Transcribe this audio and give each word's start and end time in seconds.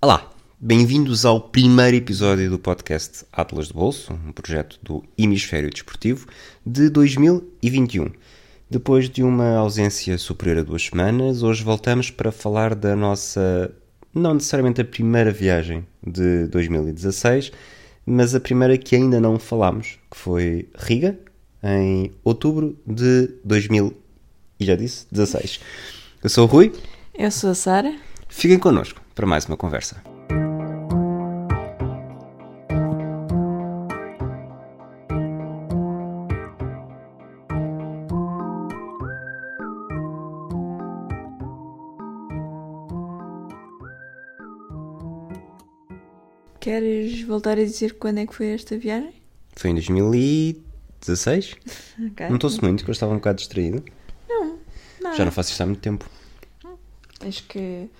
Olá, 0.00 0.30
bem-vindos 0.60 1.24
ao 1.24 1.40
primeiro 1.40 1.96
episódio 1.96 2.48
do 2.48 2.56
podcast 2.56 3.26
Atlas 3.32 3.66
de 3.66 3.74
Bolso, 3.74 4.12
um 4.12 4.30
projeto 4.30 4.78
do 4.80 5.02
Hemisfério 5.18 5.68
Desportivo 5.68 6.28
de 6.64 6.88
2021. 6.88 8.12
Depois 8.70 9.10
de 9.10 9.24
uma 9.24 9.56
ausência 9.56 10.16
superior 10.16 10.58
a 10.58 10.62
duas 10.62 10.84
semanas, 10.84 11.42
hoje 11.42 11.64
voltamos 11.64 12.12
para 12.12 12.30
falar 12.30 12.76
da 12.76 12.94
nossa, 12.94 13.74
não 14.14 14.34
necessariamente 14.34 14.80
a 14.80 14.84
primeira 14.84 15.32
viagem 15.32 15.84
de 16.06 16.46
2016, 16.46 17.50
mas 18.06 18.36
a 18.36 18.40
primeira 18.40 18.78
que 18.78 18.94
ainda 18.94 19.20
não 19.20 19.36
falámos, 19.36 19.98
que 20.08 20.16
foi 20.16 20.68
Riga, 20.78 21.18
em 21.60 22.12
outubro 22.22 22.78
de 22.86 23.30
2000, 23.44 23.92
e 24.60 24.64
já 24.64 24.76
disse, 24.76 25.08
16. 25.10 25.58
Eu 26.22 26.30
sou 26.30 26.44
o 26.44 26.46
Rui. 26.46 26.72
Eu 27.18 27.32
sou 27.32 27.50
a 27.50 27.54
Sara. 27.56 27.96
Fiquem 28.28 28.60
connosco 28.60 29.07
para 29.18 29.26
mais 29.26 29.46
uma 29.46 29.56
conversa. 29.56 30.00
Queres 46.60 47.22
voltar 47.22 47.58
a 47.58 47.64
dizer 47.64 47.98
quando 47.98 48.18
é 48.18 48.26
que 48.26 48.32
foi 48.32 48.50
esta 48.50 48.78
viagem? 48.78 49.12
Foi 49.56 49.70
em 49.70 49.74
2016? 49.74 51.56
Ok. 52.12 52.28
Notou-se 52.28 52.62
muito 52.62 52.84
que 52.84 52.90
eu 52.90 52.92
estava 52.92 53.12
um 53.12 53.16
bocado 53.16 53.38
distraído. 53.38 53.84
Não, 54.28 54.60
nada. 55.02 55.16
Já 55.16 55.24
não 55.24 55.32
faço 55.32 55.50
isto 55.50 55.60
há 55.60 55.66
muito 55.66 55.80
tempo. 55.80 56.08
Acho 57.20 57.42
que 57.48 57.90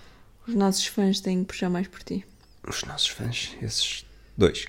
os 0.48 0.54
nossos 0.54 0.86
fãs 0.86 1.20
têm 1.20 1.40
que 1.40 1.48
puxar 1.48 1.68
mais 1.68 1.86
por 1.86 2.02
ti. 2.02 2.24
Os 2.66 2.82
nossos 2.84 3.08
fãs, 3.08 3.54
esses 3.62 4.06
dois. 4.36 4.66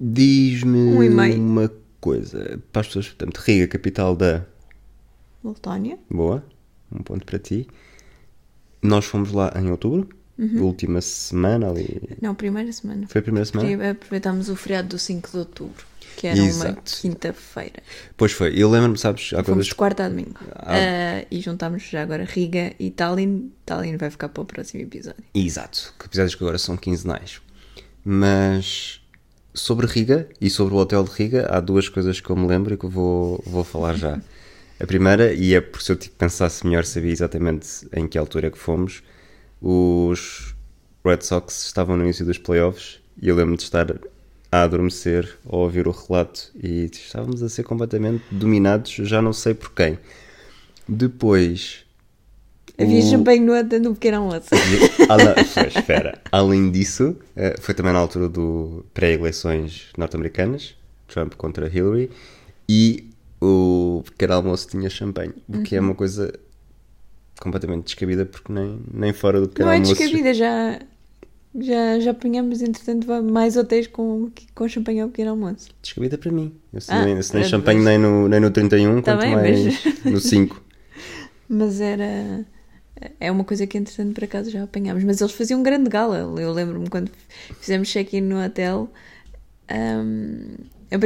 Diz-me 0.00 0.78
Um 0.78 1.36
uma 1.36 1.70
coisa. 2.00 2.60
Para 2.72 2.80
as 2.80 2.86
pessoas, 2.86 3.08
portanto, 3.08 3.38
Riga, 3.38 3.68
capital 3.68 4.16
da 4.16 4.44
Letónia? 5.44 5.98
Boa, 6.10 6.44
um 6.90 7.02
ponto 7.02 7.26
para 7.26 7.38
ti. 7.38 7.66
Nós 8.82 9.04
fomos 9.04 9.32
lá 9.32 9.52
em 9.56 9.70
outubro, 9.70 10.08
Uhum. 10.38 10.64
última 10.64 11.00
semana 11.00 11.70
ali. 11.70 12.00
Não, 12.20 12.34
primeira 12.34 12.70
semana. 12.72 13.06
Foi 13.08 13.20
a 13.20 13.22
primeira 13.22 13.46
semana? 13.46 13.90
Aproveitámos 13.90 14.48
o 14.48 14.56
feriado 14.56 14.88
do 14.88 14.98
5 14.98 15.30
de 15.30 15.36
outubro, 15.38 15.84
que 16.16 16.26
era 16.26 16.38
uma 16.38 16.46
Exato. 16.46 16.96
quinta-feira. 17.00 17.82
Pois 18.16 18.32
foi, 18.32 18.54
eu 18.54 18.70
lembro-me, 18.70 18.98
sabes, 18.98 19.32
há 19.32 19.36
Fomos 19.36 19.46
coisas 19.46 19.66
de 19.66 19.74
quarta 19.74 20.04
a 20.04 20.08
domingo. 20.08 20.38
Ah. 20.54 20.74
Ah, 20.74 21.26
e 21.30 21.40
juntámos 21.40 21.84
já 21.84 22.02
agora 22.02 22.24
Riga 22.24 22.74
e 22.78 22.90
Tallinn. 22.90 23.50
Tallinn 23.64 23.96
vai 23.96 24.10
ficar 24.10 24.28
para 24.28 24.42
o 24.42 24.44
próximo 24.44 24.82
episódio. 24.82 25.24
Exato, 25.34 25.94
que 25.98 26.04
episódios 26.04 26.34
que 26.34 26.44
agora 26.44 26.58
são 26.58 26.76
quinzenais. 26.76 27.40
Mas 28.04 29.00
sobre 29.54 29.86
Riga 29.86 30.28
e 30.40 30.50
sobre 30.50 30.74
o 30.74 30.76
hotel 30.76 31.02
de 31.02 31.10
Riga, 31.10 31.48
há 31.50 31.60
duas 31.60 31.88
coisas 31.88 32.20
que 32.20 32.28
eu 32.28 32.36
me 32.36 32.46
lembro 32.46 32.74
e 32.74 32.76
que 32.76 32.84
eu 32.84 32.90
vou, 32.90 33.42
vou 33.46 33.64
falar 33.64 33.94
já. 33.94 34.20
A 34.78 34.86
primeira, 34.86 35.32
e 35.32 35.54
é 35.54 35.60
por 35.62 35.80
se 35.80 35.90
eu 35.90 35.96
tipo, 35.96 36.14
pensasse 36.16 36.66
melhor, 36.66 36.84
sabia 36.84 37.10
exatamente 37.10 37.88
em 37.94 38.06
que 38.06 38.18
altura 38.18 38.48
é 38.48 38.50
que 38.50 38.58
fomos, 38.58 39.02
os 39.60 40.54
Red 41.04 41.20
Sox 41.22 41.66
estavam 41.66 41.96
no 41.96 42.04
início 42.04 42.24
dos 42.24 42.38
playoffs 42.38 43.00
e 43.20 43.28
eu 43.28 43.36
lembro 43.36 43.56
de 43.56 43.62
estar 43.62 43.86
a 44.52 44.62
adormecer 44.62 45.36
ao 45.48 45.60
ouvir 45.60 45.86
o 45.88 45.90
relato 45.90 46.50
e 46.62 46.84
estávamos 46.92 47.42
a 47.42 47.48
ser 47.48 47.62
completamente 47.64 48.22
dominados, 48.30 48.92
já 48.92 49.20
não 49.22 49.32
sei 49.32 49.54
por 49.54 49.72
quem. 49.72 49.98
Depois, 50.88 51.84
Havia 52.78 52.98
o- 53.00 53.10
champanhe 53.10 53.40
no, 53.40 53.54
no 53.80 53.94
pequeno 53.94 54.18
almoço. 54.18 54.48
Ala- 55.08 55.34
espera. 55.66 56.20
Além 56.30 56.70
disso, 56.70 57.16
eh, 57.34 57.56
foi 57.60 57.74
também 57.74 57.92
na 57.92 57.98
altura 57.98 58.28
do 58.28 58.84
pré-eleições 58.94 59.88
norte-americanas, 59.96 60.74
Trump 61.08 61.34
contra 61.34 61.66
Hillary, 61.68 62.10
e 62.68 63.10
o 63.40 64.02
pequeno 64.04 64.34
almoço 64.34 64.68
tinha 64.68 64.88
champanhe, 64.90 65.32
o 65.48 65.62
que 65.62 65.74
é 65.76 65.80
Uhum. 65.80 65.86
uma 65.88 65.94
coisa 65.94 66.32
completamente 67.40 67.84
descabida, 67.84 68.24
porque 68.26 68.52
nem, 68.52 68.80
nem 68.92 69.12
fora 69.12 69.40
do 69.40 69.48
pequeno 69.48 69.66
Não 69.66 69.72
é 69.72 69.76
almoço. 69.76 69.94
descabida, 69.94 70.32
já, 70.34 70.80
já, 71.60 72.00
já 72.00 72.10
apanhamos, 72.10 72.62
entretanto, 72.62 73.06
mais 73.24 73.56
hotéis 73.56 73.86
com, 73.86 74.30
com 74.54 74.68
champanhe 74.68 75.00
ao 75.00 75.08
pequeno 75.08 75.30
almoço. 75.30 75.68
Descabida 75.82 76.16
para 76.18 76.32
mim. 76.32 76.54
Eu 76.72 76.80
se 76.80 76.90
Ah, 76.92 77.04
nem, 77.04 77.20
se 77.22 77.34
nem 77.34 77.44
champanhe 77.44 77.80
nem 77.82 77.98
no, 77.98 78.28
nem 78.28 78.40
no 78.40 78.50
31, 78.50 79.02
Tá 79.02 79.12
quanto 79.14 79.20
bem, 79.22 79.34
mais 79.34 79.64
mas- 79.84 80.04
no 80.04 80.20
5. 80.20 80.62
Mas 81.48 81.80
era. 81.80 82.44
É 83.20 83.30
uma 83.30 83.44
coisa 83.44 83.66
que, 83.68 83.78
entretanto, 83.78 84.14
por 84.14 84.24
acaso 84.24 84.50
já 84.50 84.64
apanhámos. 84.64 85.04
Mas 85.04 85.20
eles 85.20 85.32
faziam 85.32 85.60
um 85.60 85.62
grande 85.62 85.88
gala. 85.88 86.16
Eu 86.40 86.50
lembro-me 86.52 86.88
quando 86.88 87.10
fizemos 87.60 87.88
check-in 87.88 88.22
no 88.22 88.42
hotel. 88.44 88.90
prim- 89.68 90.56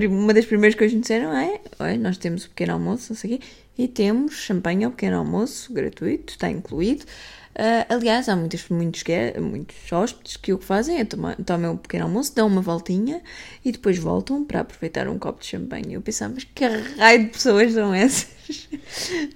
uma 0.08 0.34
das 0.34 0.44
primeiras 0.46 0.76
coisas 0.76 0.92
que 0.92 0.96
nos 0.98 1.02
disseram 1.06 1.32
é: 1.36 1.60
olha, 1.78 1.96
nós 1.98 2.16
temos 2.18 2.44
o 2.44 2.48
pequeno 2.50 2.74
almoço, 2.74 3.06
não 3.12 3.16
sei 3.16 3.34
o 3.34 3.38
quê, 3.38 3.44
e 3.78 3.88
temos 3.88 4.34
champanhe 4.34 4.84
ao 4.84 4.90
pequeno 4.90 5.16
almoço, 5.18 5.72
gratuito, 5.72 6.32
está 6.32 6.50
incluído. 6.50 7.04
Ah, 7.52 7.84
aliás, 7.94 8.28
há 8.28 8.36
muitos, 8.36 8.68
muitos, 8.68 9.02
gue- 9.02 9.38
muitos 9.40 9.76
hóspedes 9.92 10.36
que 10.36 10.52
o 10.52 10.58
que 10.58 10.64
fazem 10.64 11.00
é 11.00 11.04
tomar, 11.04 11.34
tomam 11.36 11.72
um 11.72 11.76
pequeno 11.76 12.04
almoço, 12.04 12.34
dão 12.34 12.46
uma 12.46 12.60
voltinha 12.62 13.20
e 13.64 13.72
depois 13.72 13.98
voltam 13.98 14.44
para 14.44 14.60
aproveitar 14.60 15.08
um 15.08 15.18
copo 15.18 15.40
de 15.40 15.46
champanhe. 15.46 15.94
Eu 15.94 16.00
pensava, 16.00 16.32
mas 16.34 16.44
que 16.44 16.64
raio 16.96 17.24
de 17.24 17.30
pessoas 17.30 17.72
são 17.72 17.92
essas? 17.92 18.28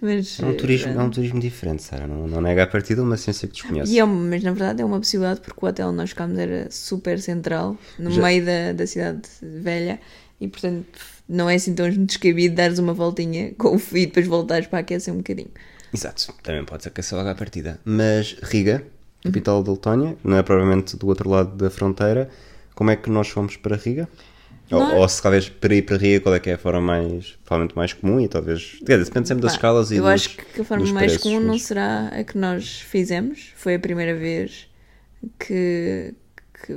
mas, 0.00 0.38
É 0.40 0.46
um 0.46 0.56
turismo, 0.56 0.92
eh, 0.92 0.94
é 0.94 1.00
um 1.00 1.10
turismo 1.10 1.40
diferente, 1.40 1.82
Sara. 1.82 2.06
Não, 2.06 2.28
não 2.28 2.40
nega 2.40 2.62
a 2.62 2.66
partida 2.66 3.02
uma 3.02 3.16
ciência 3.16 3.48
que 3.48 3.54
desconhece. 3.54 3.98
é 3.98 4.04
mas 4.04 4.42
na 4.42 4.52
verdade 4.52 4.80
é 4.80 4.84
uma 4.84 4.98
possibilidade 4.98 5.40
porque 5.40 5.64
o 5.64 5.68
hotel 5.68 5.88
onde 5.88 5.96
nós 5.96 6.10
ficámos 6.10 6.38
era 6.38 6.70
super 6.70 7.20
central, 7.20 7.76
no 7.98 8.10
Já- 8.12 8.22
meio 8.22 8.44
da, 8.44 8.72
da 8.72 8.86
cidade 8.86 9.22
velha, 9.42 10.00
e 10.44 10.48
portanto 10.48 10.86
não 11.28 11.48
é 11.48 11.54
assim 11.54 11.74
tão 11.74 11.90
descabido 11.90 12.54
dares 12.54 12.78
uma 12.78 12.92
voltinha 12.92 13.52
com 13.58 13.74
o 13.74 13.78
fio 13.78 13.98
e 13.98 14.06
depois 14.06 14.26
voltares 14.26 14.66
para 14.66 14.80
aquecer 14.80 15.12
um 15.12 15.18
bocadinho. 15.18 15.50
Exato, 15.92 16.34
também 16.42 16.64
pode 16.64 16.82
ser 16.82 16.90
que 16.90 17.00
essa 17.00 17.16
logo 17.16 17.28
à 17.28 17.34
partida. 17.34 17.80
Mas 17.84 18.36
Riga, 18.42 18.84
capital 19.22 19.62
da 19.62 19.72
Letónia, 19.72 20.16
não 20.24 20.36
é 20.36 20.42
provavelmente 20.42 20.96
do 20.96 21.06
outro 21.06 21.30
lado 21.30 21.56
da 21.56 21.70
fronteira. 21.70 22.28
Como 22.74 22.90
é 22.90 22.96
que 22.96 23.08
nós 23.08 23.28
fomos 23.28 23.56
para 23.56 23.76
Riga? 23.76 24.08
Ou, 24.72 24.80
ou 24.96 25.08
se 25.08 25.22
talvez 25.22 25.48
para 25.48 25.74
ir 25.74 25.82
para 25.82 25.96
Riga, 25.96 26.20
qual 26.20 26.34
é 26.34 26.40
que 26.40 26.50
é 26.50 26.54
a 26.54 26.58
forma 26.58 26.80
mais, 26.80 27.38
provavelmente 27.44 27.76
mais 27.76 27.92
comum 27.92 28.18
e 28.18 28.26
talvez. 28.28 28.78
Quer 28.84 28.98
dizer, 28.98 29.04
depende 29.04 29.28
sempre 29.28 29.42
das 29.42 29.52
Pá, 29.52 29.56
escalas 29.58 29.90
e 29.92 29.96
Eu 29.96 30.02
dos- 30.02 30.12
acho 30.12 30.36
que 30.36 30.60
a 30.60 30.64
forma 30.64 30.84
mais 30.86 31.06
preços, 31.12 31.22
comum 31.22 31.40
não 31.40 31.48
mas- 31.52 31.62
será 31.62 32.08
a 32.08 32.24
que 32.24 32.36
nós 32.36 32.80
fizemos. 32.80 33.52
Foi 33.56 33.74
a 33.76 33.78
primeira 33.78 34.14
vez 34.16 34.66
que. 35.38 36.12
que 36.66 36.76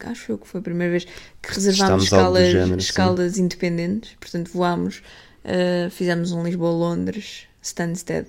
acho 0.00 0.32
eu 0.32 0.38
que 0.38 0.46
foi 0.46 0.60
a 0.60 0.62
primeira 0.62 0.92
vez 0.92 1.06
que 1.42 1.54
reservámos 1.54 2.04
escalas, 2.04 2.48
género, 2.48 2.80
sim. 2.80 2.88
escalas 2.88 3.38
independentes. 3.38 4.16
Portanto, 4.20 4.50
voámos, 4.52 5.02
eh, 5.44 5.88
fizemos 5.90 6.32
um 6.32 6.42
Lisboa-Londres, 6.44 7.46
Stansted 7.62 8.26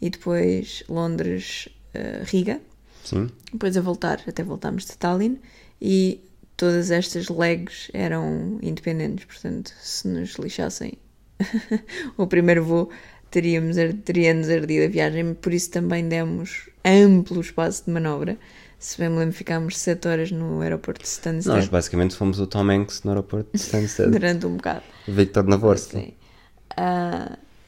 e 0.00 0.10
depois 0.10 0.82
Londres-Riga. 0.88 2.60
Sim, 3.04 3.30
Depois 3.52 3.76
a 3.76 3.80
voltar, 3.80 4.20
até 4.26 4.42
voltámos 4.42 4.84
de 4.84 4.96
Tallinn 4.96 5.38
e 5.80 6.20
todas 6.56 6.90
estas 6.90 7.28
legs 7.28 7.88
eram 7.92 8.58
independentes, 8.62 9.24
portanto, 9.24 9.72
se 9.80 10.08
nos 10.08 10.34
lixassem 10.34 10.94
o 12.16 12.26
primeiro 12.26 12.64
voo, 12.64 12.90
teríamos, 13.30 13.76
teríamos 14.04 14.48
ardido 14.48 14.86
a 14.86 14.88
viagem, 14.88 15.34
por 15.34 15.52
isso 15.52 15.70
também 15.70 16.08
demos 16.08 16.68
amplo 16.84 17.40
espaço 17.40 17.84
de 17.84 17.90
manobra. 17.90 18.38
Se 18.78 18.98
bem 18.98 19.08
me 19.08 19.18
lembro, 19.18 19.34
ficámos 19.34 19.78
7 19.78 20.06
horas 20.08 20.30
no 20.30 20.60
aeroporto 20.60 21.00
de 21.02 21.08
nós 21.08 21.12
Stansted 21.44 21.70
basicamente 21.70 22.14
fomos 22.14 22.38
o 22.38 22.46
Tom 22.46 22.70
Hanks 22.70 23.02
no 23.04 23.10
aeroporto 23.12 23.50
de 23.52 23.58
Stansted, 23.58 24.10
durante 24.12 24.46
um 24.46 24.56
bocado. 24.56 24.82
Victor 25.08 25.44
Navorski. 25.44 25.96
Sim. 25.98 26.14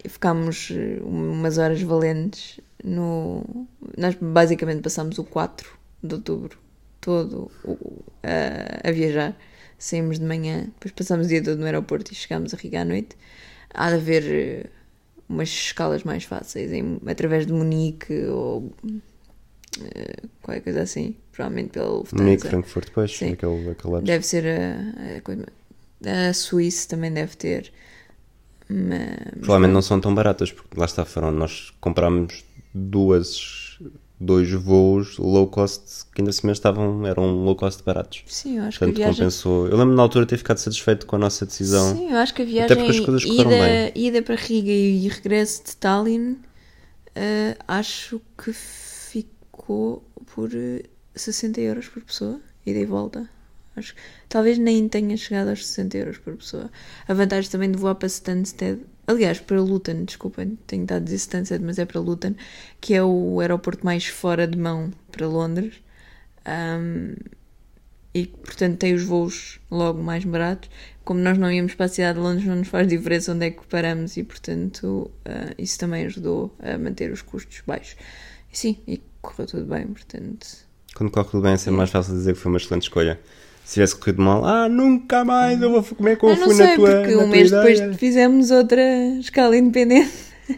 E 0.05 0.09
ficámos 0.09 0.71
eh, 0.71 1.01
umas 1.03 1.59
horas 1.59 1.81
valentes 1.83 2.61
no. 2.85 3.67
Nós 3.97 4.17
basicamente 4.21 4.83
passámos 4.83 5.19
o 5.19 5.25
4 5.25 5.69
de 6.03 6.15
outubro 6.15 6.59
todo 7.01 7.51
a, 8.23 8.89
a 8.89 8.93
viajar. 8.93 9.37
Saímos 9.79 10.19
de 10.19 10.25
manhã, 10.25 10.65
depois 10.75 10.93
passámos 10.93 11.27
o 11.27 11.29
dia 11.29 11.43
todo 11.43 11.59
no 11.59 11.65
aeroporto 11.65 12.13
e 12.13 12.15
chegámos 12.15 12.53
a 12.53 12.57
Riga 12.57 12.83
à 12.83 12.85
noite. 12.85 13.17
Há 13.73 13.91
de 13.91 13.97
haver 13.97 14.25
eh, 14.25 14.67
umas 15.29 15.49
escalas 15.49 16.05
mais 16.05 16.25
fáceis, 16.25 16.71
em- 16.73 17.01
através 17.07 17.47
de 17.47 17.53
Munique 17.53 18.27
ou 18.27 18.73
eh, 19.95 20.15
qualquer 20.43 20.63
coisa 20.63 20.83
assim, 20.83 21.17
provavelmente 21.33 21.71
pela 21.71 21.89
Lufthansa. 21.89 22.23
Munique, 22.23 22.49
Frankfurt, 22.49 22.87
depois, 22.87 23.17
Sim. 23.17 23.33
aquele, 23.33 23.71
aquele 23.71 23.93
lapso. 23.93 24.07
Deve 24.07 24.27
ser 24.27 24.45
a, 24.47 25.17
a 25.17 25.21
coisa. 25.21 25.47
A 26.29 26.33
Suíça 26.33 26.89
também 26.89 27.13
deve 27.13 27.37
ter. 27.37 27.73
Mas, 28.69 29.17
Provavelmente 29.41 29.73
não 29.73 29.83
são 29.83 30.01
tão 30.01 30.15
baratas, 30.15 30.53
porque 30.53 30.79
lá 30.79 30.85
está, 30.85 31.05
foram. 31.05 31.31
Nós 31.33 31.73
comprámos 31.81 32.45
duas, 32.75 33.79
dois 34.21 34.51
voos 34.53 35.17
low 35.17 35.47
cost 35.47 36.05
que 36.15 36.21
ainda 36.21 36.31
assim 36.31 36.51
estavam, 36.51 37.07
eram 37.07 37.45
low 37.45 37.57
cost 37.57 37.83
baratos. 37.83 38.23
Sim, 38.27 38.59
eu 38.59 38.65
acho 38.65 38.79
que 38.79 38.85
a 38.85 38.89
viagem. 38.89 39.15
compensou. 39.15 39.67
Eu 39.69 39.77
lembro 39.79 39.95
na 39.95 40.03
altura 40.03 40.27
de 40.27 40.31
ter 40.31 40.37
ficado 40.37 40.59
satisfeito 40.59 41.07
com 41.07 41.17
a 41.17 41.19
nossa 41.19 41.47
decisão. 41.47 41.97
Sim, 41.97 42.11
eu 42.11 42.19
acho 42.19 42.35
que 42.35 42.43
a 42.43 42.45
Até 42.45 42.53
viagem 42.75 42.77
porque 42.77 42.91
as 42.99 43.01
coisas 43.01 43.25
correram 43.25 43.51
ida, 43.53 43.65
bem. 43.65 43.93
ida 44.07 44.23
para 44.23 44.35
Riga 44.35 44.71
e 44.71 45.09
regresso 45.09 45.65
de 45.65 45.77
Tallinn, 45.77 46.37
eh, 47.15 47.57
acho 47.67 48.21
que 48.37 48.53
ficou 49.59 50.03
por 50.35 50.51
eh, 50.55 50.85
60 51.15 51.61
euros 51.61 51.89
por 51.89 52.03
pessoa, 52.03 52.41
ida 52.65 52.79
e 52.79 52.87
volta. 52.87 53.29
Acho 53.75 53.95
talvez 54.29 54.59
nem 54.59 54.89
tenha 54.89 55.17
chegado 55.17 55.49
aos 55.51 55.67
60 55.67 55.99
euros 55.99 56.19
por 56.19 56.37
pessoa. 56.37 56.71
A 57.07 57.15
vantagem 57.15 57.51
também 57.51 57.71
de 57.71 57.79
voar 57.79 57.97
para 57.97 58.09
Stansted, 58.09 58.81
aliás, 59.07 59.41
para 59.41 59.61
Luton, 59.61 60.05
desculpem, 60.05 60.59
tenho 60.67 60.83
estado 60.83 61.03
a 61.03 61.05
dizer 61.05 61.17
Stansted, 61.17 61.65
mas 61.65 61.79
é 61.79 61.85
para 61.85 62.01
Luton, 62.01 62.35
que 62.81 62.95
é 62.95 63.03
o 63.03 63.41
aeroporto 63.41 63.85
mais 63.85 64.07
fora 64.07 64.47
de 64.47 64.57
mão 64.57 64.93
para 65.11 65.27
Londres. 65.27 65.75
Um, 66.47 67.15
e 68.15 68.27
portanto 68.27 68.79
tem 68.79 68.95
os 68.95 69.05
voos 69.05 69.61
logo 69.71 70.03
mais 70.03 70.25
baratos. 70.25 70.71
Como 71.05 71.21
nós 71.21 71.39
não 71.39 71.51
íamos 71.51 71.75
para 71.75 71.87
a 71.87 71.89
cidade 71.89 72.19
de 72.19 72.25
Londres, 72.25 72.47
não 72.47 72.57
nos 72.57 72.69
faz 72.69 72.89
diferença 72.89 73.33
onde 73.33 73.47
é 73.47 73.51
que 73.51 73.65
paramos 73.67 74.17
e 74.17 74.25
portanto 74.25 75.11
uh, 75.27 75.55
isso 75.57 75.79
também 75.79 76.07
ajudou 76.07 76.55
a 76.59 76.77
manter 76.79 77.13
os 77.13 77.23
custos 77.23 77.63
baixos. 77.67 77.97
E 78.53 78.59
sim, 78.59 78.79
e 78.87 79.01
correu 79.29 79.47
tudo 79.47 79.65
bem, 79.67 79.87
portanto. 79.87 80.47
Quando 80.95 81.11
corre 81.11 81.29
tudo 81.29 81.43
bem 81.43 81.53
é 81.53 81.57
sempre 81.57 81.77
mais 81.77 81.91
fácil 81.91 82.15
dizer 82.15 82.35
que 82.35 82.41
foi 82.41 82.51
uma 82.51 82.59
excelente 82.59 82.83
escolha. 82.83 83.21
Se 83.65 83.75
tivesse 83.75 83.97
corrido 83.97 84.23
mal, 84.23 84.45
ah, 84.45 84.69
nunca 84.69 85.25
mais 85.25 85.61
eu 85.61 85.71
vou 85.71 85.83
comer 85.83 86.17
como 86.17 86.33
eu 86.33 86.37
fui 86.37 86.55
sei, 86.55 86.67
na 86.67 86.75
tua. 86.77 86.91
porque 86.91 87.15
na 87.15 87.17
um 87.17 87.21
tua 87.21 87.27
mês 87.27 87.49
ideia. 87.49 87.63
depois 87.63 87.97
fizemos 87.99 88.51
outra 88.51 88.83
escala 89.21 89.57
independente. 89.57 90.11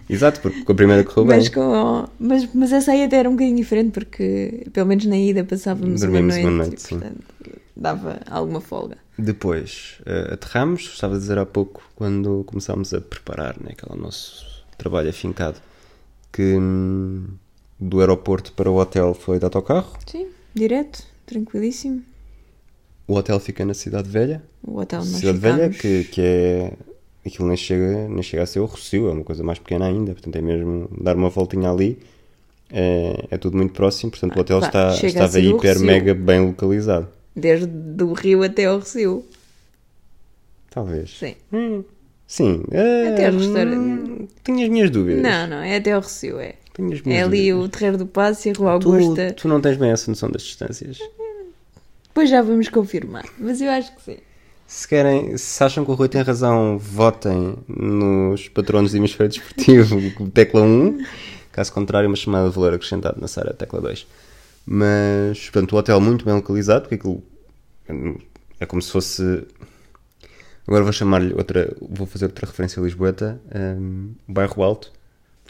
Exato, 0.09 0.41
porque 0.41 0.63
com 0.63 0.71
a 0.71 0.75
primeira 0.75 1.03
correu 1.03 1.25
bem. 1.25 1.39
Mas, 1.39 1.49
com, 1.49 2.09
mas, 2.19 2.49
mas 2.55 2.73
essa 2.73 2.93
aí 2.93 3.03
até 3.03 3.17
era 3.17 3.29
um 3.29 3.33
bocadinho 3.33 3.57
diferente, 3.57 3.91
porque 3.91 4.69
pelo 4.73 4.87
menos 4.87 5.05
na 5.07 5.17
ida 5.19 5.43
passávamos 5.43 6.01
Dormimos 6.01 6.37
uma 6.37 6.43
uma 6.43 6.51
noite, 6.51 6.71
noite, 6.71 6.85
e, 6.85 6.89
portanto 6.89 7.25
dava 7.81 8.21
alguma 8.31 8.61
folga. 8.61 8.99
Depois 9.19 10.01
eh, 10.05 10.35
aterramos, 10.35 10.83
estava 10.83 11.15
a 11.15 11.19
dizer 11.19 11.39
há 11.39 11.47
pouco, 11.47 11.83
quando 11.97 12.45
começámos 12.45 12.93
a 12.93 13.01
preparar 13.01 13.57
né, 13.59 13.71
aquele 13.73 14.01
nosso 14.01 14.65
trabalho 14.77 15.09
afincado, 15.09 15.61
que 16.31 16.57
hum, 16.57 17.27
do 17.81 18.01
aeroporto 18.01 18.53
para 18.53 18.71
o 18.71 18.77
hotel 18.77 19.15
foi 19.15 19.39
de 19.39 19.45
autocarro. 19.45 19.93
Sim, 20.07 20.27
direto, 20.55 21.03
tranquilíssimo. 21.27 22.03
O 23.09 23.15
hotel 23.15 23.41
fica 23.41 23.65
na 23.65 23.75
Cidade 23.75 24.09
Velha. 24.09 24.43
O 24.63 24.79
hotel 24.79 25.01
nós 25.01 25.09
Cidade 25.09 25.39
Velha, 25.39 25.71
que, 25.71 26.05
que 26.05 26.21
é. 26.21 26.73
Aquilo 27.27 27.49
nem 27.49 27.57
chega, 27.57 28.09
nem 28.09 28.23
chega 28.23 28.43
a 28.45 28.47
ser 28.47 28.61
o 28.61 28.65
Rocio, 28.65 29.09
é 29.09 29.13
uma 29.13 29.25
coisa 29.25 29.43
mais 29.43 29.59
pequena 29.59 29.87
ainda, 29.87 30.13
portanto 30.13 30.37
é 30.37 30.41
mesmo 30.41 30.89
dar 31.01 31.17
uma 31.17 31.29
voltinha 31.29 31.71
ali. 31.71 31.99
É, 32.73 33.27
é 33.31 33.37
tudo 33.37 33.57
muito 33.57 33.73
próximo, 33.75 34.11
portanto 34.11 34.37
o 34.37 34.41
hotel 34.41 34.61
está, 34.61 34.95
estava 34.95 35.37
o 35.37 35.41
hiper, 35.41 35.81
mega 35.81 36.15
bem 36.15 36.41
localizado. 36.47 37.09
Desde 37.35 37.69
o 38.03 38.13
Rio 38.13 38.43
até 38.43 38.67
ao 38.67 38.79
Recio. 38.79 39.25
Talvez. 40.71 41.11
Sim. 41.19 41.35
Hum, 41.53 41.83
sim. 42.27 42.63
é, 42.71 43.09
Até 43.09 43.27
ao 43.27 43.33
restaurante. 43.35 43.77
hum, 43.77 44.29
Tenho 44.45 44.63
as 44.63 44.69
minhas 44.69 44.91
dúvidas. 44.91 45.23
Não, 45.23 45.47
não, 45.47 45.63
é 45.63 45.77
até 45.77 45.93
ao 45.93 46.01
Recio, 46.01 46.39
é. 46.39 46.55
É 47.07 47.23
ali 47.23 47.51
dúvidas. 47.51 47.65
o 47.65 47.69
Terreiro 47.69 47.99
do 47.99 48.07
Passo 48.07 48.49
e 48.49 48.51
a 48.51 48.55
Rua 48.55 48.79
Tu, 48.79 48.93
Augusta. 48.93 49.33
tu 49.33 49.49
não 49.49 49.61
tens 49.61 49.77
bem 49.77 49.91
essa 49.91 50.11
noção 50.11 50.31
das 50.31 50.43
distâncias. 50.43 50.99
Depois 52.09 52.29
já 52.29 52.43
vamos 52.43 52.69
confirmar, 52.69 53.25
mas 53.39 53.61
eu 53.61 53.71
acho 53.71 53.95
que 53.95 54.03
sim. 54.03 54.17
Se 54.67 54.87
querem, 54.87 55.37
se 55.37 55.63
acham 55.65 55.85
que 55.85 55.91
o 55.91 55.95
Rui 55.95 56.09
tem 56.09 56.23
razão, 56.23 56.79
votem 56.79 57.57
nos 57.69 58.49
patronos 58.49 58.93
do 58.93 58.97
hemisfério 58.99 59.29
desportivo, 59.33 59.99
tecla 60.31 60.63
1. 60.63 61.05
Caso 61.51 61.73
contrário, 61.73 62.09
uma 62.09 62.15
chamada 62.17 62.49
de 62.49 62.55
valor 62.55 62.75
acrescentado 62.75 63.21
na 63.21 63.27
Sara, 63.27 63.53
tecla 63.53 63.81
2. 63.81 64.07
Mas, 64.65 65.41
portanto, 65.51 65.73
o 65.73 65.77
hotel 65.77 66.01
muito 66.01 66.25
bem 66.25 66.35
localizado, 66.35 66.83
porque 66.83 66.95
aquilo 66.95 67.23
é 68.61 68.67
como 68.67 68.81
se 68.81 68.93
fosse. 68.93 69.45
Agora 70.67 70.85
vou 70.85 70.93
chamar-lhe 70.93 71.35
outra. 71.35 71.75
Vou 71.81 72.07
fazer 72.07 72.27
outra 72.27 72.47
referência 72.47 72.81
a 72.81 72.85
Lisboeta, 72.85 73.41
um, 73.53 74.13
bairro 74.29 74.63
Alto. 74.63 74.93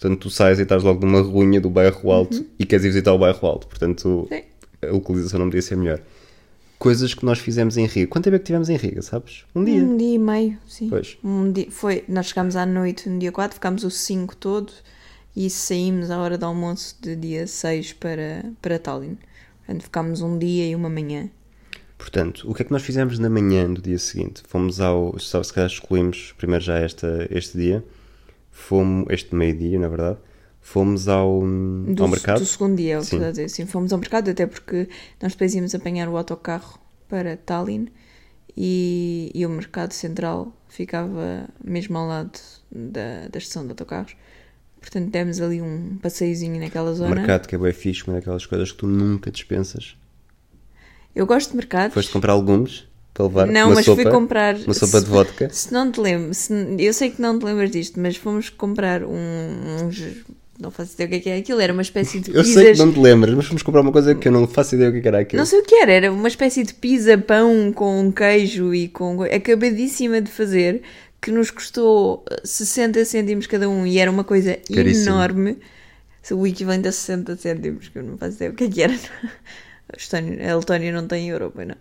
Portanto, 0.00 0.20
tu 0.20 0.30
sais 0.30 0.58
e 0.58 0.62
estás 0.62 0.82
logo 0.82 1.04
numa 1.04 1.20
ruinha 1.20 1.60
do 1.60 1.68
bairro 1.68 2.10
Alto 2.10 2.46
e 2.58 2.64
queres 2.64 2.86
ir 2.86 2.88
visitar 2.88 3.12
o 3.12 3.18
bairro 3.18 3.46
Alto. 3.46 3.66
Portanto, 3.66 4.26
Sim. 4.32 4.42
a 4.80 4.92
localização 4.92 5.38
não 5.38 5.46
podia 5.46 5.60
ser 5.60 5.76
melhor. 5.76 6.00
Coisas 6.78 7.12
que 7.12 7.22
nós 7.22 7.38
fizemos 7.38 7.76
em 7.76 7.84
Riga. 7.84 8.06
Quanto 8.06 8.24
tempo 8.24 8.36
é 8.36 8.38
que 8.38 8.46
tivemos 8.46 8.70
em 8.70 8.76
Riga, 8.76 9.02
sabes? 9.02 9.44
Um 9.54 9.62
dia. 9.62 9.82
Um 9.82 9.98
dia 9.98 10.14
e 10.14 10.18
meio, 10.18 10.58
sim. 10.66 10.88
Pois. 10.88 11.18
Um 11.22 11.52
dia, 11.52 11.70
foi, 11.70 12.02
nós 12.08 12.28
chegámos 12.28 12.56
à 12.56 12.64
noite 12.64 13.10
no 13.10 13.18
dia 13.18 13.30
4, 13.30 13.56
ficámos 13.56 13.84
o 13.84 13.90
5 13.90 14.34
todo 14.36 14.72
e 15.36 15.50
saímos 15.50 16.10
à 16.10 16.18
hora 16.18 16.38
do 16.38 16.46
almoço 16.46 16.96
de 16.98 17.14
dia 17.14 17.46
6 17.46 17.92
para, 17.92 18.42
para 18.62 18.78
Tallinn. 18.78 19.18
Portanto, 19.66 19.82
ficámos 19.82 20.22
um 20.22 20.38
dia 20.38 20.66
e 20.66 20.74
uma 20.74 20.88
manhã. 20.88 21.28
Portanto, 21.98 22.50
o 22.50 22.54
que 22.54 22.62
é 22.62 22.64
que 22.64 22.72
nós 22.72 22.80
fizemos 22.80 23.18
na 23.18 23.28
manhã 23.28 23.70
do 23.70 23.82
dia 23.82 23.98
seguinte? 23.98 24.42
Fomos 24.48 24.80
ao. 24.80 25.18
Se 25.18 25.52
calhar 25.52 25.68
escolhemos 25.68 26.32
primeiro 26.38 26.64
já 26.64 26.78
esta, 26.78 27.28
este 27.30 27.58
dia. 27.58 27.84
Fomos. 28.50 29.06
Este 29.10 29.34
meio-dia, 29.34 29.78
na 29.78 29.88
verdade. 29.88 30.18
Fomos 30.60 31.08
ao, 31.08 31.40
Do, 31.40 32.02
ao 32.02 32.08
mercado. 32.08 32.40
do 32.40 32.44
segundo 32.46 32.76
dia, 32.76 32.94
é 32.94 32.98
o 32.98 33.00
que 33.00 33.06
Sim. 33.06 33.18
dizer. 33.18 33.48
Sim, 33.48 33.66
fomos 33.66 33.92
ao 33.92 33.98
mercado, 33.98 34.30
até 34.30 34.46
porque 34.46 34.88
nós 35.20 35.32
depois 35.32 35.54
íamos 35.54 35.74
apanhar 35.74 36.06
o 36.08 36.16
autocarro 36.18 36.78
para 37.08 37.36
Tallinn 37.38 37.86
e, 38.56 39.30
e 39.34 39.46
o 39.46 39.48
mercado 39.48 39.92
central 39.92 40.54
ficava 40.68 41.48
mesmo 41.64 41.96
ao 41.96 42.06
lado 42.06 42.38
da, 42.70 43.28
da 43.28 43.38
estação 43.38 43.64
de 43.64 43.70
autocarros. 43.70 44.14
Portanto, 44.80 45.10
demos 45.10 45.40
ali 45.40 45.60
um 45.62 45.96
passeiozinho 46.00 46.60
naquela 46.60 46.90
O 46.90 46.94
zona. 46.94 47.14
mercado 47.14 47.46
que 47.48 47.54
é 47.54 47.58
bem 47.58 47.72
fixe, 47.72 48.04
uma 48.06 48.14
daquelas 48.14 48.44
coisas 48.46 48.70
que 48.72 48.78
tu 48.78 48.86
nunca 48.86 49.30
dispensas. 49.30 49.96
Eu 51.14 51.26
gosto 51.26 51.50
de 51.50 51.56
mercados. 51.56 51.94
Foste 51.94 52.12
comprar 52.12 52.34
legumes 52.36 52.86
para 53.28 53.42
levar 53.44 53.52
Não, 53.52 53.66
uma 53.68 53.74
mas 53.76 53.84
sopa, 53.84 54.02
fui 54.02 54.10
comprar. 54.10 54.54
uma 54.56 54.74
sopa 54.74 54.98
se- 54.98 55.04
de 55.04 55.10
vodka. 55.10 55.48
Se 55.50 55.72
não 55.72 55.90
te 55.90 56.00
lembro, 56.00 56.32
se- 56.34 56.52
eu 56.78 56.92
sei 56.92 57.10
que 57.10 57.20
não 57.20 57.38
te 57.38 57.44
lembras 57.44 57.70
disto, 57.70 57.98
mas 58.00 58.16
fomos 58.16 58.48
comprar 58.48 59.02
um, 59.04 59.84
uns. 59.84 60.02
Não 60.60 60.70
faço 60.70 60.92
ideia 60.92 61.06
o 61.06 61.10
que 61.10 61.16
é 61.16 61.20
que 61.20 61.30
é 61.30 61.36
aquilo, 61.38 61.58
era 61.60 61.72
uma 61.72 61.80
espécie 61.82 62.20
de 62.20 62.30
Eu 62.36 62.42
pizzas. 62.42 62.62
sei 62.62 62.72
que 62.72 62.78
não 62.78 62.92
te 62.92 62.98
lembras, 63.00 63.34
mas 63.34 63.46
fomos 63.46 63.62
comprar 63.62 63.80
uma 63.80 63.92
coisa 63.92 64.14
que 64.14 64.28
eu 64.28 64.32
não 64.32 64.46
faço 64.46 64.74
ideia 64.74 64.90
o 64.90 64.92
que 64.92 64.98
é 64.98 65.02
que 65.02 65.08
era 65.08 65.18
aquilo. 65.20 65.38
Não 65.40 65.46
sei 65.46 65.60
o 65.60 65.64
que 65.64 65.74
era, 65.74 65.90
era 65.92 66.12
uma 66.12 66.28
espécie 66.28 66.62
de 66.64 66.74
pizza 66.74 67.16
pão 67.16 67.72
com 67.72 68.12
queijo 68.12 68.74
e 68.74 68.86
com. 68.88 69.22
acabadíssima 69.22 70.20
de 70.20 70.30
fazer, 70.30 70.82
que 71.18 71.30
nos 71.30 71.50
custou 71.50 72.24
60 72.44 73.02
cêntimos 73.06 73.46
cada 73.46 73.68
um 73.70 73.86
e 73.86 73.98
era 73.98 74.10
uma 74.10 74.22
coisa 74.24 74.58
Caríssimo. 74.74 75.10
enorme. 75.14 75.56
O 76.32 76.46
equivalente 76.46 76.86
a 76.86 76.92
60 76.92 77.34
cêntimos, 77.36 77.88
que 77.88 77.98
eu 77.98 78.02
não 78.02 78.18
faço 78.18 78.36
ideia 78.36 78.50
o 78.50 78.54
que 78.54 78.64
é 78.64 78.68
que 78.68 78.82
era. 78.82 78.92
A 80.52 80.54
Letónia 80.56 80.92
não 80.92 81.06
tem 81.08 81.28
euro, 81.30 81.50
pois 81.54 81.66
não. 81.66 81.74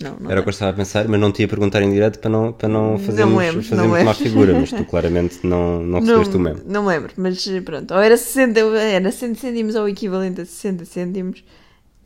Não, 0.00 0.16
não 0.20 0.30
Era 0.30 0.40
o 0.40 0.42
tem. 0.42 0.42
que 0.44 0.48
eu 0.48 0.50
estava 0.52 0.70
a 0.70 0.74
pensar, 0.74 1.08
mas 1.08 1.20
não 1.20 1.32
te 1.32 1.42
ia 1.42 1.48
perguntar 1.48 1.82
em 1.82 1.90
direto 1.90 2.18
para 2.20 2.30
não, 2.30 2.52
para 2.52 2.68
não 2.68 2.98
fazermos, 2.98 3.36
lembro, 3.36 3.56
não 3.56 3.62
fazermos 3.64 3.92
lembro. 3.92 4.04
má 4.04 4.14
figura, 4.14 4.54
mas 4.54 4.72
tu 4.72 4.84
claramente 4.84 5.44
não, 5.44 5.80
não 5.82 6.00
recebeste 6.00 6.36
o 6.36 6.40
mesmo. 6.40 6.62
Não 6.66 6.86
lembro, 6.86 7.12
mas 7.16 7.44
pronto. 7.64 7.92
Ou 7.94 8.00
era 8.00 8.16
60, 8.16 8.60
era 8.60 9.10
100 9.10 9.34
cêntimos 9.34 9.74
ou 9.74 9.84
o 9.84 9.88
equivalente 9.88 10.40
a 10.40 10.44
60 10.44 10.84
cêntimos 10.84 11.42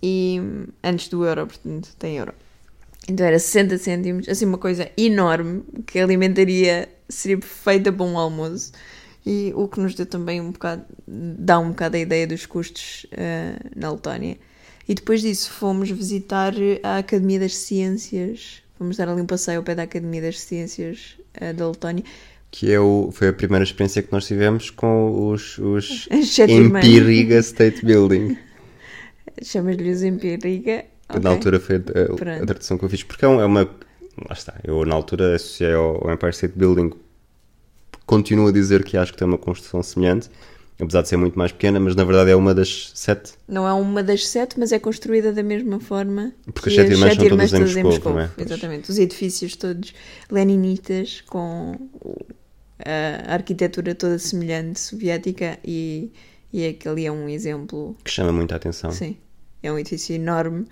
e 0.02 0.40
hum, 0.42 0.66
antes 0.82 1.08
do 1.08 1.24
euro, 1.24 1.46
portanto, 1.46 1.90
tem 1.98 2.16
euro. 2.16 2.32
Então 3.08 3.26
era 3.26 3.38
60 3.38 3.76
cêntimos, 3.78 4.28
assim 4.28 4.46
uma 4.46 4.58
coisa 4.58 4.88
enorme 4.96 5.62
que 5.86 5.98
alimentaria, 5.98 6.88
seria 7.08 7.36
perfeita 7.38 7.92
para 7.92 8.06
um 8.06 8.16
almoço. 8.18 8.72
E 9.24 9.52
o 9.54 9.68
que 9.68 9.78
nos 9.80 9.94
deu 9.94 10.06
também 10.06 10.40
um 10.40 10.50
bocado, 10.50 10.84
dá 11.06 11.58
um 11.58 11.68
bocado 11.70 11.96
a 11.96 12.00
ideia 12.00 12.26
dos 12.26 12.44
custos 12.46 13.06
eh, 13.12 13.54
na 13.76 13.92
Letónia. 13.92 14.36
E 14.88 14.94
depois 14.94 15.20
disso 15.22 15.50
fomos 15.50 15.90
visitar 15.90 16.52
a 16.82 16.98
Academia 16.98 17.38
das 17.40 17.56
Ciências, 17.56 18.62
fomos 18.76 18.96
dar 18.96 19.08
ali 19.08 19.20
um 19.22 19.26
passeio 19.26 19.58
ao 19.58 19.64
pé 19.64 19.74
da 19.74 19.84
Academia 19.84 20.22
das 20.22 20.40
Ciências 20.40 21.16
eh, 21.34 21.52
da 21.52 21.68
Letónia. 21.68 22.04
Que 22.50 22.70
é 22.70 22.78
o, 22.78 23.10
foi 23.12 23.28
a 23.28 23.32
primeira 23.32 23.64
experiência 23.64 24.02
que 24.02 24.12
nós 24.12 24.26
tivemos 24.26 24.70
com 24.70 25.30
os, 25.30 25.56
os. 25.58 26.06
Empiriga 26.48 27.38
State 27.38 27.84
Building. 27.84 28.36
Chamas-lhe 29.42 30.06
Empiriga. 30.06 30.84
Na 31.22 31.30
altura 31.30 31.60
foi 31.60 31.76
a, 31.76 32.42
a- 32.42 32.46
tradução 32.46 32.76
que 32.76 32.84
eu 32.84 32.88
fiz, 32.90 33.02
porque 33.02 33.24
é, 33.24 33.28
é 33.28 33.44
uma. 33.44 33.62
Lá 34.28 34.32
está, 34.32 34.60
eu 34.64 34.84
na 34.84 34.94
altura 34.94 35.34
associei 35.34 35.72
ao, 35.72 36.06
ao 36.06 36.12
Empire 36.12 36.30
State 36.32 36.54
Building. 36.56 36.92
Continuo 38.04 38.48
a 38.48 38.52
dizer 38.52 38.84
que 38.84 38.96
acho 38.96 39.12
que 39.12 39.18
tem 39.18 39.26
uma 39.26 39.38
construção 39.38 39.82
semelhante, 39.82 40.28
apesar 40.80 41.02
de 41.02 41.08
ser 41.08 41.16
muito 41.16 41.38
mais 41.38 41.52
pequena, 41.52 41.78
mas 41.78 41.94
na 41.94 42.04
verdade 42.04 42.30
é 42.30 42.36
uma 42.36 42.54
das 42.54 42.92
sete. 42.94 43.32
Não 43.48 43.66
é 43.66 43.72
uma 43.72 44.02
das 44.02 44.26
sete, 44.26 44.58
mas 44.58 44.72
é 44.72 44.78
construída 44.78 45.32
da 45.32 45.42
mesma 45.42 45.78
forma. 45.80 46.32
Porque 46.52 46.70
que 46.70 46.80
as 46.80 46.86
sete 46.86 46.92
irmãs 46.92 47.16
são 47.16 47.28
todas 47.28 47.52
em 47.52 47.58
todas 47.58 47.76
Moscovo, 47.76 48.16
não 48.16 48.22
é? 48.22 48.30
Exatamente. 48.38 48.90
Os 48.90 48.98
edifícios 48.98 49.56
todos 49.56 49.94
leninistas, 50.30 51.22
com 51.26 51.76
a 52.84 53.32
arquitetura 53.34 53.94
toda 53.94 54.18
semelhante 54.18 54.80
soviética, 54.80 55.58
e, 55.64 56.10
e 56.52 56.66
aquele 56.66 57.06
é 57.06 57.12
um 57.12 57.28
exemplo. 57.28 57.96
Que 58.04 58.10
chama 58.10 58.32
muita 58.32 58.56
atenção. 58.56 58.90
Sim. 58.90 59.16
É 59.62 59.70
um 59.70 59.78
edifício 59.78 60.14
enorme. 60.14 60.66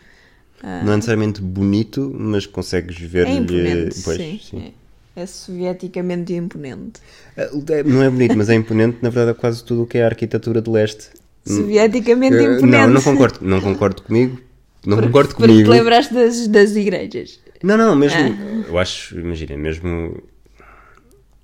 Não 0.63 0.93
é 0.93 0.97
necessariamente 0.97 1.41
bonito, 1.41 2.15
mas 2.15 2.45
consegues 2.45 2.99
ver 2.99 3.27
É 3.27 3.33
imponente. 3.33 4.03
Pois, 4.03 4.19
sim. 4.19 4.41
sim. 4.43 4.59
É. 4.59 4.80
É 5.21 5.27
sovieticamente 5.27 6.33
imponente. 6.33 7.01
É, 7.37 7.51
Não 7.85 8.03
é 8.03 8.09
bonito, 8.11 8.37
mas 8.37 8.49
é 8.49 8.55
imponente, 8.55 8.99
na 9.03 9.11
verdade, 9.11 9.37
é 9.37 9.41
quase 9.41 9.63
tudo 9.63 9.83
o 9.83 9.87
que 9.87 9.99
é 9.99 10.03
a 10.05 10.07
arquitetura 10.07 10.63
de 10.63 10.71
leste. 10.71 11.09
Soviéticamente 11.45 12.37
Eh, 12.37 12.43
imponente. 12.57 12.67
Não, 12.67 12.89
não 12.89 13.03
concordo, 13.03 13.39
não 13.43 13.61
concordo 13.61 14.03
comigo. 14.03 14.41
Não 14.87 14.97
concordo 15.01 15.35
Porque 15.35 15.47
comigo. 15.53 15.71
te 15.71 15.77
lembraste 15.79 16.15
das, 16.15 16.47
das 16.49 16.75
igrejas. 16.75 17.39
Não, 17.63 17.77
não, 17.77 17.95
mesmo. 17.95 18.19
Ah. 18.19 18.65
Eu 18.69 18.79
acho, 18.79 19.19
imagina, 19.19 19.57
mesmo. 19.57 20.23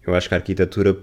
Eu 0.07 0.15
acho 0.15 0.29
que 0.29 0.35
a 0.35 0.39
arquitetura 0.39 0.97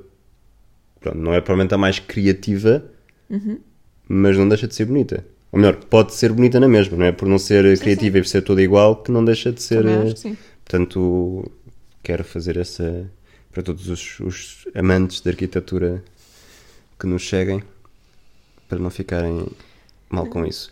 pronto, 1.00 1.18
não 1.18 1.34
é 1.34 1.42
provavelmente 1.42 1.74
a 1.76 1.78
mais 1.78 2.00
criativa, 2.00 2.84
Uhum. 3.30 3.60
mas 4.08 4.38
não 4.38 4.48
deixa 4.48 4.68
de 4.68 4.74
ser 4.74 4.86
bonita. 4.86 5.24
Ou 5.52 5.60
melhor, 5.60 5.76
pode 5.76 6.14
ser 6.16 6.32
bonita 6.32 6.60
na 6.60 6.68
mesma, 6.68 6.98
não 6.98 7.06
é? 7.06 7.12
Por 7.12 7.28
não 7.28 7.38
ser 7.38 7.78
criativa 7.80 8.18
e 8.18 8.22
por 8.22 8.28
ser 8.28 8.42
toda 8.42 8.62
igual, 8.64 8.96
que 9.04 9.12
não 9.12 9.24
deixa 9.24 9.52
de 9.52 9.62
ser. 9.62 9.84
Também 9.84 9.94
eh, 9.96 10.02
acho 10.04 10.14
que 10.16 10.20
sim. 10.22 10.38
Portanto, 10.66 11.52
quero 12.04 12.24
fazer 12.24 12.58
essa. 12.58 13.10
para 13.52 13.64
todos 13.64 13.88
os, 13.88 14.20
os 14.20 14.68
amantes 14.76 15.22
de 15.22 15.30
arquitetura 15.30 16.04
que 17.00 17.08
nos 17.08 17.22
cheguem, 17.22 17.64
para 18.68 18.80
não 18.80 18.90
ficarem 18.90 19.48
mal 20.10 20.26
com 20.28 20.46
isso. 20.46 20.72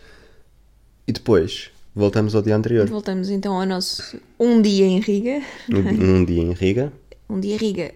E 1.06 1.12
depois, 1.12 1.70
voltamos 1.94 2.34
ao 2.34 2.42
dia 2.42 2.56
anterior. 2.56 2.88
Voltamos 2.88 3.28
então 3.30 3.58
ao 3.60 3.66
nosso 3.66 4.18
um 4.38 4.60
dia 4.62 4.86
em 4.86 5.00
Riga. 5.00 5.42
Um, 5.70 6.16
um 6.18 6.24
dia 6.24 6.42
em 6.42 6.52
Riga. 6.52 6.92
Um 7.28 7.40
dia 7.40 7.54
em 7.54 7.58
Riga 7.58 7.94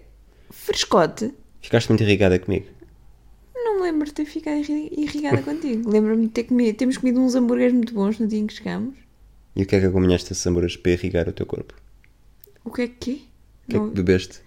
frescote. 0.49 1.33
Ficaste 1.61 1.89
muito 1.89 2.03
irrigada 2.03 2.39
comigo. 2.39 2.67
Não 3.55 3.75
me 3.77 3.81
lembro 3.83 4.05
de 4.07 4.13
ter 4.13 4.25
ficado 4.25 4.57
irri- 4.59 4.91
irrigada 4.97 5.41
contigo. 5.41 5.89
Lembro-me 5.89 6.23
de 6.27 6.31
ter 6.31 6.43
comido. 6.45 6.75
Temos 6.77 6.97
comido 6.97 7.19
uns 7.19 7.35
hambúrgueres 7.35 7.73
muito 7.73 7.93
bons 7.93 8.17
no 8.19 8.27
dia 8.27 8.39
em 8.39 8.47
que 8.47 8.53
chegámos. 8.53 8.95
E 9.55 9.63
o 9.63 9.65
que 9.65 9.75
é 9.75 9.79
que 9.79 9.85
acompanhaste 9.87 10.31
esses 10.31 10.45
hambúrgueres 10.47 10.77
para 10.77 10.91
irrigar 10.93 11.27
o 11.27 11.33
teu 11.33 11.45
corpo? 11.45 11.73
O 12.67 12.71
que 12.71 12.81
é 12.83 12.87
que 12.87 13.11
é? 13.11 13.13
O 13.13 13.69
que 13.69 13.75
é 13.77 13.79
que 13.79 13.95
bebeste? 13.95 14.39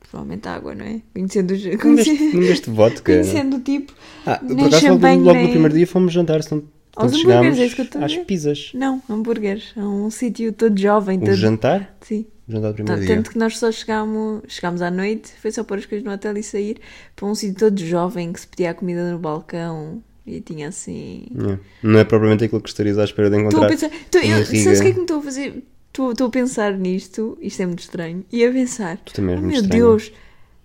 Provavelmente 0.00 0.46
água, 0.48 0.74
não 0.74 0.84
é? 0.84 1.00
Conhecendo, 1.14 1.52
os, 1.54 1.62
conhecendo, 1.80 2.32
bebeste 2.40 2.70
vodka? 2.70 3.12
conhecendo 3.12 3.56
o 3.56 3.60
tipo. 3.60 3.92
Ah, 4.26 4.36
por 4.38 4.52
acaso 4.66 4.88
logo, 4.88 5.06
logo 5.06 5.24
no 5.24 5.32
nem- 5.32 5.50
primeiro 5.50 5.74
dia 5.74 5.86
fomos 5.86 6.12
jantar, 6.12 6.42
senão 6.42 6.62
Aos 6.94 7.12
quando 7.12 7.30
hambúrgueres, 7.30 7.58
é 7.58 7.66
isso 7.66 7.74
que 7.74 7.80
eu 7.80 7.84
estou 7.86 8.04
às 8.04 8.16
pizzas. 8.18 8.70
Não, 8.74 9.02
hambúrgueres. 9.08 9.72
É 9.76 9.80
um 9.82 10.10
sítio 10.10 10.52
todo 10.52 10.78
jovem. 10.78 11.18
O 11.18 11.20
Todo... 11.24 11.34
jantar? 11.34 11.96
Sim. 12.02 12.26
O 12.46 12.52
jantar 12.52 12.68
do 12.68 12.74
primeiro 12.74 13.00
Tanto, 13.00 13.06
dia. 13.06 13.16
tanto 13.16 13.30
que 13.30 13.38
nós 13.38 13.56
só 13.58 13.72
chegámos, 13.72 14.42
chegámos 14.48 14.82
à 14.82 14.90
noite, 14.90 15.32
foi 15.40 15.50
só 15.50 15.64
pôr 15.64 15.78
as 15.78 15.86
coisas 15.86 16.04
no 16.04 16.12
hotel 16.12 16.36
e 16.36 16.42
sair 16.42 16.76
para 17.16 17.24
um 17.26 17.34
sítio 17.34 17.54
todo 17.70 17.78
jovem 17.82 18.32
que 18.32 18.40
se 18.40 18.46
pedia 18.46 18.70
a 18.72 18.74
comida 18.74 19.10
no 19.10 19.18
balcão 19.18 20.02
e 20.26 20.40
tinha 20.40 20.68
assim. 20.68 21.24
Não, 21.30 21.58
não 21.82 21.98
é 21.98 22.04
propriamente 22.04 22.44
aquilo 22.44 22.60
que 22.60 22.68
estarias 22.68 22.98
à 22.98 23.04
espera 23.04 23.30
de 23.30 23.36
Estou 23.36 23.48
encontrar. 23.48 23.66
a 23.66 23.70
pensar. 23.70 23.86
Estou, 23.86 24.20
eu, 24.20 24.44
sabes 24.44 24.78
o 24.80 24.82
que 24.82 24.88
é 24.88 24.92
que 24.92 24.96
me 24.98 25.02
estou 25.04 25.18
a 25.20 25.22
fazer? 25.22 25.64
Estou, 25.94 26.26
a 26.26 26.30
pensar 26.30 26.72
nisto, 26.78 27.36
isto 27.40 27.60
é 27.60 27.66
muito 27.66 27.80
estranho, 27.80 28.24
e 28.32 28.44
a 28.46 28.50
pensar. 28.50 28.96
Tu 28.98 29.12
também 29.12 29.36
oh, 29.36 29.40
meu 29.42 29.50
estranho. 29.50 29.70
Deus, 29.70 30.12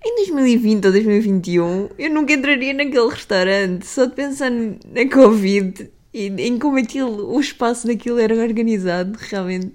em 0.06 0.16
2020 0.16 0.86
ou 0.86 0.92
2021 0.92 1.90
eu 2.00 2.10
nunca 2.10 2.32
entraria 2.34 2.74
naquele 2.74 3.10
restaurante 3.10 3.86
só 3.86 4.06
de 4.06 4.14
pensar 4.16 4.50
na 4.50 5.10
Covid 5.14 5.90
e 6.14 6.28
em 6.28 6.58
como 6.58 6.78
aquilo, 6.78 7.30
o 7.36 7.40
espaço 7.40 7.86
daquilo 7.88 8.20
era 8.20 8.34
organizado, 8.36 9.18
realmente. 9.20 9.74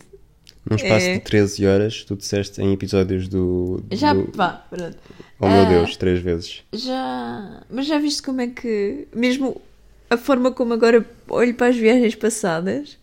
Num 0.69 0.77
espaço 0.77 1.07
É. 1.07 1.15
de 1.15 1.21
13 1.21 1.67
horas, 1.67 2.05
tu 2.05 2.17
disseste 2.17 2.63
em 2.63 2.73
episódios 2.73 3.29
do. 3.29 3.83
Já, 3.93 4.15
do... 4.15 4.31
vá, 4.35 4.65
pronto. 4.71 4.97
Oh 5.39 5.49
meu 5.49 5.63
Ah, 5.63 5.65
Deus, 5.69 5.97
três 5.97 6.21
vezes. 6.21 6.63
Já. 6.73 7.63
Mas 7.69 7.87
já 7.87 7.99
viste 7.99 8.23
como 8.23 8.41
é 8.41 8.47
que. 8.47 9.07
Mesmo 9.15 9.61
a 10.09 10.17
forma 10.17 10.51
como 10.53 10.73
agora 10.73 11.05
olho 11.29 11.55
para 11.55 11.67
as 11.67 11.77
viagens 11.77 12.15
passadas 12.15 12.97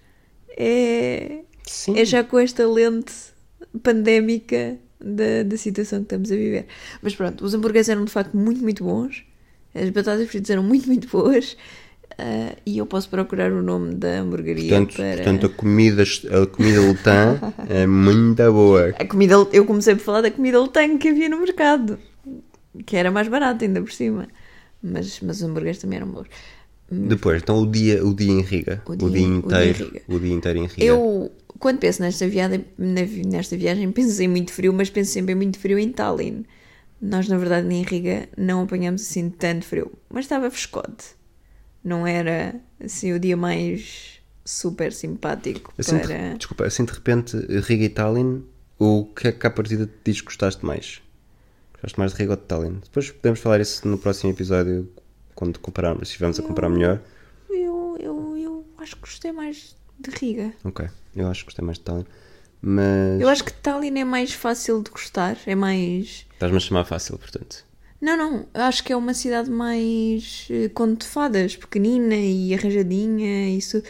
é. 0.58 1.40
Sim. 1.70 1.98
É 2.00 2.04
já 2.04 2.24
com 2.24 2.40
esta 2.40 2.68
lente 2.68 3.14
pandémica 3.84 4.78
da, 5.00 5.44
da 5.46 5.56
situação 5.58 6.00
que 6.00 6.06
estamos 6.06 6.32
a 6.32 6.36
viver. 6.36 6.66
Mas 7.02 7.16
pronto, 7.16 7.46
os 7.46 7.54
hambúrgueres 7.54 7.88
eram 7.90 8.06
de 8.06 8.12
facto 8.12 8.36
muito, 8.36 8.62
muito 8.62 8.84
bons. 8.84 9.24
As 9.74 9.90
batatas 9.92 10.28
fritas 10.28 10.50
eram 10.50 10.64
muito, 10.64 10.88
muito 10.88 11.08
boas. 11.08 11.56
Ah, 12.18 12.56
e 12.66 12.78
eu 12.80 12.86
posso 12.86 13.08
procurar 13.10 13.52
o 13.52 13.62
nome 13.62 13.94
da 13.96 14.20
hamburgueria 14.20 14.70
Portanto, 14.78 14.96
para. 14.96 15.16
portanto 15.16 15.46
a 15.46 15.50
comida, 15.50 16.04
a 16.04 16.48
comida 16.48 16.82
letã 16.82 17.40
é 17.70 17.86
muito 17.88 18.52
boa. 18.52 18.90
A 19.00 19.06
comida, 19.06 19.36
eu 19.54 19.64
comecei 19.66 19.96
por 19.96 20.02
falar 20.02 20.22
da 20.22 20.32
comida 20.32 20.62
letã 20.62 20.98
que 20.98 21.08
havia 21.10 21.30
no 21.30 21.40
mercado, 21.40 21.98
que 22.86 22.98
era 22.98 23.12
mais 23.12 23.28
barata 23.28 23.64
ainda 23.64 23.80
por 23.82 23.92
cima. 23.92 24.28
Mas, 24.82 25.20
mas 25.22 25.38
os 25.38 25.44
hambúrgueres 25.44 25.78
também 25.78 25.98
eram 25.98 26.08
bons. 26.08 26.28
Depois, 26.92 27.42
então 27.44 27.62
o 27.62 27.68
dia, 27.72 28.04
o 28.04 28.14
dia 28.16 28.32
em 28.32 28.42
Riga. 28.42 28.82
O 28.88 28.94
O 28.94 28.96
dia- 28.96 29.10
dia, 29.10 29.10
o 29.10 29.12
dia 29.20 29.38
inteiro. 29.38 29.86
Riga. 29.86 30.02
O 30.08 30.20
dia 30.20 30.34
inteiro 30.34 30.58
em 30.60 30.66
Riga. 30.66 30.84
Eu, 30.84 31.32
quando 31.58 31.80
penso 31.80 32.02
nesta 32.02 32.28
viagem, 32.28 32.66
nesta 32.78 33.58
viagem, 33.58 33.90
penso 33.94 34.22
em 34.22 34.28
muito 34.28 34.52
frio, 34.54 34.72
mas 34.74 34.90
penso 34.90 35.12
sempre 35.12 35.34
em 35.34 35.36
muito 35.36 35.58
frio 35.60 35.80
em 35.80 35.92
Tallinn. 35.92 36.44
Nós, 37.02 37.28
na 37.30 37.38
verdade, 37.38 37.74
em 37.74 37.82
Riga 37.84 38.28
não 38.38 38.62
apanhamos 38.64 39.02
assim 39.04 39.30
tanto 39.30 39.66
frio, 39.66 39.92
mas 40.10 40.26
estava 40.26 40.52
frescote. 40.52 41.06
Não 41.84 42.06
era 42.06 42.56
assim 42.84 43.14
o 43.14 43.20
dia 43.20 43.38
mais 43.38 44.20
super 44.44 44.92
simpático 44.92 45.74
Assim, 45.78 45.96
de- 45.98 46.08
para. 46.08 46.34
desculpa, 46.38 46.66
assim 46.66 46.84
de 46.84 46.92
repente, 46.92 47.38
Riga 47.62 47.86
e 47.86 47.90
Tallinn, 47.90 48.42
o 48.78 49.06
que 49.06 49.30
é 49.30 49.32
que 49.32 49.48
à 49.48 49.50
partida 49.50 49.86
te 49.86 49.94
diz 50.12 50.20
que 50.20 50.26
gostaste 50.26 50.66
mais? 50.66 51.02
Gostaste 51.74 51.98
mais 52.00 52.12
de 52.12 52.18
Riga 52.18 52.32
ou 52.34 52.38
de 52.38 52.44
Tallinn? 52.44 52.80
Depois 52.84 53.10
podemos 53.12 53.40
falar 53.40 53.62
isso 53.62 53.88
no 53.88 53.98
próximo 53.98 54.32
episódio, 54.34 54.92
quando 55.36 55.58
compararmos, 55.60 56.10
se 56.10 56.12
estivermos 56.12 56.38
a 56.38 56.44
comparar 56.44 56.68
melhor. 56.70 57.02
Eu, 57.50 57.96
eu, 57.98 58.38
eu 58.38 58.66
acho 58.78 58.96
que 58.96 59.02
gostei 59.02 59.32
mais 59.32 59.74
de 60.00 60.10
Riga. 60.12 60.54
Ok, 60.64 60.88
eu 61.16 61.28
acho 61.28 61.42
que 61.42 61.46
gostei 61.48 61.66
mais 61.66 61.78
de 61.78 61.84
Tallinn. 61.84 62.06
Mas 62.62 63.22
Eu 63.22 63.30
acho 63.30 63.44
que 63.44 63.54
Tallinn 63.54 64.00
é 64.00 64.04
mais 64.06 64.34
fácil 64.34 64.84
de 64.84 64.92
gostar, 64.92 65.38
é 65.46 65.56
mais. 65.56 66.26
estás-me 66.34 66.58
a 66.58 66.60
chamar 66.60 66.86
fácil, 66.86 67.18
portanto. 67.18 67.64
Não, 68.02 68.16
não, 68.16 68.48
acho 68.54 68.82
que 68.84 68.94
é 68.94 68.96
uma 68.96 69.14
cidade 69.14 69.50
mais 69.50 70.48
eh, 70.50 70.70
conto 70.70 71.02
de 71.02 71.08
fadas, 71.08 71.58
pequenina 71.58 72.16
e 72.16 72.54
arranjadinha. 72.54 73.50
Isso. 73.50 73.84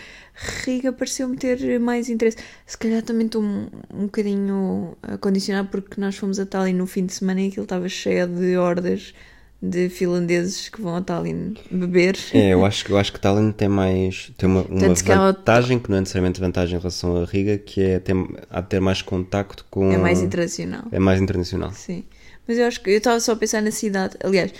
Riga 0.65 0.91
pareceu-me 0.91 1.37
ter 1.37 1.79
mais 1.79 2.09
interesse. 2.09 2.37
Se 2.65 2.75
calhar 2.77 3.03
também 3.03 3.27
estou 3.27 3.43
um, 3.43 3.67
um 3.93 4.05
bocadinho 4.05 4.97
acondicionado 5.03 5.67
porque 5.69 6.01
nós 6.01 6.15
fomos 6.15 6.39
a 6.39 6.45
Tallinn 6.45 6.73
no 6.73 6.87
fim 6.87 7.05
de 7.05 7.13
semana 7.13 7.41
e 7.41 7.47
aquilo 7.49 7.63
estava 7.63 7.87
cheio 7.87 8.25
de 8.25 8.57
hordas 8.57 9.13
de 9.61 9.89
finlandeses 9.89 10.69
que 10.69 10.81
vão 10.81 10.95
a 10.95 11.01
Tallinn 11.01 11.53
beber. 11.69 12.17
É, 12.33 12.49
eu 12.53 12.65
acho, 12.65 12.85
que- 12.85 12.91
eu 12.91 12.97
acho 12.97 13.11
que 13.11 13.19
Tallinn 13.19 13.51
tem 13.51 13.67
mais 13.67 14.31
tem 14.37 14.47
uma, 14.47 14.61
uma 14.61 14.79
Tanto 14.79 15.03
que 15.03 15.13
vantagem, 15.13 15.79
que 15.79 15.89
não 15.89 15.97
é 15.97 15.99
necessariamente 15.99 16.39
vantagem 16.39 16.75
em 16.77 16.79
relação 16.79 17.21
a 17.21 17.25
Riga, 17.25 17.57
que 17.57 17.81
é 17.81 17.99
ter, 17.99 18.15
de 18.15 18.61
ter 18.69 18.79
mais 18.79 19.01
contacto 19.01 19.65
com. 19.69 19.91
É 19.91 19.97
mais 19.97 20.21
internacional. 20.21 20.83
É 20.91 20.99
mais 20.99 21.19
internacional. 21.21 21.71
Sim. 21.73 22.03
Mas 22.47 22.57
eu 22.57 22.65
acho 22.65 22.81
que 22.81 22.89
eu 22.89 22.97
estava 22.97 23.19
só 23.19 23.33
a 23.33 23.35
pensar 23.35 23.61
na 23.61 23.69
cidade. 23.71 24.15
Aliás, 24.23 24.53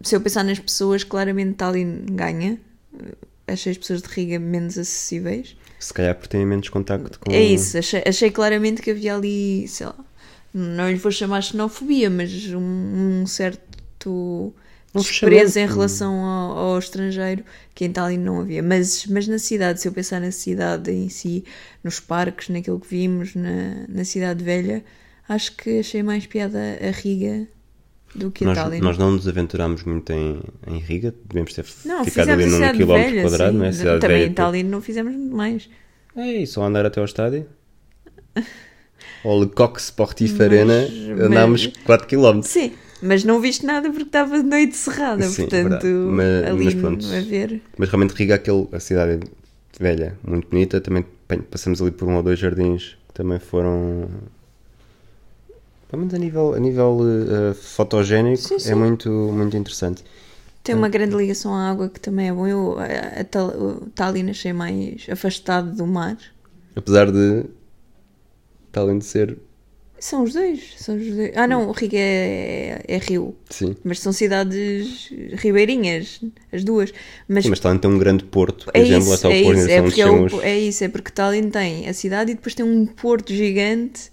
se 0.00 0.14
eu 0.14 0.20
pensar 0.20 0.44
nas 0.44 0.58
pessoas, 0.60 1.02
claramente 1.04 1.54
Tallinn 1.54 2.06
ganha. 2.12 2.58
Achei 3.48 3.72
as 3.72 3.78
pessoas 3.78 4.02
de 4.02 4.08
Riga 4.08 4.38
menos 4.38 4.78
acessíveis. 4.78 5.56
Se 5.78 5.92
calhar 5.92 6.14
porque 6.14 6.28
têm 6.36 6.46
menos 6.46 6.68
contacto 6.68 7.18
com. 7.20 7.30
É 7.32 7.42
isso, 7.42 7.76
achei, 7.78 8.02
achei 8.06 8.30
claramente 8.30 8.80
que 8.80 8.90
havia 8.90 9.14
ali, 9.14 9.68
sei 9.68 9.86
lá, 9.86 9.94
não 10.54 10.88
lhe 10.90 10.96
vou 10.96 11.12
chamar 11.12 11.42
xenofobia, 11.42 12.08
mas 12.08 12.32
um, 12.54 12.60
um 13.22 13.26
certo 13.26 13.60
Um 14.10 15.00
desprezo 15.00 15.58
em 15.58 15.66
relação 15.66 16.14
ao, 16.24 16.56
ao 16.58 16.78
estrangeiro 16.78 17.44
que 17.74 17.84
em 17.84 17.92
Tallinn 17.92 18.18
não 18.18 18.40
havia. 18.40 18.62
Mas, 18.62 19.06
mas 19.06 19.28
na 19.28 19.38
cidade, 19.38 19.80
se 19.80 19.86
eu 19.88 19.92
pensar 19.92 20.20
na 20.20 20.30
cidade 20.30 20.90
em 20.90 21.08
si, 21.10 21.44
nos 21.84 22.00
parques, 22.00 22.48
naquilo 22.48 22.80
que 22.80 22.88
vimos, 22.88 23.34
na, 23.34 23.84
na 23.88 24.04
cidade 24.04 24.42
velha, 24.42 24.82
acho 25.28 25.54
que 25.56 25.80
achei 25.80 26.02
mais 26.02 26.24
piada 26.26 26.58
a 26.80 26.90
Riga 26.90 27.46
do 28.14 28.30
que 28.30 28.44
a 28.44 28.46
Nós, 28.48 28.56
Tallinn. 28.58 28.80
nós 28.80 28.96
não 28.96 29.10
nos 29.10 29.28
aventurámos 29.28 29.82
muito 29.82 30.10
em, 30.12 30.40
em 30.66 30.78
Riga, 30.78 31.14
devemos 31.28 31.52
ter 31.52 31.66
não, 31.84 32.02
ficado 32.04 32.30
ali 32.30 32.46
num 32.46 32.58
quilómetro 32.72 32.86
velha, 33.10 33.22
quadrado, 33.22 33.52
sim. 33.52 33.58
não 33.58 33.64
é? 33.66 33.72
Cidade 33.72 34.00
Também 34.00 34.16
velha, 34.18 34.30
em 34.30 34.32
Tallinn 34.32 34.62
não 34.64 34.80
fizemos 34.80 35.12
muito 35.12 35.36
mais. 35.36 35.68
É 36.16 36.32
isso, 36.32 36.54
só 36.54 36.64
andar 36.64 36.86
até 36.86 37.00
ao 37.00 37.04
estádio. 37.04 37.46
Ao 39.22 39.40
Le 39.40 39.48
Coq 39.48 39.78
Sportif 39.78 40.40
Arena, 40.40 40.88
mas- 40.88 41.20
andámos 41.20 41.66
4 41.84 42.06
km. 42.06 42.40
Sim, 42.42 42.72
mas 43.02 43.24
não 43.24 43.40
viste 43.40 43.64
nada 43.64 43.88
porque 43.90 44.04
estava 44.04 44.42
de 44.42 44.48
noite 44.48 44.76
cerrada, 44.76 45.22
Sim, 45.24 45.42
portanto. 45.42 45.86
Mas- 45.86 46.44
ali 46.44 46.64
mas 46.64 46.74
pronto. 46.74 47.06
a 47.06 47.20
ver. 47.20 47.62
Mas 47.76 47.88
realmente 47.88 48.12
Riga, 48.12 48.34
é 48.34 48.36
aquele, 48.36 48.68
a 48.72 48.80
cidade 48.80 49.20
velha, 49.78 50.18
muito 50.26 50.48
bonita. 50.48 50.80
Também 50.80 51.04
bem, 51.28 51.40
passamos 51.40 51.80
ali 51.82 51.90
por 51.90 52.08
um 52.08 52.16
ou 52.16 52.22
dois 52.22 52.38
jardins 52.38 52.96
que 53.08 53.14
também 53.14 53.38
foram. 53.38 54.08
Pelo 55.88 56.00
menos 56.00 56.14
a 56.14 56.18
nível, 56.18 56.54
a 56.54 56.58
nível 56.58 56.98
eh, 57.50 57.54
fotogénico, 57.54 58.42
Sim, 58.42 58.58
sim. 58.58 58.72
é 58.72 58.74
muito, 58.74 59.08
muito 59.08 59.56
interessante. 59.56 60.02
Tem 60.64 60.74
uma 60.74 60.88
grande 60.88 61.14
ligação 61.14 61.54
à 61.54 61.70
água 61.70 61.88
que 61.88 62.00
também 62.00 62.28
é 62.28 62.32
bom. 62.32 62.44
Eu 62.44 62.76
a, 62.76 63.20
a, 63.20 63.24
Tallinn 63.94 64.30
achei 64.30 64.52
mais 64.52 65.06
afastado 65.08 65.70
do 65.76 65.86
mar. 65.86 66.16
Apesar 66.74 67.12
de 67.12 67.44
Tallinn 68.72 69.00
ser. 69.00 69.38
São 69.98 70.22
os 70.24 70.32
dois. 70.34 70.74
São 70.76 70.96
os 70.96 71.06
dois. 71.06 71.32
Ah, 71.34 71.46
não, 71.46 71.68
o 71.68 71.72
Riga 71.72 71.96
é, 71.98 72.82
é 72.86 72.98
rio. 72.98 73.34
Sim. 73.48 73.74
Mas 73.82 74.00
são 74.00 74.12
cidades 74.12 75.10
ribeirinhas, 75.34 76.20
as 76.52 76.62
duas. 76.64 76.92
Mas, 77.26 77.44
Sim, 77.44 77.50
mas 77.50 77.60
Tallinn 77.60 77.78
tem 77.78 77.90
um 77.90 77.98
grande 77.98 78.24
porto, 78.24 78.66
por 78.66 78.76
é 78.76 78.80
exemplo, 78.80 79.14
isso, 79.14 79.26
é 79.26 79.40
isso. 79.40 79.70
É, 79.70 79.82
porque 79.82 80.02
é, 80.02 80.10
os- 80.10 80.42
é 80.42 80.58
isso, 80.58 80.84
é 80.84 80.88
porque 80.88 81.10
Tallinn 81.10 81.50
tem 81.50 81.88
a 81.88 81.94
cidade 81.94 82.32
e 82.32 82.34
depois 82.34 82.54
tem 82.54 82.64
um 82.66 82.84
porto 82.84 83.32
gigante 83.32 84.10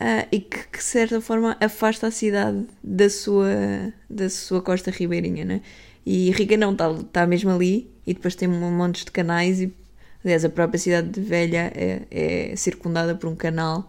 ah, 0.00 0.26
e 0.32 0.40
que, 0.40 0.58
que, 0.68 0.78
de 0.78 0.84
certa 0.84 1.20
forma 1.20 1.56
afasta 1.60 2.08
a 2.08 2.10
cidade 2.10 2.66
da 2.82 3.08
sua, 3.08 3.92
da 4.10 4.28
sua 4.28 4.60
costa 4.60 4.90
ribeirinha, 4.90 5.44
né? 5.44 5.60
E 6.04 6.32
Riga 6.32 6.56
não, 6.56 6.72
está 6.72 6.92
tá 7.12 7.26
mesmo 7.26 7.50
ali 7.50 7.88
e 8.04 8.12
depois 8.12 8.34
tem 8.34 8.48
um 8.48 8.72
monte 8.76 9.04
de 9.04 9.10
canais 9.12 9.60
e 9.60 9.72
aliás 10.24 10.44
a 10.44 10.48
própria 10.48 10.78
cidade 10.78 11.08
de 11.10 11.20
velha 11.20 11.72
é, 11.76 12.02
é 12.10 12.56
circundada 12.56 13.14
por 13.14 13.28
um 13.28 13.36
canal 13.36 13.88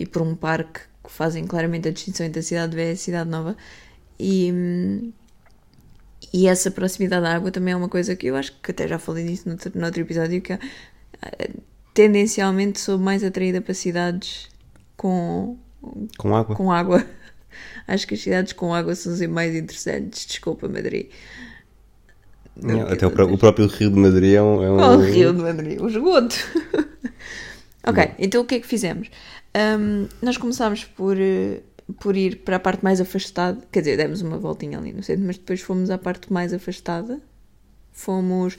e 0.00 0.06
por 0.06 0.22
um 0.22 0.34
parque 0.34 0.80
que 1.04 1.10
fazem 1.12 1.46
claramente 1.46 1.88
a 1.88 1.92
distinção 1.92 2.26
entre 2.26 2.40
a 2.40 2.42
cidade 2.42 2.74
velha 2.76 2.90
e 2.90 2.92
a 2.92 2.96
cidade 2.96 3.30
nova 3.30 3.56
e, 4.18 5.12
E 6.32 6.48
essa 6.48 6.70
proximidade 6.70 7.24
à 7.26 7.34
água 7.34 7.50
também 7.50 7.72
é 7.72 7.76
uma 7.76 7.88
coisa 7.88 8.16
que 8.16 8.26
eu 8.26 8.36
acho 8.36 8.52
que 8.62 8.70
até 8.70 8.88
já 8.88 8.98
falei 8.98 9.24
disso 9.26 9.44
no, 9.48 9.52
outro- 9.54 9.72
no 9.74 9.84
outro 9.86 10.00
episódio, 10.00 10.40
que 10.42 10.52
eh, 10.52 10.58
tendencialmente 11.94 12.80
sou 12.80 12.98
mais 12.98 13.22
atraída 13.24 13.60
para 13.60 13.74
cidades 13.74 14.48
com, 14.96 15.56
Com 16.18 16.34
água. 16.34 16.56
com 16.56 16.72
água. 16.72 17.06
Acho 17.88 18.06
que 18.06 18.14
as 18.14 18.20
cidades 18.20 18.52
com 18.52 18.74
água 18.74 18.94
são 18.94 19.12
sempre 19.14 19.28
mais 19.34 19.54
interessantes. 19.54 20.26
Desculpa, 20.26 20.68
Madrid. 20.68 21.06
É, 22.62 22.92
Até 22.92 23.06
o, 23.06 23.10
o 23.34 23.38
próprio 23.38 23.66
Rio 23.66 23.90
de 23.90 23.98
Madrid 23.98 24.34
é 24.34 24.42
um. 24.42 24.62
É 24.62 24.70
um... 24.70 24.76
Oh, 24.76 24.96
o 24.96 25.00
Rio 25.00 25.32
de 25.32 25.40
Madrid, 25.42 25.80
o 25.80 25.88
esgoto. 25.88 26.34
ok, 27.86 28.10
então 28.18 28.42
o 28.42 28.44
que 28.44 28.56
é 28.56 28.60
que 28.60 28.66
fizemos? 28.66 29.08
Ahm, 29.56 30.08
nós 30.20 30.36
começámos 30.36 30.84
por, 30.84 31.16
eh, 31.18 31.62
por 31.98 32.14
ir 32.14 32.40
para 32.44 32.56
a 32.56 32.60
parte 32.60 32.84
mais 32.84 33.00
afastada, 33.00 33.58
quer 33.72 33.80
dizer, 33.80 33.96
demos 33.96 34.20
uma 34.20 34.36
voltinha 34.36 34.78
ali 34.78 34.92
no 34.92 35.02
centro, 35.02 35.24
mas 35.24 35.38
depois 35.38 35.62
fomos 35.62 35.88
à 35.88 35.96
parte 35.96 36.30
mais 36.30 36.52
afastada. 36.52 37.18
Fomos 37.90 38.58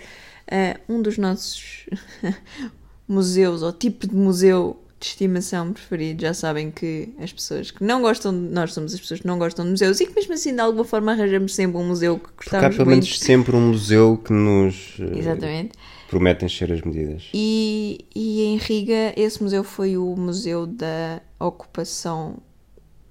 a 0.50 0.80
um 0.90 1.00
dos 1.00 1.20
nossos 1.20 1.86
museus, 3.08 3.62
ou 3.62 3.72
tipo 3.72 4.08
de 4.08 4.16
museu 4.16 4.82
de 5.00 5.06
estimação 5.06 5.72
preferido. 5.72 6.24
Já 6.24 6.34
sabem 6.34 6.72
que 6.72 7.10
as 7.20 7.32
pessoas 7.32 7.70
que 7.70 7.84
não 7.84 8.02
gostam, 8.02 8.34
de, 8.34 8.52
nós 8.52 8.74
somos 8.74 8.92
as 8.96 9.00
pessoas 9.00 9.20
que 9.20 9.28
não 9.28 9.38
gostam 9.38 9.66
de 9.66 9.72
museus 9.72 10.00
e 10.00 10.08
que 10.08 10.16
mesmo 10.16 10.34
assim 10.34 10.56
de 10.56 10.62
alguma 10.62 10.84
forma 10.84 11.12
arranjamos 11.12 11.54
sempre 11.54 11.78
um 11.78 11.88
museu 11.88 12.18
que 12.18 12.32
Porque 12.32 12.56
há 12.56 12.62
gostávamos 12.62 12.78
pelo 12.78 12.90
menos 12.90 13.20
sempre 13.20 13.56
um 13.56 13.68
museu 13.68 14.20
que 14.26 14.34
nos 14.34 14.96
eh, 15.00 15.20
Exatamente. 15.20 15.78
Prometem 16.10 16.48
ser 16.50 16.72
as 16.72 16.82
medidas. 16.82 17.30
E, 17.34 18.06
e 18.16 18.44
em 18.44 18.58
Riga, 18.58 19.14
esse 19.16 19.42
museu 19.44 19.64
foi 19.64 19.98
o 19.98 20.16
Museu 20.16 20.66
da 20.66 21.22
Ocupação 21.40 22.38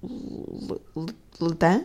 Le- 0.03 0.81
Le- 0.95 1.15
Letã? 1.41 1.83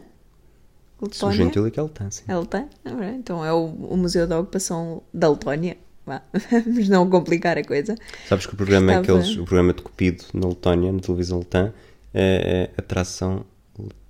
Letónia? 1.00 1.36
gentil 1.36 1.66
é 1.66 1.70
que 1.70 1.80
ele 1.80 1.88
tem, 1.88 2.10
sim. 2.10 2.22
É 2.28 2.36
Letã? 2.36 2.66
Bem, 2.84 3.16
Então 3.16 3.44
é 3.44 3.52
o, 3.52 3.64
o 3.66 3.96
Museu 3.96 4.26
da 4.26 4.38
Ocupação 4.38 5.02
da 5.12 5.28
Letónia. 5.28 5.76
Vamos 6.64 6.88
não 6.88 7.08
complicar 7.08 7.56
a 7.58 7.64
coisa. 7.64 7.94
Sabes 8.28 8.46
que 8.46 8.54
o 8.54 8.56
programa, 8.56 8.92
Estava- 9.00 9.18
aqueles, 9.20 9.36
o 9.36 9.44
programa 9.44 9.72
de 9.72 9.82
Cupido 9.82 10.24
na 10.34 10.48
Letónia, 10.48 10.90
na 10.92 10.98
televisão 11.00 11.38
letã, 11.38 11.72
é, 12.12 12.70
é 12.76 12.80
atração. 12.80 13.44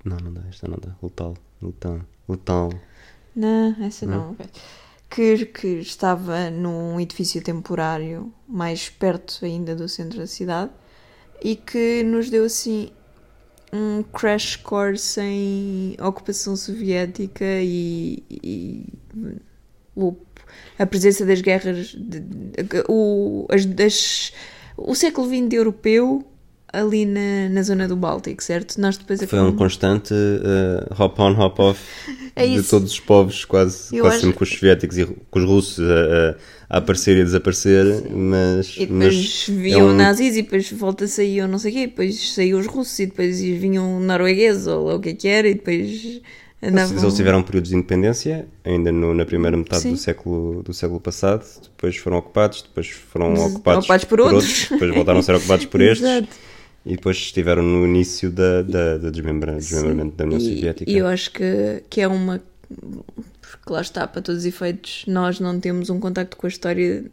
Não, 0.05 0.17
não 0.17 0.33
dá, 0.33 0.41
esta 0.49 0.67
não 0.69 0.79
dá. 0.81 0.95
Letal. 1.03 1.35
Letal. 1.63 2.01
Letal. 2.29 2.71
Não, 3.37 3.77
essa 3.85 4.07
não. 4.07 4.31
ok. 4.33 4.47
Que, 5.15 5.45
que 5.45 5.67
estava 5.81 6.49
num 6.49 6.99
edifício 6.99 7.43
temporário 7.43 8.33
mais 8.49 8.89
perto 8.89 9.45
ainda 9.45 9.77
do 9.77 9.87
centro 9.87 10.19
da 10.19 10.27
cidade 10.27 10.71
e 11.45 11.55
que 11.55 12.03
nos 12.03 12.31
deu 12.31 12.45
assim 12.45 12.89
um 13.71 14.03
crash 14.03 14.57
course 14.57 15.21
em 15.21 15.97
ocupação 16.01 16.57
soviética 16.57 17.45
e, 17.45 18.23
e 18.31 18.87
o- 19.95 20.17
a 20.79 20.87
presença 20.87 21.27
das 21.27 21.43
guerras, 21.43 21.89
de- 21.89 22.23
o, 22.89 23.47
as, 23.51 23.67
das- 23.67 24.33
o 24.79 24.95
século 24.95 25.29
XX 25.29 25.53
europeu 25.53 26.25
ali 26.73 27.05
na, 27.05 27.49
na 27.51 27.63
zona 27.63 27.87
do 27.87 27.95
Báltico, 27.97 28.43
certo? 28.43 28.81
Nós 28.81 28.97
depois 28.97 29.23
Foi 29.25 29.41
um 29.41 29.53
constante 29.55 30.15
eh, 30.15 30.87
hop 30.99 31.19
on, 31.21 31.33
hop 31.39 31.59
off 31.61 31.81
É 32.35 32.47
de 32.47 32.63
todos 32.63 32.93
os 32.93 33.01
povos, 33.01 33.45
quase, 33.45 33.95
Eu 33.95 34.03
quase 34.05 34.17
acho- 34.17 34.25
sempre 34.27 34.39
com 34.39 34.45
os 34.45 34.51
soviéticos 34.51 34.97
e 34.99 35.05
com 35.05 35.39
os 35.39 35.45
russos 35.45 35.79
a, 35.81 36.31
a- 36.75 36.79
aparecer 36.79 37.19
e 37.19 37.21
a 37.21 37.25
desaparecer, 37.25 37.85
mas. 38.11 38.75
E 38.79 38.87
depois 38.87 39.47
mas 39.49 39.57
viam 39.59 39.81
é 39.81 39.85
um- 39.93 39.95
nazis 39.97 40.35
e 40.37 40.43
depois 40.43 40.71
volta 40.73 41.07
saíam 41.07 41.47
não 41.47 41.59
sei 41.59 41.71
o 41.73 41.75
quê, 41.75 41.87
depois 41.89 42.33
saíam 42.35 42.59
os 42.59 42.67
russos 42.67 42.99
e 43.01 43.05
depois 43.07 43.39
vinham 43.39 44.01
noruegueses 44.01 44.67
ou 44.67 44.95
o 44.97 44.99
que 44.99 45.11
é 45.11 45.15
que 45.15 45.29
era 45.29 45.47
e 45.49 45.55
depois 45.55 46.23
andavam... 46.63 46.99
Eles 47.03 47.15
tiveram 47.15 47.43
períodos 47.43 47.69
de 47.69 47.77
independência, 47.77 48.47
ainda 48.65 48.91
no- 48.91 49.13
na 49.13 49.27
primeira 49.27 49.55
metade 49.55 49.83
Sim. 49.83 49.91
do 49.93 49.99
século, 49.99 50.63
do 50.63 50.73
século 50.73 50.99
passado, 51.01 51.45
depois 51.65 51.95
foram 51.99 52.17
ocupados, 52.17 52.63
depois 52.63 52.89
foram 52.89 53.35
ocupados, 53.35 53.81
ocupados 53.85 54.05
por 54.07 54.21
outros. 54.23 54.69
depois 54.71 54.95
voltaram 54.95 55.21
a 55.21 55.23
ser 55.23 55.35
ocupados 55.37 55.67
por 55.67 55.83
estes, 55.83 56.01
Exato. 56.09 56.29
E 56.85 56.97
depois 56.97 57.17
estiveram 57.17 57.63
no 57.63 57.87
início 57.87 58.31
da, 58.31 58.63
da, 58.63 58.99
da 58.99 59.11
desmembra- 59.11 59.57
desmembramento 59.57 60.17
da 60.17 60.25
União 60.25 60.39
E- 60.39 60.43
Soviética. 60.43 60.91
E 60.91 60.97
eu 60.99 61.07
acho 61.07 61.31
que, 61.33 61.83
que 61.89 62.01
é 62.01 62.09
uma. 62.09 62.41
Porque 63.41 63.73
lá 63.73 63.81
está, 63.81 64.07
para 64.07 64.23
todos 64.23 64.41
os 64.41 64.47
efeitos, 64.47 65.05
nós 65.07 65.39
não 65.39 65.61
temos 65.61 65.91
um 65.91 66.01
contacto 66.01 66.37
com 66.37 66.47
a 66.47 66.49
história 66.49 67.05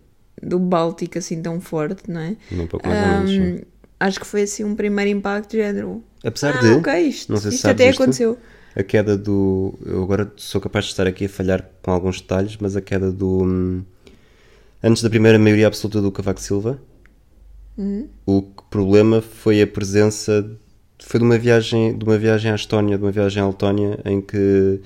do 0.42 0.58
Báltico 0.58 1.18
assim 1.18 1.42
tão 1.42 1.60
forte, 1.60 2.10
não 2.10 2.22
é? 2.22 2.38
Nem 2.52 2.66
pouco 2.68 2.88
mais 2.88 3.30
ou 3.30 3.36
menos. 3.38 3.62
Acho 4.00 4.20
que 4.22 4.26
foi 4.26 4.44
assim 4.44 4.64
um 4.64 4.76
primeiro 4.76 5.12
impacto 5.12 5.52
género. 5.58 6.02
Apesar 6.24 6.56
ah, 6.58 6.62
de, 6.62 7.00
isto, 7.02 7.32
não 7.32 7.40
sei 7.40 7.52
se 7.52 7.58
isto 7.58 7.68
até 7.68 7.90
aconteceu. 7.90 8.38
a 8.76 8.82
queda 8.84 9.18
do. 9.18 9.78
Eu 9.86 10.02
agora 10.04 10.32
sou 10.38 10.62
capaz 10.62 10.86
de 10.86 10.92
estar 10.92 11.06
aqui 11.06 11.26
a 11.26 11.30
falhar 11.30 11.70
com 11.82 11.92
alguns 11.92 12.22
detalhes, 12.22 12.58
mas 12.60 12.76
a 12.78 12.82
queda 12.82 13.12
do. 13.12 13.44
hum, 13.44 13.84
Antes 14.82 15.04
da 15.04 15.10
primeira 15.10 15.38
maioria 15.38 15.68
absoluta 15.68 16.02
do 16.02 16.10
Cavaco 16.12 16.40
Silva, 16.40 16.80
Uhum. 17.80 18.08
o 18.26 18.42
problema 18.70 19.22
foi 19.22 19.62
a 19.62 19.68
presença. 19.68 20.46
Foi 21.02 21.18
de 21.18 21.26
uma 21.26 21.38
viagem, 21.38 21.98
de 21.98 22.04
uma 22.04 22.18
viagem 22.18 22.52
à 22.52 22.56
Estónia, 22.56 22.98
de 22.98 23.04
uma 23.06 23.12
viagem 23.12 23.42
à 23.42 23.48
Letónia, 23.48 24.00
em 24.06 24.20
que. 24.20 24.82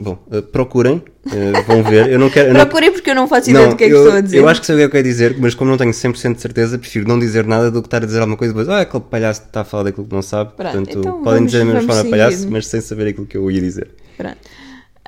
Bom, 0.00 0.18
eh, 0.32 0.40
procurem, 0.42 1.00
eh, 1.32 1.62
vão 1.62 1.80
ver. 1.84 2.10
Eu 2.10 2.18
não 2.18 2.28
quero. 2.28 2.48
eu 2.48 2.54
não- 2.54 2.60
Procurei 2.62 2.90
porque 2.90 3.08
eu 3.08 3.14
não 3.14 3.28
faço 3.28 3.48
ideia 3.48 3.68
do 3.68 3.76
que 3.76 3.84
é 3.84 3.86
que 3.86 3.92
eu, 3.94 4.02
estou 4.02 4.18
a 4.18 4.20
dizer. 4.20 4.38
eu 4.38 4.48
acho 4.48 4.60
que 4.60 4.66
sei 4.66 4.74
o 4.74 4.78
que 4.78 4.82
é 4.82 4.86
eu 4.86 4.90
quero 4.90 5.04
dizer, 5.04 5.36
mas 5.38 5.54
como 5.54 5.70
não 5.70 5.78
tenho 5.78 5.92
100% 5.94 6.34
de 6.34 6.40
certeza, 6.42 6.76
prefiro 6.76 7.06
não 7.06 7.16
dizer 7.20 7.46
nada 7.46 7.70
do 7.70 7.80
que 7.80 7.86
estar 7.86 8.02
a 8.02 8.06
dizer 8.06 8.18
alguma 8.18 8.36
coisa 8.36 8.52
e 8.52 8.56
depois, 8.56 8.68
ah, 8.76 8.80
aquele 8.80 9.04
palhaço 9.04 9.42
está 9.46 9.60
a 9.60 9.64
falar 9.64 9.84
daquilo 9.84 10.06
que 10.08 10.12
não 10.12 10.20
sabe. 10.22 10.52
Pronto, 10.56 10.72
Portanto, 10.72 10.98
então 10.98 11.12
podem 11.22 11.34
vamos- 11.38 11.52
dizer 11.52 11.64
da 11.64 11.72
mesma 11.72 11.94
forma 11.94 12.10
palhaço, 12.10 12.50
mas 12.50 12.66
sem 12.66 12.80
saber 12.80 13.06
aquilo 13.06 13.24
que 13.26 13.36
eu 13.36 13.48
ia 13.48 13.60
dizer. 13.60 13.88
Pronto. 14.16 14.36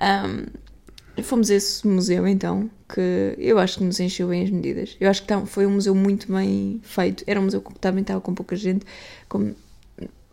Ahm, 0.00 0.44
fomos 1.22 1.50
a 1.50 1.54
esse 1.54 1.86
museu 1.86 2.26
então, 2.26 2.70
que 2.88 3.34
eu 3.38 3.58
acho 3.58 3.78
que 3.78 3.84
nos 3.84 3.98
encheu 4.00 4.28
bem 4.28 4.44
as 4.44 4.50
medidas. 4.50 4.96
Eu 5.00 5.08
acho 5.10 5.22
que 5.22 5.28
tá- 5.28 5.44
foi 5.46 5.66
um 5.66 5.70
museu 5.70 5.94
muito 5.94 6.30
bem 6.32 6.80
feito. 6.82 7.24
Era 7.26 7.40
um 7.40 7.44
museu 7.44 7.60
que 7.60 7.74
também 7.78 8.02
estava 8.02 8.20
com 8.20 8.34
pouca 8.34 8.54
gente. 8.56 8.84
Como, 9.28 9.54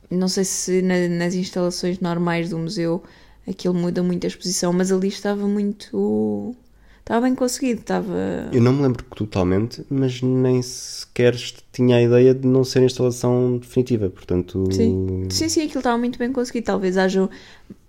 não 0.10 0.28
sei 0.28 0.43
se 0.43 0.82
na- 0.82 1.08
nas 1.08 1.34
instalações 1.36 2.00
normais 2.00 2.50
do 2.50 2.58
museu 2.58 3.04
aquilo 3.48 3.74
muda 3.74 4.02
muito 4.04 4.26
a 4.26 4.28
exposição, 4.28 4.72
mas 4.74 4.91
ali 4.91 5.08
estava 5.08 5.48
muito. 5.48 6.56
Estava 7.03 7.21
bem 7.21 7.35
conseguido, 7.35 7.81
estava. 7.81 8.49
Eu 8.53 8.61
não 8.61 8.71
me 8.71 8.81
lembro 8.83 9.03
totalmente, 9.03 9.85
mas 9.89 10.21
nem 10.21 10.61
sequer 10.61 11.35
tinha 11.71 11.97
a 11.97 12.01
ideia 12.01 12.33
de 12.33 12.47
não 12.47 12.63
ser 12.63 12.79
a 12.79 12.83
instalação 12.85 13.57
definitiva, 13.57 14.09
portanto... 14.09 14.63
Sim. 14.71 15.27
sim, 15.29 15.49
sim, 15.49 15.61
aquilo 15.63 15.79
estava 15.79 15.97
muito 15.97 16.17
bem 16.17 16.31
conseguido. 16.31 16.65
Talvez 16.65 16.97
haja 16.97 17.29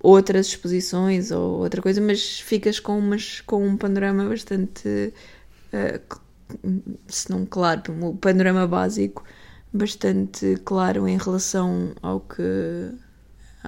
outras 0.03 0.49
exposições 0.49 1.31
ou 1.31 1.61
outra 1.61 1.81
coisa, 1.81 2.01
mas 2.01 2.41
ficas 2.41 2.81
com, 2.81 2.99
umas, 2.99 3.41
com 3.43 3.65
um 3.65 3.77
panorama 3.77 4.29
bastante. 4.29 5.13
cl- 5.73 6.21
se 7.09 7.31
não 7.31 7.47
claro, 7.47 7.83
o 8.03 8.17
panorama 8.17 8.67
básico 8.67 9.25
bastante 9.73 10.57
claro 10.65 11.09
em 11.09 11.17
relação 11.19 11.95
ao 12.03 12.21
que, 12.21 12.43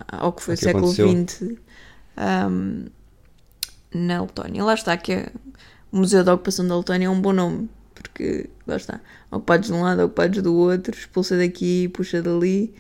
ao 0.09 0.32
que 0.32 0.42
foi 0.42 0.54
o 0.54 0.56
século 0.56 0.87
aconteceu. 0.87 1.09
XX 1.09 1.56
ahm, 2.16 2.87
na 3.96 4.20
Letónia. 4.22 4.62
Lá 4.64 4.74
está, 4.74 4.96
que 4.96 5.12
é- 5.12 5.28
o 5.92 5.98
Museu 5.98 6.22
da 6.22 6.35
Ocupação 6.35 6.66
da 6.66 6.76
Letónia 6.76 7.06
é 7.06 7.11
um 7.11 7.20
bom 7.20 7.32
nome, 7.32 7.68
porque 7.94 8.48
lá 8.66 8.76
está, 8.76 9.00
ocupados 9.30 9.68
de 9.68 9.72
um 9.74 9.82
lado, 9.82 10.00
ocupados 10.04 10.42
do 10.42 10.54
outro, 10.54 10.94
expulsa 10.96 11.37
daqui, 11.37 11.88
puxa 11.88 12.20
dali. 12.22 12.74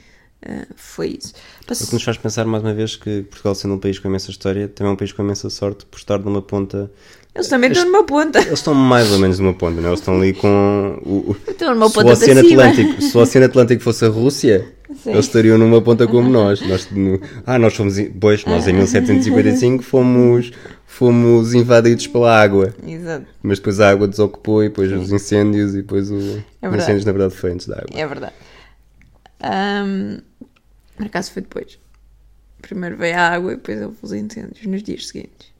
ah, 0.46 0.66
foi 0.76 1.18
isso. 1.20 1.32
O 1.62 1.66
Pass- 1.66 1.86
que 1.88 1.94
nos 1.94 2.02
faz 2.04 2.16
pensar 2.18 2.44
mais 2.44 2.62
uma 2.62 2.74
vez 2.74 2.94
que 2.94 3.22
Portugal, 3.22 3.54
sendo 3.54 3.74
um 3.74 3.78
país 3.78 3.98
com 3.98 4.06
imensa 4.08 4.30
história, 4.30 4.68
também 4.68 4.90
é 4.90 4.92
um 4.92 4.96
país 4.96 5.10
com 5.12 5.22
imensa 5.22 5.48
sorte 5.50 5.84
por 5.86 5.96
estar 5.98 6.18
numa 6.18 6.42
ponta. 6.42 6.90
Eles 7.34 7.48
também 7.48 7.70
estão 7.70 7.84
numa 7.86 8.04
ponta. 8.04 8.38
Eles 8.38 8.52
estão 8.60 8.72
mais 8.74 9.10
ou 9.12 9.18
menos 9.18 9.38
numa 9.38 9.52
ponta, 9.54 9.80
não 9.80 9.88
é? 9.88 9.90
Eles 9.90 10.00
estão 10.00 10.16
ali 10.16 10.32
com. 10.34 10.98
O, 11.04 11.30
o- 11.32 11.36
Estão 11.50 11.74
numa 11.74 11.86
se, 11.88 11.92
o 11.98 12.02
ponta 12.02 12.12
Oceano. 12.12 12.40
Atlântico, 12.40 13.02
se 13.02 13.16
o 13.16 13.20
Oceano 13.20 13.46
Atlântico 13.46 13.82
fosse 13.82 14.04
a 14.04 14.08
Rússia, 14.08 14.72
Sim. 15.02 15.10
eles 15.10 15.26
estariam 15.26 15.58
numa 15.58 15.82
ponta 15.82 16.06
como 16.06 16.28
nós. 16.30 16.60
nós 16.66 16.88
no- 16.90 17.20
ah, 17.44 17.58
nós 17.58 17.74
fomos. 17.74 17.96
Pois, 18.20 18.44
nós 18.46 18.66
em 18.68 18.72
1755 18.74 19.82
fomos, 19.82 20.50
fomos 20.96 21.52
invadidos 21.52 22.06
pela 22.06 22.40
água. 22.40 22.74
Exato, 22.86 23.26
Mas 23.42 23.58
depois 23.58 23.80
a 23.80 23.90
água 23.90 24.08
desocupou 24.08 24.64
e 24.64 24.68
depois 24.68 24.90
os 24.92 25.12
incêndios 25.12 25.74
e 25.74 25.82
depois 25.82 26.10
o. 26.10 26.14
os 26.14 26.22
verdade. 26.60 26.82
incêndios, 26.82 27.04
na 27.04 27.12
verdade, 27.12 27.34
foi 27.34 27.52
antes 27.52 27.66
da 27.66 27.76
água. 27.76 27.88
é 27.92 28.06
verdade. 28.06 28.34
Ahm, 29.40 30.20
por 30.96 31.06
acaso 31.06 31.32
foi 31.32 31.42
depois. 31.42 31.78
Primeiro 32.62 32.96
veio 32.96 33.16
a 33.16 33.28
água 33.28 33.52
e 33.52 33.56
depois 33.56 33.82
houve 33.82 33.96
os 34.00 34.12
incêndios 34.12 34.66
nos 34.66 34.82
dias 34.82 35.06
seguintes. 35.08 35.54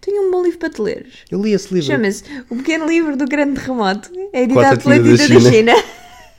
Tenho 0.00 0.26
um 0.26 0.30
bom 0.30 0.42
livro 0.42 0.58
para 0.58 0.70
te 0.70 0.80
leres. 0.80 1.14
Eu 1.30 1.40
li 1.42 1.52
esse 1.52 1.72
livro. 1.72 1.86
Chama-se 1.86 2.24
O 2.50 2.56
Pequeno 2.56 2.86
Livro 2.86 3.16
do 3.16 3.26
Grande 3.26 3.60
Terremoto. 3.60 4.10
É 4.32 4.42
editado 4.42 4.80
pela 4.80 4.96
Tinta 4.96 5.16
da 5.16 5.26
Tinta 5.26 5.40
da 5.40 5.50
China. 5.50 5.72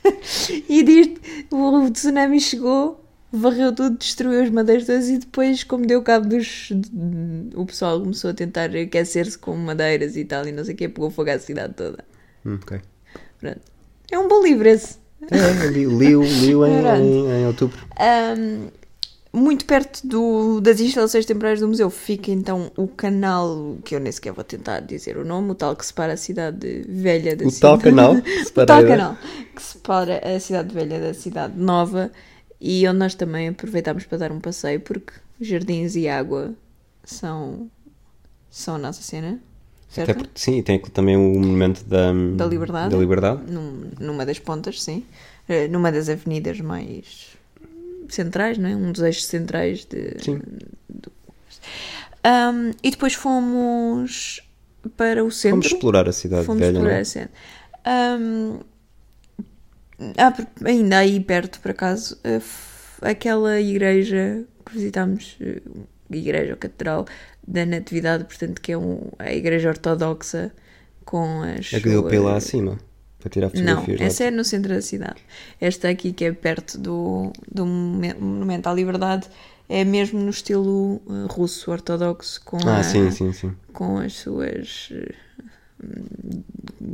e 0.68 0.82
diz 0.82 1.08
o 1.50 1.90
tsunami 1.90 2.40
chegou, 2.40 3.02
varreu 3.32 3.74
tudo, 3.74 3.96
destruiu 3.98 4.42
as 4.42 4.50
madeiras 4.50 4.86
todas 4.86 5.08
e 5.08 5.18
depois, 5.18 5.64
como 5.64 5.86
deu 5.86 6.02
cabo 6.02 6.28
dos. 6.28 6.70
O 7.54 7.66
pessoal 7.66 8.00
começou 8.00 8.30
a 8.30 8.34
tentar 8.34 8.74
aquecer-se 8.74 9.38
com 9.38 9.56
madeiras 9.56 10.16
e 10.16 10.24
tal, 10.24 10.46
e 10.46 10.52
não 10.52 10.64
sei 10.64 10.74
o 10.74 10.76
que, 10.76 10.88
pegou 10.88 11.10
fogo 11.10 11.30
à 11.30 11.38
cidade 11.38 11.74
toda. 11.74 12.04
Hum, 12.44 12.58
ok. 12.62 12.80
Pronto. 13.40 13.60
É 14.10 14.18
um 14.18 14.28
bom 14.28 14.42
livro 14.42 14.68
esse. 14.68 14.98
É, 15.30 15.66
li, 15.66 15.84
li, 15.84 16.14
li, 16.14 16.52
em, 16.52 17.02
em, 17.02 17.40
em 17.42 17.46
outubro. 17.46 17.76
Ahm, 17.98 18.68
muito 19.32 19.64
perto 19.66 20.06
do, 20.06 20.60
das 20.60 20.80
instalações 20.80 21.26
temporárias 21.26 21.60
do 21.60 21.68
museu 21.68 21.90
fica 21.90 22.30
então 22.30 22.70
o 22.76 22.88
canal, 22.88 23.76
que 23.84 23.94
eu 23.94 24.00
nem 24.00 24.10
sequer 24.10 24.32
vou 24.32 24.44
tentar 24.44 24.80
dizer 24.80 25.16
o 25.18 25.24
nome, 25.24 25.50
o 25.50 25.54
tal 25.54 25.76
que 25.76 25.84
separa 25.84 26.14
a 26.14 26.16
cidade 26.16 26.84
velha 26.88 27.36
da 27.36 27.46
O 27.46 27.50
cidade. 27.50 27.60
tal 27.60 27.78
canal 27.78 28.14
o 28.16 28.66
tal 28.66 28.86
canal 28.86 29.18
que 29.54 29.62
separa 29.62 30.20
a 30.36 30.40
cidade 30.40 30.74
velha 30.74 30.98
da 30.98 31.12
cidade 31.12 31.58
nova 31.58 32.10
e 32.60 32.86
onde 32.88 32.98
nós 32.98 33.14
também 33.14 33.48
aproveitámos 33.48 34.04
para 34.04 34.18
dar 34.18 34.32
um 34.32 34.40
passeio 34.40 34.80
porque 34.80 35.12
jardins 35.40 35.94
e 35.96 36.08
água 36.08 36.54
são, 37.04 37.70
são 38.50 38.74
a 38.74 38.78
nossa 38.78 39.02
cena, 39.02 39.40
certo? 39.88 40.10
Até 40.10 40.14
porque, 40.20 40.38
sim, 40.38 40.62
tem 40.62 40.78
também 40.80 41.16
o 41.16 41.20
monumento 41.38 41.84
da, 41.84 42.12
Da 42.36 42.46
Liberdade. 42.46 42.90
Da 42.90 42.96
Liberdade. 43.00 43.42
Num- 43.50 43.90
numa 44.00 44.26
das 44.26 44.38
pontas, 44.38 44.82
sim. 44.82 45.04
Eh, 45.48 45.66
Numa 45.68 45.90
das 45.90 46.08
avenidas 46.08 46.60
mais 46.60 47.28
centrais, 48.08 48.58
não 48.58 48.68
é? 48.68 48.76
Um 48.76 48.92
dos 48.92 49.02
eixos 49.02 49.24
centrais 49.26 49.84
de. 49.84 50.16
Sim. 50.22 50.40
do- 50.88 51.12
Ahm, 52.24 52.72
e 52.82 52.90
depois 52.90 53.14
fomos 53.14 54.42
para 54.96 55.24
o 55.24 55.30
centro. 55.30 55.60
Vamos 55.60 55.66
explorar 55.66 56.08
a 56.08 56.12
cidade 56.12 56.44
Fomos 56.44 56.60
velha, 56.60 56.72
não 56.72 56.80
explorar 56.80 56.98
é? 56.98 57.00
a 57.00 57.04
centro. 57.04 57.30
Ahm, 57.84 58.60
ah, 60.16 60.34
ainda 60.64 60.98
aí 60.98 61.20
perto, 61.20 61.60
por 61.60 61.70
acaso, 61.72 62.18
eh, 62.24 62.40
aquela 63.02 63.60
igreja 63.60 64.44
que 64.64 64.72
visitámos, 64.72 65.36
eh, 65.40 65.60
igreja 66.10 66.52
ou 66.52 66.56
catedral 66.56 67.06
da 67.46 67.64
Natividade, 67.66 68.24
portanto, 68.24 68.60
que 68.60 68.72
é 68.72 68.78
um- 68.78 69.10
a 69.18 69.32
igreja 69.32 69.68
ortodoxa 69.70 70.52
com 71.04 71.42
as. 71.42 71.72
É 71.72 71.80
que 71.80 71.88
deu 71.88 72.02
suas- 72.02 72.12
acima, 72.36 72.78
para 73.18 73.30
tirar 73.30 73.46
não, 73.48 73.52
fotografias. 73.76 74.00
lá. 74.00 74.06
essa 74.06 74.24
é 74.24 74.30
no 74.30 74.44
centro 74.44 74.74
da 74.74 74.82
cidade. 74.82 75.20
Esta 75.60 75.88
aqui, 75.88 76.12
que 76.12 76.24
é 76.26 76.32
perto 76.32 76.78
do, 76.78 77.32
do 77.50 77.64
Monume- 77.66 78.14
Monumento 78.14 78.68
à 78.68 78.74
Liberdade, 78.74 79.26
é 79.68 79.84
mesmo 79.84 80.20
no 80.20 80.30
estilo 80.30 81.00
eh, 81.08 81.26
russo 81.32 81.70
ortodoxo, 81.70 82.40
com, 82.44 82.58
Ah, 82.68 82.78
a- 82.78 82.82
sim, 82.84 83.10
sim, 83.10 83.32
sim. 83.32 83.52
com 83.72 83.98
as 83.98 84.12
suas 84.14 84.92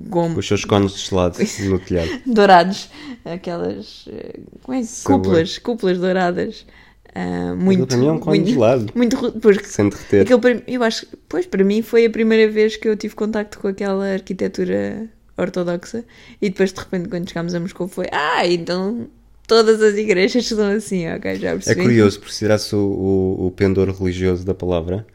gomas 0.09 0.39
Os 0.39 0.47
seus 0.49 0.65
cones 0.65 0.93
de 0.93 0.99
gelado 1.01 1.39
no 1.69 1.79
telhado. 1.79 2.11
dourados, 2.27 2.89
aquelas 3.25 4.07
eh, 4.09 4.41
como 4.63 4.77
é 4.77 4.81
isso? 4.81 5.05
Cúpulas, 5.05 5.59
cúpulas 5.59 5.99
douradas. 5.99 6.67
Aquilo 7.17 7.57
muito, 7.65 7.87
para 7.87 7.97
mim 7.97 8.07
é 8.09 8.13
um 8.13 8.19
cone 8.19 8.39
muito, 8.41 8.53
gelado, 8.53 8.93
muito 8.95 9.33
porque 9.41 9.65
sem 9.65 9.89
derreter. 9.89 10.23
Aquilo 10.23 10.41
eu 10.67 10.83
acho, 10.83 11.07
pois 11.29 11.47
para 11.47 11.63
mim 11.63 11.81
foi 11.81 12.07
a 12.07 12.11
primeira 12.11 12.51
vez 12.51 12.77
que 12.77 12.89
eu 12.89 12.97
tive 12.97 13.15
contacto 13.15 13.61
com 13.61 13.69
aquela 13.69 14.13
arquitetura 14.13 15.09
ortodoxa 15.37 16.05
e 16.43 16.49
depois 16.51 16.73
de 16.73 16.81
repente 16.81 17.09
quando 17.09 17.29
chegámos 17.29 17.55
a 17.55 17.61
Moscou 17.61 17.87
foi 17.87 18.07
ah, 18.11 18.45
então 18.47 19.09
todas 19.47 19.81
as 19.81 19.95
igrejas 19.97 20.47
são 20.47 20.67
assim, 20.73 21.09
ok, 21.09 21.37
já 21.37 21.51
É 21.51 21.53
percebi. 21.53 21.83
curioso, 21.83 22.19
porque 22.19 22.33
se 22.33 22.39
tirasse 22.41 22.75
o, 22.75 22.79
o, 22.81 23.47
o 23.47 23.51
pendor 23.53 23.91
religioso 23.97 24.45
da 24.45 24.55
palavra, 24.55 25.07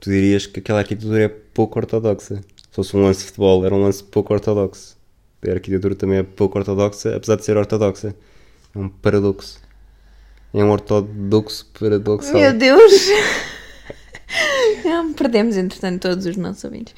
tu 0.00 0.10
dirias 0.10 0.46
que 0.46 0.60
aquela 0.60 0.78
arquitetura 0.80 1.24
é 1.24 1.28
pouco 1.28 1.78
ortodoxa. 1.78 2.40
Se 2.78 2.90
fosse 2.92 2.96
um 2.96 3.02
lance 3.02 3.20
de 3.20 3.24
futebol, 3.26 3.66
era 3.66 3.74
um 3.74 3.82
lance 3.82 4.04
pouco 4.04 4.32
ortodoxo. 4.32 4.96
A 5.44 5.50
arquitetura 5.50 5.96
também 5.96 6.18
é 6.18 6.22
pouco 6.22 6.58
ortodoxa, 6.58 7.16
apesar 7.16 7.34
de 7.34 7.44
ser 7.44 7.56
ortodoxa. 7.56 8.14
É 8.72 8.78
um 8.78 8.88
paradoxo. 8.88 9.60
É 10.54 10.62
um 10.62 10.70
ortodoxo 10.70 11.68
paradoxal. 11.78 12.34
Meu 12.40 12.52
Deus! 12.52 12.92
Não, 14.84 15.12
perdemos 15.12 15.56
entretanto 15.56 16.02
todos 16.02 16.24
os 16.24 16.36
nossos 16.36 16.62
ouvintes. 16.62 16.94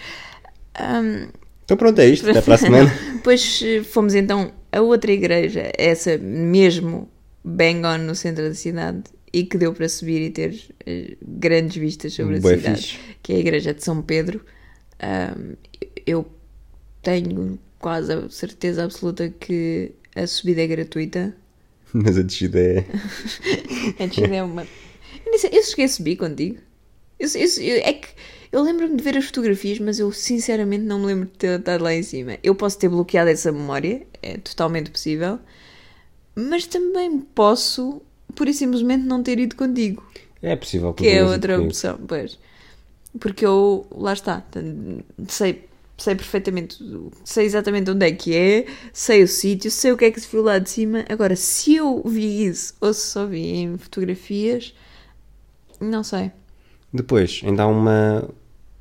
Ahm, 0.75 1.29
Então 1.65 1.79
pronto, 1.79 1.99
é 1.99 2.09
isto. 2.09 2.29
Até 2.29 2.43
para 2.43 2.55
a 2.57 2.59
semana. 2.59 2.95
Depois 3.15 3.63
eh, 3.65 3.83
fomos 3.83 4.15
então 4.15 4.53
a 4.71 4.83
outra 4.83 5.11
igreja, 5.13 5.73
essa 5.79 6.19
mesmo 6.19 7.09
bang 7.43 7.87
on 7.87 7.99
no 7.99 8.15
centro 8.15 8.47
da 8.47 8.55
cidade 8.55 9.05
e 9.33 9.45
que 9.45 9.57
deu 9.57 9.73
para 9.73 9.89
subir 9.89 10.21
e 10.21 10.31
ter 10.31 10.61
eh, 10.85 11.17
grandes 11.23 11.77
vistas 11.77 12.13
sobre 12.13 12.37
a 12.37 12.41
cidade, 12.43 12.83
fixe. 12.83 12.99
que 13.23 13.33
é 13.33 13.37
a 13.37 13.39
igreja 13.39 13.73
de 13.73 13.83
São 13.83 14.03
Pedro. 14.03 14.45
Ahm, 15.03 15.55
eu 16.07 16.27
tenho 17.03 17.59
quase 17.79 18.13
a 18.13 18.31
certeza 18.31 18.85
absoluta 18.85 19.31
que 19.31 19.93
a 20.17 20.27
subida 20.27 20.63
é 20.63 20.67
gratuita. 20.67 21.37
Mas 21.93 22.19
a 22.19 22.23
descida 22.23 22.61
é. 22.61 22.85
A 23.99 24.07
descida 24.07 24.37
é 24.37 24.43
uma. 24.43 24.67
Eu, 25.27 25.39
sei, 25.39 25.51
eu 25.53 25.63
cheguei 25.63 25.85
a 25.85 25.89
subir 25.89 26.17
contigo. 26.17 26.59
Eu, 27.19 27.29
eu- 27.35 27.63
eu- 27.65 27.83
é 27.85 27.93
que 27.95 28.09
eu 28.53 28.63
lembro-me 28.63 28.97
de 28.97 29.03
ver 29.05 29.17
as 29.17 29.27
fotografias, 29.27 29.79
mas 29.79 29.99
eu 29.99 30.13
sinceramente 30.13 30.85
não 30.85 31.01
me 31.01 31.07
lembro 31.07 31.27
de 31.27 31.33
ter 31.33 31.59
estado 31.61 31.85
lá 31.85 31.95
em 31.95 32.03
cima. 32.03 32.39
Eu 32.43 32.55
posso 32.55 32.79
ter 32.79 32.89
bloqueado 32.89 33.31
essa 33.31 33.53
memória, 33.53 34.07
é 34.23 34.39
totalmente 34.39 34.91
possível, 34.91 35.39
mas 36.35 36.67
também 36.67 37.21
posso, 37.21 38.03
pura 38.35 38.51
e 38.51 38.55
simplesmente, 38.55 39.05
não 39.05 39.23
ter 39.23 39.39
ido 39.39 39.57
contigo, 39.57 40.03
É 40.43 40.55
possível 40.57 40.93
que 40.95 41.07
é 41.09 41.11
tenhas 41.11 41.31
ido 41.31 41.33
outra 41.35 41.61
opção, 41.63 41.99
pois. 42.07 42.39
Porque 43.21 43.45
eu, 43.47 43.87
lá 43.93 44.13
está, 44.13 44.45
sei, 45.29 45.65
sei 46.01 46.15
perfeitamente, 46.15 46.79
sei 47.25 47.47
exatamente 47.47 47.91
onde 47.91 48.07
é 48.07 48.13
que 48.13 48.35
é, 48.35 48.67
sei 48.93 49.23
o 49.23 49.29
sítio, 49.29 49.71
sei 49.71 49.93
o 49.93 49.97
que 49.97 50.07
é 50.07 50.11
que 50.11 50.21
se 50.21 50.29
viu 50.31 50.43
lá 50.43 50.59
de 50.59 50.71
cima. 50.71 51.05
Agora, 51.09 51.37
se 51.37 51.77
eu 51.77 52.03
vi 52.07 52.47
isso 52.47 52.75
ou 52.81 52.93
se 52.95 53.07
só 53.09 53.27
vi 53.27 53.47
em 53.49 53.79
fotografias, 53.79 54.75
não 55.81 56.03
sei. 56.03 56.31
Depois, 56.93 57.41
ainda 57.45 57.63
há 57.65 57.67
uma, 57.67 58.29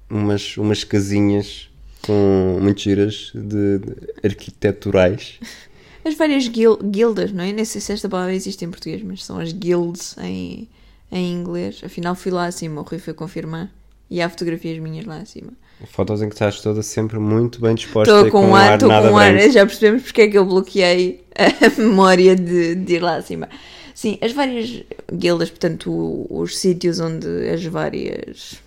umas, 0.09 0.57
umas 0.57 0.83
casinhas 0.83 1.69
com 2.01 2.59
muito 2.61 2.81
giras 2.81 3.31
de, 3.35 3.79
de 3.79 3.95
arquiteturais. 4.27 5.39
As 6.05 6.15
várias 6.15 6.47
guil- 6.47 6.77
guildas, 6.77 7.31
não 7.31 7.43
é? 7.43 7.51
Nem 7.51 7.65
sei 7.65 7.81
se 7.81 7.91
esta 7.91 8.07
palavra 8.09 8.33
existe 8.33 8.63
em 8.63 8.71
português, 8.71 9.03
mas 9.03 9.23
são 9.23 9.37
as 9.37 9.51
guilds 9.51 10.15
em, 10.17 10.67
em 11.11 11.33
inglês. 11.33 11.81
Afinal, 11.83 12.15
fui 12.15 12.31
lá 12.31 12.45
acima, 12.45 12.81
o 12.81 12.83
Rui 12.83 12.99
foi 12.99 13.13
confirmar. 13.13 13.69
E 14.09 14.21
há 14.21 14.29
fotografias 14.29 14.79
minhas 14.79 15.05
lá 15.05 15.17
acima. 15.17 15.51
Fotos 15.87 16.21
em 16.21 16.27
que 16.29 16.35
estás 16.35 16.61
toda 16.61 16.83
sempre 16.83 17.17
muito 17.19 17.61
bem 17.61 17.73
disposta 17.75 18.13
Estou 18.13 18.29
com 18.29 18.41
com 18.41 18.47
um 18.47 18.49
um 18.51 18.55
ar, 18.55 18.73
estou 18.75 18.89
com 18.89 19.11
um 19.11 19.17
ar. 19.17 19.33
branco. 19.33 19.51
Já 19.51 19.65
percebemos 19.65 20.03
porque 20.03 20.21
é 20.23 20.27
que 20.29 20.37
eu 20.37 20.45
bloqueei 20.45 21.23
a 21.35 21.69
memória 21.81 22.35
de, 22.35 22.75
de 22.75 22.95
ir 22.95 22.99
lá 22.99 23.15
acima. 23.15 23.47
Sim, 23.95 24.17
as 24.21 24.31
várias 24.33 24.83
guildas, 25.13 25.49
portanto, 25.49 26.25
os 26.29 26.57
sítios 26.57 26.99
onde 26.99 27.27
as 27.49 27.63
várias. 27.65 28.61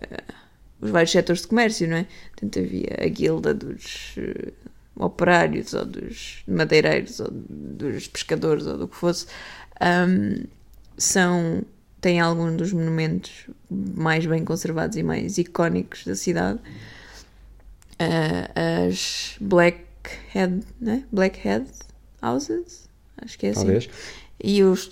eh, 0.00 0.22
os 0.80 0.90
vários 0.90 1.10
setores 1.12 1.42
de 1.42 1.48
comércio, 1.48 1.88
não 1.88 1.96
é? 1.98 2.06
Portanto, 2.32 2.58
havia 2.58 2.96
a 3.00 3.08
guilda 3.08 3.54
dos 3.54 4.14
eh, 4.18 4.52
operários 4.96 5.72
ou 5.74 5.84
dos 5.84 6.42
madeireiros 6.48 7.20
ou 7.20 7.28
dos 7.30 8.08
pescadores 8.08 8.66
ou 8.66 8.76
do 8.78 8.88
que 8.88 8.96
fosse. 8.96 9.26
Ahm, 9.80 10.44
são. 10.98 11.62
Têm 12.00 12.20
alguns 12.20 12.56
dos 12.56 12.72
monumentos 12.72 13.46
mais 13.70 14.24
bem 14.26 14.44
conservados 14.44 14.96
e 14.96 15.02
mais 15.02 15.38
icónicos 15.38 16.04
da 16.04 16.14
cidade. 16.14 16.58
Ah, 17.98 18.84
as 18.86 19.36
Blackhead, 19.40 20.62
né? 20.80 21.04
Blackhead 21.10 21.66
Houses, 22.22 22.88
acho 23.18 23.38
que 23.38 23.46
é 23.46 23.50
assim. 23.50 23.60
Talvez. 23.60 23.88
E 24.42 24.62
os, 24.62 24.90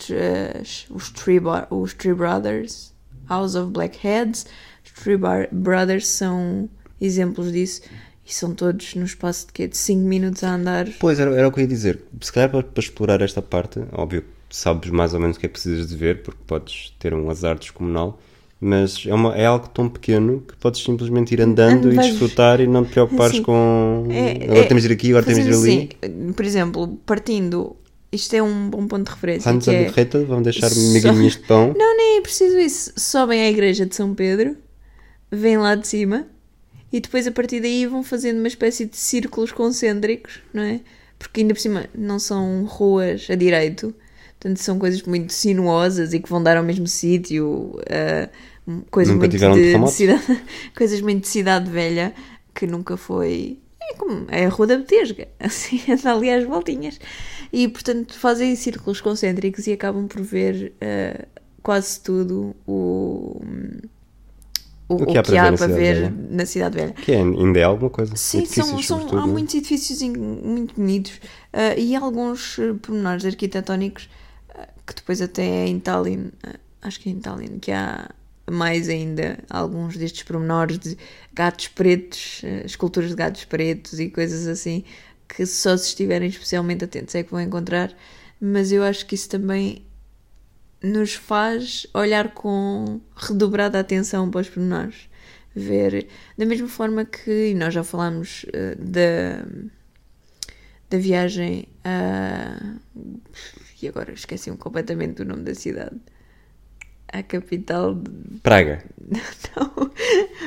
as- 0.60 0.86
os, 0.90 1.12
Bar- 1.40 1.68
os 1.70 1.92
Tree 1.92 2.14
Brothers, 2.14 2.92
House 3.28 3.54
of 3.54 3.70
Blackheads, 3.70 4.46
os 4.84 5.16
Bar- 5.20 5.48
Brothers 5.52 6.06
são 6.08 6.68
exemplos 7.00 7.52
disso 7.52 7.82
e 8.26 8.32
são 8.32 8.54
todos 8.54 8.94
no 8.94 9.04
espaço 9.04 9.46
de 9.48 9.52
quê? 9.52 9.68
De 9.68 9.76
5 9.76 10.00
minutos 10.00 10.42
a 10.42 10.54
andar. 10.54 10.86
Pois, 10.98 11.20
era, 11.20 11.34
era 11.36 11.46
o 11.46 11.52
que 11.52 11.60
eu 11.60 11.62
ia 11.62 11.68
dizer. 11.68 12.02
Se 12.22 12.32
calhar 12.32 12.50
para, 12.50 12.62
para 12.62 12.82
explorar 12.82 13.20
esta 13.20 13.42
parte, 13.42 13.80
óbvio 13.92 14.24
sabes 14.54 14.90
mais 14.90 15.12
ou 15.14 15.20
menos 15.20 15.36
o 15.36 15.40
que 15.40 15.46
é 15.46 15.48
que 15.48 15.54
precisas 15.54 15.88
de 15.88 15.96
ver, 15.96 16.22
porque 16.22 16.40
podes 16.46 16.94
ter 16.98 17.12
um 17.12 17.28
azar 17.28 17.58
descomunal, 17.58 18.20
mas 18.60 19.04
é, 19.04 19.12
uma, 19.12 19.34
é 19.34 19.44
algo 19.46 19.68
tão 19.68 19.88
pequeno 19.88 20.42
que 20.46 20.56
podes 20.56 20.80
simplesmente 20.82 21.34
ir 21.34 21.40
andando 21.40 21.88
Ando, 21.88 21.92
e 21.92 21.96
desfrutar 21.96 22.60
e 22.60 22.66
não 22.66 22.84
te 22.84 22.92
preocupares 22.92 23.36
Sim. 23.36 23.42
com 23.42 24.06
É- 24.10 24.44
agora 24.44 24.60
é- 24.60 24.64
temos 24.66 24.82
de 24.84 24.88
ir 24.88 24.92
aqui, 24.94 25.08
agora 25.10 25.26
temos 25.26 25.42
de 25.44 25.50
ir 25.50 25.54
ali. 25.54 25.90
assim, 26.04 26.32
por 26.32 26.44
exemplo, 26.44 26.98
partindo, 27.04 27.74
isto 28.12 28.32
é 28.34 28.42
um 28.42 28.70
bom 28.70 28.86
ponto 28.86 29.04
de 29.06 29.10
referência. 29.10 29.52
Que 29.58 29.70
à 29.70 29.72
é, 30.20 30.24
vamos 30.24 30.44
deixar 30.44 30.70
Só- 30.70 30.80
migalhinhas 30.92 31.32
de 31.32 31.40
pão. 31.40 31.74
Não, 31.76 31.96
nem 31.96 32.18
é 32.18 32.20
preciso 32.20 32.56
isso. 32.58 32.92
Sobem 32.96 33.42
à 33.42 33.50
igreja 33.50 33.84
de 33.84 33.94
São 33.96 34.14
Pedro, 34.14 34.56
vêm 35.30 35.58
lá 35.58 35.74
de 35.74 35.88
cima 35.88 36.26
e 36.92 37.00
depois 37.00 37.26
a 37.26 37.32
partir 37.32 37.60
daí 37.60 37.86
vão 37.86 38.04
fazendo 38.04 38.38
uma 38.38 38.46
espécie 38.48 38.84
de 38.86 38.96
círculos 38.96 39.50
concêntricos, 39.50 40.38
não 40.54 40.62
é? 40.62 40.80
Porque 41.18 41.40
ainda 41.40 41.54
por 41.54 41.60
cima 41.60 41.86
não 41.92 42.20
são 42.20 42.64
ruas 42.66 43.26
a 43.28 43.34
direito, 43.34 43.92
portanto 44.44 44.58
são 44.58 44.78
coisas 44.78 45.02
muito 45.04 45.32
sinuosas 45.32 46.12
e 46.12 46.20
que 46.20 46.28
vão 46.28 46.42
dar 46.42 46.58
ao 46.58 46.62
mesmo 46.62 46.86
sítio, 46.86 47.80
ah, 47.90 48.28
coisas 48.90 49.16
muito 49.16 49.30
de, 49.30 49.38
cidade, 49.90 50.42
coisas 50.76 51.00
muito 51.00 51.22
de 51.22 51.28
cidade 51.28 51.70
velha 51.70 52.12
que 52.54 52.66
nunca 52.66 52.96
foi. 52.98 53.58
É 53.80 53.94
como 53.94 54.26
é 54.28 54.44
a 54.44 54.48
Rua 54.50 54.66
da 54.66 54.76
Betesga, 54.76 55.28
assim, 55.40 55.80
anda 55.90 56.12
ali 56.12 56.30
às 56.30 56.44
voltinhas. 56.44 57.00
E 57.50 57.68
portanto 57.68 58.18
fazem 58.18 58.54
círculos 58.54 59.00
concêntricos 59.00 59.66
e 59.66 59.72
acabam 59.72 60.06
por 60.06 60.20
ver 60.20 60.74
ah, 60.82 61.24
quase 61.62 62.00
tudo 62.00 62.54
o, 62.66 63.40
o, 64.90 64.94
o 64.94 65.06
que 65.06 65.16
há 65.16 65.22
para 65.22 65.32
ver, 65.54 65.56
Cidade 65.56 65.72
Velha? 65.72 66.14
na 66.30 66.44
Cidade 66.44 66.76
Velha. 66.76 66.92
Que 66.92 67.12
é, 67.12 67.20
ainda 67.22 67.58
é 67.58 67.62
alguma 67.62 67.88
coisa. 67.88 68.14
Sim, 68.14 68.44
são, 68.44 68.82
são- 68.82 69.18
há 69.18 69.22
é? 69.22 69.26
muitos 69.26 69.54
edifícios 69.54 70.02
muito 70.02 70.74
bonitos 70.74 71.18
ah, 71.50 71.74
e 71.78 71.96
alguns 71.96 72.58
ah, 72.58 72.74
pormenores 72.82 73.24
arquitetónicos 73.24 74.10
que 74.86 74.94
depois 74.94 75.20
até 75.20 75.66
em 75.66 75.78
Tallinn 75.78 76.30
ah, 76.42 76.56
acho 76.84 77.00
que 77.00 77.08
é 77.08 77.12
em 77.12 77.18
Tallinn, 77.18 77.58
que 77.58 77.72
há 77.72 78.10
mais 78.50 78.88
ainda 78.88 79.38
alguns 79.48 79.96
destes 79.96 80.22
pormenores 80.22 80.78
de 80.78 80.96
gatos 81.32 81.68
pretos, 81.68 82.42
eh, 82.44 82.62
esculturas 82.66 83.10
de 83.10 83.16
gatos 83.16 83.44
pretos 83.44 83.98
e 83.98 84.10
coisas 84.10 84.46
assim, 84.46 84.84
que 85.26 85.46
só 85.46 85.76
se 85.76 85.88
estiverem 85.88 86.28
especialmente 86.28 86.84
atentos 86.84 87.14
é 87.14 87.22
que 87.22 87.30
vão 87.30 87.40
encontrar, 87.40 87.92
mas 88.38 88.70
eu 88.70 88.82
acho 88.82 89.06
que 89.06 89.14
isso 89.14 89.28
também 89.30 89.84
nos 90.82 91.14
faz 91.14 91.86
olhar 91.94 92.34
com 92.34 93.00
redobrada 93.16 93.80
atenção 93.80 94.30
para 94.30 94.42
os 94.42 94.48
pormenores. 94.50 95.08
Ver, 95.56 96.08
da 96.36 96.44
mesma 96.44 96.66
forma 96.68 97.04
que, 97.04 97.50
e 97.50 97.54
nós 97.54 97.72
já 97.72 97.84
falámos 97.84 98.44
uh, 98.44 98.76
da, 98.76 99.46
da 100.90 100.98
viagem 100.98 101.68
a. 101.84 102.74
E 103.82 103.88
agora 103.88 104.12
esqueci-me 104.12 104.56
completamente 104.56 105.16
do 105.16 105.24
nome 105.24 105.42
da 105.42 105.54
cidade. 105.54 105.96
A 107.08 107.22
capital. 107.22 107.94
De... 107.94 108.38
Praga. 108.40 108.84
Não. 109.56 109.90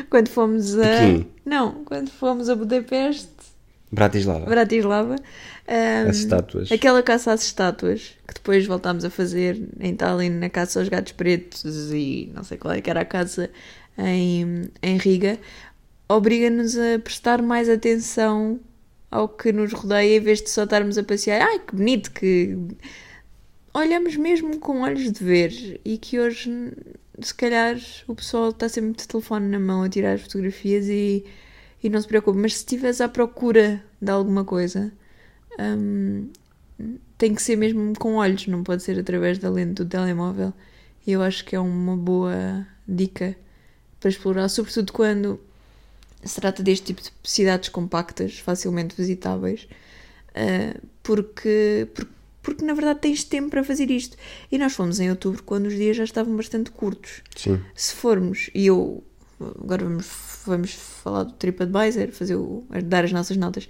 Quando 0.09 0.29
fomos 0.29 0.77
a. 0.77 0.83
Pequim. 0.83 1.27
Não, 1.45 1.83
quando 1.85 2.09
fomos 2.09 2.49
a 2.49 2.55
Budapeste. 2.55 3.29
Bratislava. 3.91 4.45
Bratislava. 4.45 5.15
Um, 5.67 6.09
As 6.09 6.17
estátuas. 6.17 6.71
Aquela 6.71 7.01
caça 7.01 7.31
às 7.31 7.43
estátuas 7.43 8.17
que 8.27 8.33
depois 8.33 8.65
voltámos 8.65 9.05
a 9.05 9.09
fazer 9.09 9.61
em 9.79 9.95
Tallinn, 9.95 10.31
na 10.31 10.49
caça 10.49 10.79
aos 10.79 10.89
gatos 10.89 11.13
pretos 11.13 11.91
e 11.93 12.29
não 12.33 12.43
sei 12.43 12.57
qual 12.57 12.73
é 12.73 12.81
que 12.81 12.89
era 12.89 13.01
a 13.01 13.05
caça 13.05 13.49
em, 13.97 14.69
em 14.81 14.97
Riga, 14.97 15.39
obriga-nos 16.07 16.77
a 16.77 16.99
prestar 16.99 17.41
mais 17.41 17.69
atenção 17.69 18.59
ao 19.09 19.27
que 19.27 19.51
nos 19.51 19.73
rodeia 19.73 20.17
em 20.17 20.19
vez 20.19 20.41
de 20.41 20.49
só 20.49 20.63
estarmos 20.63 20.97
a 20.97 21.03
passear. 21.03 21.41
Ai, 21.41 21.59
que 21.59 21.75
bonito, 21.75 22.11
que. 22.11 22.57
Olhamos 23.77 24.15
mesmo 24.15 24.59
com 24.59 24.81
olhos 24.81 25.11
de 25.11 25.23
ver 25.23 25.79
e 25.85 25.99
que 25.99 26.19
hoje, 26.19 26.73
se 27.19 27.31
calhar, 27.31 27.77
o 28.07 28.15
pessoal 28.15 28.49
está 28.49 28.67
sempre 28.67 28.93
de 28.93 29.07
telefone 29.07 29.47
na 29.49 29.59
mão 29.59 29.83
a 29.83 29.89
tirar 29.89 30.13
as 30.13 30.21
fotografias 30.23 30.87
e, 30.87 31.23
e 31.83 31.87
não 31.87 32.01
se 32.01 32.07
preocupa. 32.07 32.39
Mas 32.39 32.53
se 32.53 32.61
estiveres 32.61 32.99
à 33.01 33.07
procura 33.07 33.83
de 34.01 34.09
alguma 34.09 34.43
coisa, 34.43 34.91
hum, 35.59 36.27
tem 37.19 37.35
que 37.35 37.41
ser 37.43 37.55
mesmo 37.55 37.93
com 37.99 38.15
olhos, 38.15 38.47
não 38.47 38.63
pode 38.63 38.81
ser 38.81 38.97
através 38.97 39.37
da 39.37 39.47
lente 39.47 39.73
do 39.73 39.85
telemóvel. 39.85 40.51
E 41.05 41.11
eu 41.11 41.21
acho 41.21 41.45
que 41.45 41.55
é 41.55 41.59
uma 41.59 41.95
boa 41.95 42.65
dica 42.87 43.37
para 43.99 44.09
explorar, 44.09 44.49
sobretudo 44.49 44.91
quando 44.91 45.39
se 46.23 46.41
trata 46.41 46.63
deste 46.63 46.87
tipo 46.87 47.01
de 47.03 47.11
cidades 47.29 47.69
compactas, 47.69 48.39
facilmente 48.39 48.95
visitáveis, 48.97 49.67
uh, 50.31 50.81
porque, 51.03 51.87
porque, 51.93 52.16
porque, 52.47 52.63
na 52.63 52.73
verdade 52.73 53.01
tens 53.01 53.25
tempo 53.25 53.49
para 53.49 53.62
fazer 53.62 53.91
isto. 53.91 54.15
E 54.49 54.57
nós 54.57 54.71
fomos 54.71 55.01
em 55.01 55.10
outubro 55.10 55.43
quando 55.43 55.65
os 55.65 55.75
dias 55.75 55.97
já 55.97 56.05
estavam 56.05 56.33
bastante 56.38 56.71
curtos. 56.71 57.21
Sim. 57.36 57.60
Se 57.75 57.93
formos, 57.93 58.49
e 58.55 58.67
eu 58.67 59.03
agora 59.62 59.83
vamos, 59.83 60.07
vamos 60.45 60.71
falar 60.71 61.23
do 61.23 61.33
TripAdvisor, 61.33 62.07
fazer 62.13 62.36
o, 62.36 62.63
dar 62.86 63.03
as 63.03 63.12
nossas 63.12 63.36
notas. 63.36 63.67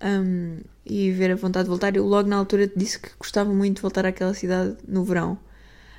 Um, 0.00 0.58
e 0.86 1.10
ver 1.10 1.32
a 1.32 1.34
vontade 1.34 1.64
de 1.64 1.70
voltar. 1.70 1.96
Eu 1.96 2.06
logo 2.06 2.28
na 2.28 2.36
altura 2.36 2.70
disse 2.74 3.00
que 3.00 3.08
gostava 3.18 3.52
muito 3.52 3.76
de 3.76 3.82
voltar 3.82 4.06
àquela 4.06 4.32
cidade 4.32 4.76
no 4.86 5.02
verão. 5.02 5.36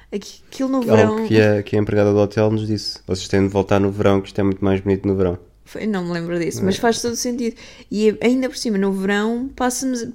Aquilo 0.10 0.70
no 0.70 0.82
verão. 0.82 1.18
Algo 1.18 1.28
que 1.28 1.40
a, 1.40 1.62
que 1.62 1.76
a 1.76 1.80
empregada 1.80 2.14
do 2.14 2.18
hotel 2.18 2.50
nos 2.50 2.66
disse. 2.66 3.00
Vocês 3.06 3.28
têm 3.28 3.42
de 3.42 3.50
voltar 3.50 3.82
no 3.82 3.92
verão, 3.92 4.22
que 4.22 4.28
isto 4.28 4.40
é 4.40 4.44
muito 4.44 4.64
mais 4.64 4.80
bonito 4.80 5.06
no 5.06 5.18
verão. 5.18 5.38
Foi, 5.66 5.86
não 5.88 6.06
me 6.06 6.12
lembro 6.12 6.38
disso, 6.40 6.64
mas 6.64 6.78
faz 6.78 7.02
todo 7.02 7.16
sentido. 7.16 7.56
E 7.90 8.18
ainda 8.22 8.50
por 8.50 8.58
cima, 8.58 8.78
no 8.78 8.92
verão, 8.92 9.50
passamos, 9.56 10.06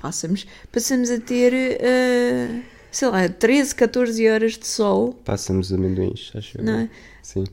passamos, 0.00 0.46
passamos 0.70 1.10
a 1.10 1.18
ter, 1.18 1.52
uh, 1.54 2.62
sei 2.90 3.08
lá, 3.08 3.28
13, 3.28 3.74
14 3.74 4.28
horas 4.28 4.52
de 4.58 4.66
sol. 4.66 5.14
Passamos 5.24 5.72
amendoins, 5.72 6.32
acho 6.34 6.62
Não 6.62 6.80
é? 6.80 6.90
Sim. 7.22 7.44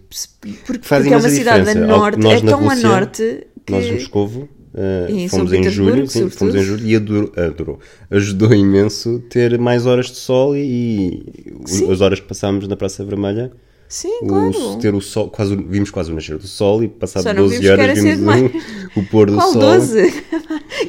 Porque, 0.66 0.84
porque 0.88 1.14
é 1.14 1.18
uma 1.18 1.30
cidade 1.30 1.70
a 1.70 1.76
norte, 1.76 2.28
é 2.28 2.42
tão 2.42 2.62
Rússia, 2.62 2.88
a 2.88 2.90
norte 2.90 3.48
que... 3.66 3.72
Nós 3.72 3.86
no 3.86 3.94
Moscovo 3.94 4.50
Uh, 4.76 5.10
em 5.10 5.30
fomos 5.30 5.54
em 5.54 5.64
julho, 5.70 6.06
sim, 6.06 6.30
fomos 6.30 6.54
em 6.54 6.62
julho 6.62 6.86
e 6.86 6.98
adorou, 6.98 7.32
adorou, 7.38 7.80
ajudou 8.12 8.54
imenso 8.54 9.20
ter 9.30 9.58
mais 9.58 9.86
horas 9.86 10.08
de 10.08 10.18
sol 10.18 10.54
e, 10.54 11.24
e 11.66 11.90
as 11.90 12.02
horas 12.02 12.20
que 12.20 12.28
passámos 12.28 12.68
na 12.68 12.76
Praça 12.76 13.02
Vermelha. 13.06 13.54
Sim, 13.88 14.20
o, 14.22 14.28
claro. 14.28 14.78
Ter 14.82 14.94
o 14.94 15.02
sol, 15.02 15.30
quase, 15.30 15.56
vimos 15.56 15.92
quase 15.92 16.12
o 16.12 16.16
nascer 16.16 16.38
do 16.38 16.48
sol 16.48 16.84
e 16.84 16.88
passado 16.88 17.24
Só 17.24 17.34
não 17.34 17.44
12 17.44 17.60
vimos 17.60 17.66
que 17.66 17.72
horas 17.72 18.00
vimos 18.00 18.20
cedo 18.20 18.62
o, 18.96 19.04
pôr 19.06 19.30
do 19.30 19.38
Qual 19.38 19.54
sol. 19.54 19.62
12? 19.62 20.24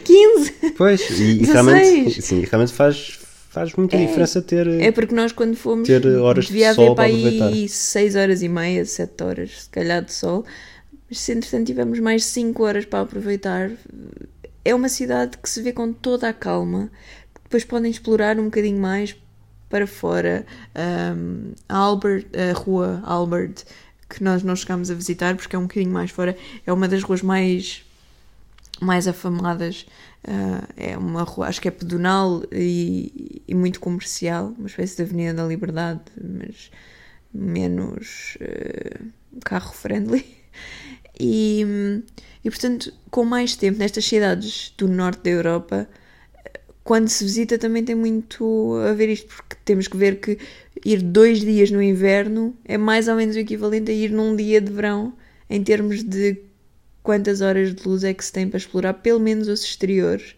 15? 0.05 0.55
Pois, 0.77 1.01
e, 1.11 1.23
e 1.23 1.39
16. 1.39 1.49
realmente, 1.53 2.23
sim, 2.23 2.41
realmente 2.41 2.73
faz, 2.73 3.19
faz 3.51 3.75
muita 3.75 3.97
diferença 3.97 4.43
ter. 4.43 4.67
É 4.67 4.91
porque 4.91 5.15
nós 5.15 5.33
quando 5.33 5.57
fomos 5.57 5.87
Ter 5.87 6.07
horas 6.07 6.47
de 6.47 6.53
devia 6.53 6.75
sol 6.75 6.85
haver 6.85 6.95
para 6.95 7.05
aí 7.05 7.41
aproveitar. 7.41 7.69
6 7.69 8.17
horas 8.17 8.43
e 8.43 8.49
meia, 8.49 8.85
7 8.85 9.25
horas 9.25 9.63
se 9.63 9.69
calhar 9.71 10.05
de 10.05 10.13
sol, 10.13 10.45
mas 11.09 11.19
se 11.19 11.33
entretanto 11.33 11.67
tivemos 11.67 11.99
mais 12.01 12.25
5 12.25 12.63
horas 12.63 12.85
para 12.85 13.01
aproveitar, 13.01 13.71
é 14.65 14.75
uma 14.75 14.89
cidade 14.89 15.39
que 15.39 15.49
se 15.49 15.63
vê 15.63 15.73
com 15.73 15.93
toda 15.93 16.29
a 16.29 16.33
calma, 16.33 16.91
depois 17.45 17.65
podem 17.65 17.91
explorar 17.91 18.39
um 18.39 18.47
bocadinho 18.47 18.81
mais 18.81 19.17
para 19.69 19.87
fora. 19.87 20.47
Um, 20.75 21.53
a, 21.69 21.77
Albert, 21.77 22.27
a 22.35 22.53
rua 22.53 23.03
Albert, 23.05 23.65
que 24.09 24.23
nós 24.23 24.43
não 24.43 24.55
chegámos 24.55 24.91
a 24.91 24.95
visitar 24.95 25.37
porque 25.37 25.57
é 25.57 25.59
um 25.59 25.63
bocadinho 25.63 25.93
mais 25.93 26.11
fora, 26.11 26.37
é 26.67 26.73
uma 26.73 26.89
das 26.89 27.03
ruas 27.03 27.23
mais, 27.23 27.85
mais 28.81 29.09
afamadas. 29.09 29.87
Uh, 30.25 30.67
é 30.77 30.99
uma 30.99 31.23
rua, 31.23 31.47
acho 31.47 31.61
que 31.61 31.69
é 31.69 31.71
pedonal 31.71 32.43
e, 32.51 33.43
e, 33.47 33.55
muito 33.55 33.79
comercial, 33.79 34.53
uma 34.59 34.67
espécie 34.67 34.97
de 34.97 35.03
Avenida 35.03 35.35
da 35.35 35.47
Liberdade, 35.47 36.01
mas 36.21 36.71
menos 37.33 38.37
uh, 38.41 39.07
carro-friendly. 39.45 40.25
E, 41.19 41.65
e 42.45 42.51
portanto, 42.51 42.93
com 43.11 43.25
mais 43.25 43.57
tempo 43.57 43.79
nestas 43.79 44.05
cidades 44.05 44.75
do 44.77 44.87
norte 44.87 45.23
da 45.23 45.31
Europa, 45.31 45.89
quando 46.87 47.09
se 47.09 47.25
visita 47.25 47.59
também 47.59 47.85
tem 47.85 47.97
muito 47.97 48.77
a 48.89 48.93
ver 48.93 49.09
isto, 49.09 49.27
porque 49.27 49.57
temos 49.65 49.89
que 49.89 49.97
ver 49.97 50.21
que 50.21 50.39
ir 50.85 51.03
dois 51.03 51.41
dias 51.41 51.69
no 51.69 51.83
inverno 51.83 52.57
é 52.65 52.79
mais 52.79 53.09
ou 53.09 53.17
menos 53.17 53.35
o 53.35 53.41
equivalente 53.41 53.91
a 53.91 53.95
ir 53.95 54.13
num 54.13 54.37
dia 54.37 54.61
de 54.61 54.73
verão, 54.73 55.13
em 55.51 55.65
termos 55.65 56.05
de 56.05 56.41
quantas 57.03 57.41
horas 57.41 57.75
de 57.75 57.89
luz 57.89 58.05
é 58.05 58.15
que 58.15 58.25
se 58.25 58.33
tem 58.33 58.49
para 58.49 58.59
explorar, 58.59 58.95
pelo 58.95 59.19
menos 59.19 59.49
os 59.49 59.65
exteriores, 59.65 60.37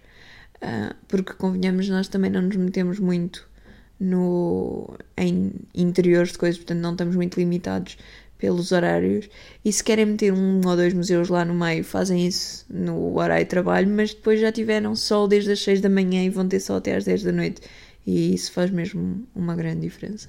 uh, 0.63 0.95
porque 1.07 1.35
convenhamos, 1.35 1.87
nós 1.91 2.09
também 2.09 2.31
não 2.31 2.41
nos 2.41 2.57
metemos 2.57 2.99
muito 2.99 3.47
no, 4.01 4.97
em 5.19 5.53
interiores 5.75 6.33
de 6.33 6.39
coisas, 6.39 6.57
portanto 6.57 6.81
não 6.81 6.93
estamos 6.93 7.15
muito 7.15 7.39
limitados 7.39 7.99
pelos 8.39 8.71
horários 8.73 9.29
e 9.65 9.73
se 9.73 9.83
querem 9.83 10.07
meter 10.07 10.33
um 10.33 10.61
ou 10.65 10.77
dois 10.77 10.95
museus 10.95 11.29
lá 11.29 11.45
no 11.45 11.53
meio 11.55 11.83
fazem 11.83 12.27
isso 12.27 12.65
no 12.71 13.17
horário 13.19 13.45
de 13.45 13.51
trabalho 13.51 13.89
mas 13.89 14.15
depois 14.15 14.41
já 14.41 14.53
tiveram 14.53 14.95
sol 14.95 15.27
desde 15.27 15.51
as 15.53 15.61
6 15.61 15.81
da 15.81 15.89
manhã 15.91 16.23
e 16.25 16.31
vão 16.31 16.47
ter 16.49 16.61
sol 16.61 16.77
até 16.77 16.95
às 16.97 17.05
10 17.05 17.23
da 17.25 17.33
noite. 17.33 17.61
E 18.07 18.33
isso 18.33 18.53
faz 18.53 18.71
mesmo 18.71 19.25
uma 19.35 19.55
grande 19.55 19.81
diferença. 19.81 20.29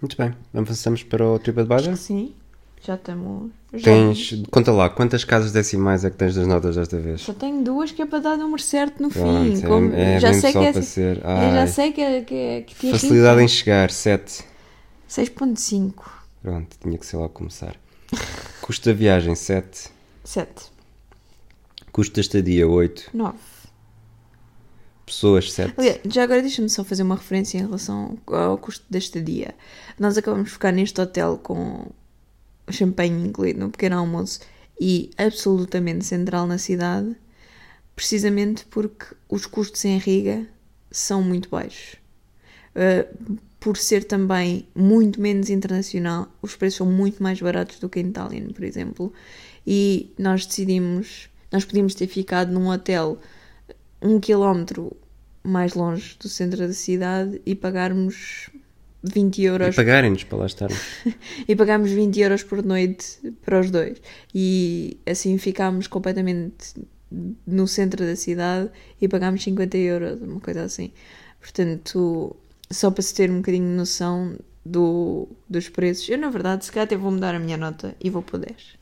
Muito 0.00 0.16
bem, 0.16 0.32
avançamos 0.54 1.02
para 1.02 1.26
o 1.26 1.38
TripAdvisor? 1.38 1.96
Sim, 1.96 2.32
já 2.84 2.94
estamos 2.94 3.50
já... 3.72 3.80
Tens, 3.82 4.42
conta 4.50 4.70
lá, 4.70 4.88
quantas 4.90 5.24
casas 5.24 5.50
decimais 5.52 6.04
é 6.04 6.10
que 6.10 6.16
tens 6.16 6.34
das 6.34 6.46
notas 6.46 6.76
desta 6.76 6.98
vez? 7.00 7.22
Só 7.22 7.32
tenho 7.32 7.62
duas 7.64 7.90
que 7.90 8.02
é 8.02 8.06
para 8.06 8.18
dar 8.20 8.36
número 8.36 8.62
certo 8.62 9.02
no 9.02 9.08
Pronto, 9.10 9.26
fim 9.56 9.58
é- 9.64 9.66
como, 9.66 9.92
é 9.94 10.20
já 10.20 10.28
mesmo 10.28 10.42
sei 10.42 10.52
que 10.52 10.58
é, 10.58 10.72
para 10.72 10.82
ser- 10.82 11.16
eu 11.16 11.52
já 11.54 11.66
sei 11.66 11.92
que 11.92 12.00
é 12.00 12.20
que, 12.22 12.34
é, 12.34 12.60
que 12.62 12.74
te 12.74 12.90
Facilidade 12.90 13.40
em 13.42 13.48
chegar, 13.48 13.90
7 13.90 14.44
6.5 15.08 16.21
Pronto, 16.42 16.76
tinha 16.80 16.98
que 16.98 17.06
ser 17.06 17.16
logo 17.16 17.30
começar. 17.30 17.76
Custo 18.60 18.88
da 18.88 18.94
viagem, 18.94 19.34
7 19.34 19.90
7 20.24 20.70
Custo 21.90 22.14
da 22.14 22.20
estadia, 22.20 22.68
8 22.68 23.10
9 23.14 23.38
Pessoas, 25.06 25.52
7 25.52 25.74
Aliás, 25.76 26.00
já 26.04 26.22
agora 26.22 26.42
deixa-me 26.42 26.68
só 26.68 26.84
fazer 26.84 27.02
uma 27.02 27.16
referência 27.16 27.58
em 27.58 27.62
relação 27.62 28.18
ao 28.26 28.58
custo 28.58 28.84
da 28.90 28.98
estadia. 28.98 29.54
Nós 29.98 30.16
acabamos 30.16 30.46
de 30.46 30.52
ficar 30.52 30.72
neste 30.72 31.00
hotel 31.00 31.38
com 31.38 31.90
champanhe 32.70 33.28
incluído 33.28 33.60
no 33.60 33.70
pequeno 33.70 33.98
almoço 33.98 34.40
e 34.80 35.10
absolutamente 35.18 36.04
central 36.04 36.46
na 36.46 36.58
cidade, 36.58 37.16
precisamente 37.94 38.64
porque 38.66 39.06
os 39.28 39.46
custos 39.46 39.84
em 39.84 39.98
Riga 39.98 40.46
são 40.90 41.22
muito 41.22 41.48
baixos. 41.48 41.96
Uh, 42.74 43.38
por 43.62 43.76
ser 43.76 44.02
também 44.02 44.66
muito 44.74 45.20
menos 45.20 45.48
internacional, 45.48 46.28
os 46.42 46.56
preços 46.56 46.78
são 46.78 46.86
muito 46.86 47.22
mais 47.22 47.40
baratos 47.40 47.78
do 47.78 47.88
que 47.88 48.00
em 48.00 48.10
Tallinn, 48.10 48.48
por 48.52 48.64
exemplo. 48.64 49.12
E 49.64 50.12
nós 50.18 50.44
decidimos, 50.44 51.30
nós 51.50 51.64
podíamos 51.64 51.94
ter 51.94 52.08
ficado 52.08 52.52
num 52.52 52.68
hotel 52.68 53.20
um 54.02 54.18
quilómetro 54.18 54.96
mais 55.44 55.74
longe 55.74 56.16
do 56.18 56.28
centro 56.28 56.66
da 56.66 56.72
cidade 56.72 57.40
e 57.46 57.54
pagarmos 57.54 58.50
20 59.04 59.38
E 59.38 59.44
euros 59.44 59.76
pagarem-nos 59.76 60.24
para 60.24 60.38
lá 60.38 60.46
estarmos 60.46 60.78
e 61.46 61.54
pagámos 61.54 61.90
20 61.92 62.20
euros 62.20 62.42
por 62.42 62.64
noite 62.64 63.32
para 63.44 63.60
os 63.60 63.70
dois. 63.70 64.02
E 64.34 64.98
assim 65.06 65.38
ficámos 65.38 65.86
completamente 65.86 66.74
no 67.46 67.68
centro 67.68 68.04
da 68.04 68.16
cidade 68.16 68.70
e 69.00 69.06
pagámos 69.06 69.44
50 69.44 69.76
euros, 69.78 70.20
uma 70.20 70.40
coisa 70.40 70.64
assim. 70.64 70.90
Portanto, 71.40 72.36
só 72.72 72.90
para 72.90 73.02
se 73.02 73.14
ter 73.14 73.30
um 73.30 73.36
bocadinho 73.36 73.68
de 73.68 73.74
noção, 73.76 74.36
do, 74.64 75.28
dos 75.48 75.68
preços. 75.68 76.08
Eu, 76.08 76.18
na 76.18 76.30
verdade, 76.30 76.64
se 76.64 76.72
calhar 76.72 76.86
até 76.86 76.96
vou 76.96 77.10
mudar 77.10 77.34
a 77.34 77.38
minha 77.38 77.56
nota 77.56 77.96
e 78.00 78.08
vou 78.10 78.22
pôr 78.22 78.40
10. 78.40 78.80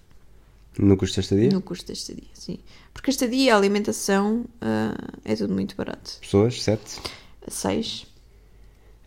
No 0.78 0.96
custo 0.96 1.16
desta 1.16 1.34
dia? 1.34 1.50
No 1.50 1.60
custo 1.60 1.86
da 1.86 1.92
estadia, 1.92 2.28
sim. 2.32 2.58
Porque 2.92 3.10
a 3.10 3.12
estadia 3.12 3.54
a 3.54 3.56
alimentação 3.56 4.44
ah, 4.60 4.94
é 5.24 5.34
tudo 5.34 5.52
muito 5.52 5.74
barato. 5.76 6.18
Pessoas, 6.20 6.62
7. 6.62 7.00
6, 7.48 8.06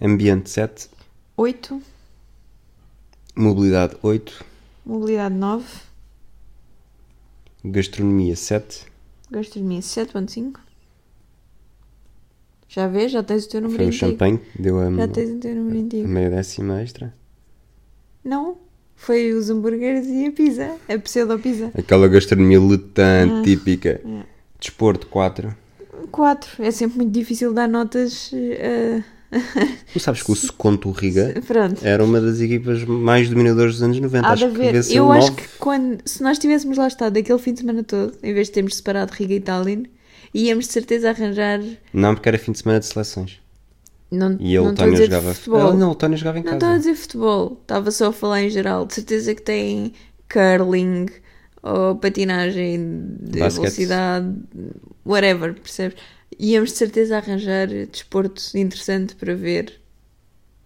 Ambiente, 0.01 0.49
7. 0.49 0.89
8, 1.37 1.81
Mobilidade, 3.35 3.95
8. 4.01 4.43
mobilidade 4.85 5.35
9, 5.35 5.65
Gastronomia, 7.63 8.35
7. 8.35 8.85
gastronomia 9.31 9.79
7.5. 9.79 10.59
Já 12.73 12.87
vês? 12.87 13.11
Já 13.11 13.21
tens 13.21 13.45
o 13.45 13.49
teu 13.49 13.61
número 13.61 13.77
Foi 13.77 13.85
o 13.85 13.89
antigo. 13.89 14.11
champanhe, 14.11 14.39
deu 14.57 14.79
a, 14.79 14.91
Já 14.91 15.07
tens 15.07 15.29
o 15.29 15.35
teu 15.39 15.55
número 15.55 15.77
a 15.77 15.81
antigo. 15.81 16.07
meia 16.07 16.29
décima 16.29 16.81
extra. 16.81 17.13
Não, 18.23 18.57
foi 18.95 19.31
os 19.33 19.49
hambúrgueres 19.49 20.07
e 20.07 20.25
a 20.27 20.31
pizza, 20.31 20.71
a 20.89 20.97
pseudo-pizza. 20.97 21.71
Aquela 21.77 22.07
gastronomia 22.07 22.59
letã, 22.59 23.39
Ah, 23.39 23.41
típica. 23.43 24.01
é. 24.03 24.23
Desporto, 24.59 25.07
4. 25.07 25.53
4. 26.09 26.63
É 26.63 26.71
sempre 26.71 26.97
muito 26.97 27.11
difícil 27.11 27.53
dar 27.53 27.67
notas. 27.67 28.31
eh, 28.33 29.03
Tu 29.91 29.99
sabes 29.99 30.21
que 30.23 30.31
o 30.31 30.35
Seconto 30.35 30.89
Riga 30.91 31.33
pronto. 31.45 31.83
era 31.85 32.03
uma 32.03 32.21
das 32.21 32.39
equipas 32.39 32.83
mais 32.85 33.29
dominadoras 33.29 33.73
dos 33.73 33.83
anos 33.83 33.99
90. 33.99 34.27
Há 34.27 34.35
de 34.35 34.43
acho 34.45 34.53
que 34.55 34.67
haver. 34.67 34.75
Eu 34.91 35.11
acho 35.11 35.29
nove. 35.31 35.41
que 35.41 35.47
quando, 35.59 35.97
se 36.05 36.21
nós 36.23 36.37
tivéssemos 36.39 36.77
lá 36.77 36.87
estado 36.87 37.17
aquele 37.17 37.39
fim 37.39 37.53
de 37.53 37.59
semana 37.61 37.83
todo, 37.83 38.13
em 38.23 38.33
vez 38.33 38.47
de 38.47 38.53
termos 38.53 38.75
separado 38.75 39.11
Riga 39.11 39.33
e 39.33 39.39
Tallinn, 39.39 39.83
íamos 40.33 40.67
de 40.67 40.73
certeza 40.73 41.09
arranjar. 41.09 41.59
Não, 41.93 42.13
porque 42.15 42.29
era 42.29 42.37
fim 42.37 42.51
de 42.51 42.59
semana 42.59 42.79
de 42.79 42.85
seleções. 42.87 43.39
Não, 44.11 44.37
E 44.39 44.55
a 44.57 44.61
não 44.61 44.71
estou 44.71 44.85
a 44.85 44.89
dizer 44.91 45.05
jogava. 45.05 45.33
futebol. 45.33 45.61
Ah, 45.69 45.73
não, 45.73 45.87
a 45.87 45.89
Letónia 45.91 46.17
jogava 46.17 46.39
em 46.39 46.43
Não 46.43 46.53
estava 46.53 46.73
a 46.73 46.75
casa. 46.75 46.89
dizer 46.91 46.95
futebol, 47.01 47.57
estava 47.61 47.91
só 47.91 48.07
a 48.09 48.13
falar 48.13 48.43
em 48.43 48.49
geral. 48.49 48.85
De 48.85 48.93
certeza 48.93 49.33
que 49.33 49.41
tem 49.41 49.93
curling 50.31 51.07
ou 51.63 51.95
patinagem 51.95 53.05
de 53.21 53.39
Basquete. 53.39 53.61
velocidade, 53.61 54.35
whatever, 55.05 55.53
percebes? 55.55 55.97
Íamos 56.39 56.71
de 56.71 56.77
certeza 56.77 57.17
arranjar 57.17 57.67
desporto 57.67 58.41
interessante 58.55 59.15
para 59.15 59.33
ver 59.35 59.79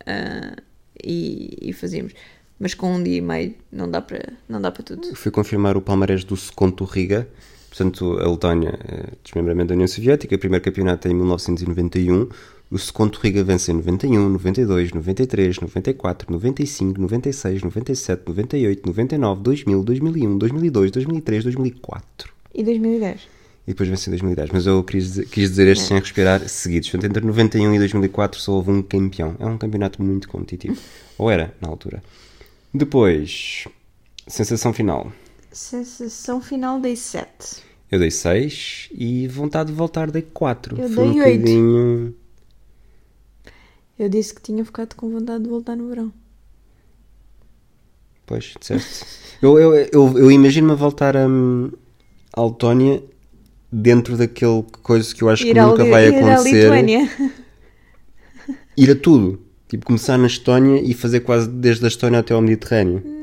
ah, 0.05 0.55
e, 1.03 1.57
e 1.61 1.73
fazíamos. 1.73 2.13
Mas 2.59 2.73
com 2.73 2.93
um 2.95 3.03
dia 3.03 3.17
e 3.17 3.21
meio 3.21 3.55
não 3.71 3.89
dá 3.89 4.01
para, 4.01 4.33
não 4.49 4.59
dá 4.59 4.71
para 4.71 4.83
tudo. 4.83 5.15
Fui 5.15 5.31
confirmar 5.31 5.77
o 5.77 5.81
palmarés 5.81 6.23
do 6.23 6.35
Seconto 6.35 6.83
Riga. 6.85 7.27
Portanto, 7.69 8.17
a 8.19 8.29
Letónia, 8.29 8.79
eh, 8.87 9.09
desmembramento 9.23 9.69
da 9.69 9.73
União 9.75 9.87
Soviética, 9.87 10.35
o 10.35 10.39
primeiro 10.39 10.63
campeonato 10.63 11.07
em 11.07 11.13
1991. 11.13 12.29
O 12.69 12.77
Seconto 12.77 13.19
Riga 13.21 13.43
vence 13.43 13.71
em 13.71 13.75
91, 13.75 14.29
92, 14.29 14.91
93, 14.91 15.59
94, 15.59 16.31
95, 16.31 16.99
96, 16.99 17.63
97, 17.63 18.23
98, 18.27 18.85
99, 18.85 19.41
2000, 19.41 19.83
2001, 19.83 20.37
2002, 20.37 20.91
2003, 20.91 21.43
2004. 21.43 22.33
E 22.53 22.63
2010? 22.63 23.21
E 23.67 23.71
depois 23.71 23.89
vence 23.89 24.09
em 24.09 24.11
2010. 24.11 24.49
Mas 24.51 24.65
eu 24.65 24.83
quis 24.83 25.03
dizer, 25.03 25.25
quis 25.27 25.49
dizer 25.49 25.67
estes 25.67 25.87
sem 25.87 25.99
respirar 25.99 26.47
seguidos. 26.47 26.89
Portanto, 26.89 27.11
entre 27.11 27.25
91 27.25 27.75
e 27.75 27.77
2004 27.79 28.39
só 28.39 28.53
houve 28.53 28.71
um 28.71 28.81
campeão. 28.81 29.35
É 29.39 29.45
um 29.45 29.57
campeonato 29.57 30.01
muito 30.01 30.27
competitivo. 30.27 30.77
Ou 31.17 31.29
era, 31.29 31.53
na 31.61 31.67
altura. 31.67 32.01
Depois, 32.73 33.65
sensação 34.25 34.71
final. 34.71 35.11
Sensação 35.57 36.39
final 36.39 36.79
dei 36.79 36.95
7. 36.95 37.63
Eu 37.91 37.97
dei 37.97 38.11
6 38.11 38.89
e 38.93 39.27
vontade 39.27 39.71
de 39.71 39.75
voltar 39.75 40.11
dei 40.11 40.21
4. 40.21 40.79
Eu 40.79 40.87
Foi 40.87 41.03
um 41.07 41.11
dei 41.13 41.21
oito. 41.23 41.39
bocadinho. 41.39 42.15
Eu 43.97 44.07
disse 44.07 44.35
que 44.35 44.41
tinha 44.43 44.63
ficado 44.63 44.93
com 44.95 45.09
vontade 45.09 45.43
de 45.43 45.49
voltar 45.49 45.75
no 45.75 45.87
verão. 45.89 46.13
Pois, 48.27 48.53
disseste. 48.59 49.03
eu, 49.41 49.57
eu, 49.57 49.73
eu, 49.75 50.17
eu 50.19 50.31
imagino-me 50.31 50.73
a 50.73 50.75
voltar 50.75 51.15
hum, 51.15 51.71
à 52.33 52.45
Letónia 52.45 53.01
dentro 53.71 54.15
daquele 54.15 54.63
coisa 54.83 55.15
que 55.15 55.23
eu 55.23 55.29
acho 55.29 55.43
que 55.43 55.49
Ir, 55.49 55.57
à, 55.59 55.65
nunca 55.65 55.83
Li- 55.83 55.89
vai 55.89 56.07
ir 56.07 56.15
à 56.23 56.33
acontecer. 56.35 56.61
Lituânia. 56.61 57.09
Ir 58.77 58.91
a 58.91 58.95
tudo. 58.95 59.41
Tipo, 59.67 59.87
começar 59.87 60.19
na 60.19 60.27
Estónia 60.27 60.79
e 60.83 60.93
fazer 60.93 61.21
quase 61.21 61.49
desde 61.49 61.83
a 61.83 61.87
Estónia 61.87 62.19
até 62.19 62.35
ao 62.35 62.41
Mediterrâneo. 62.43 63.16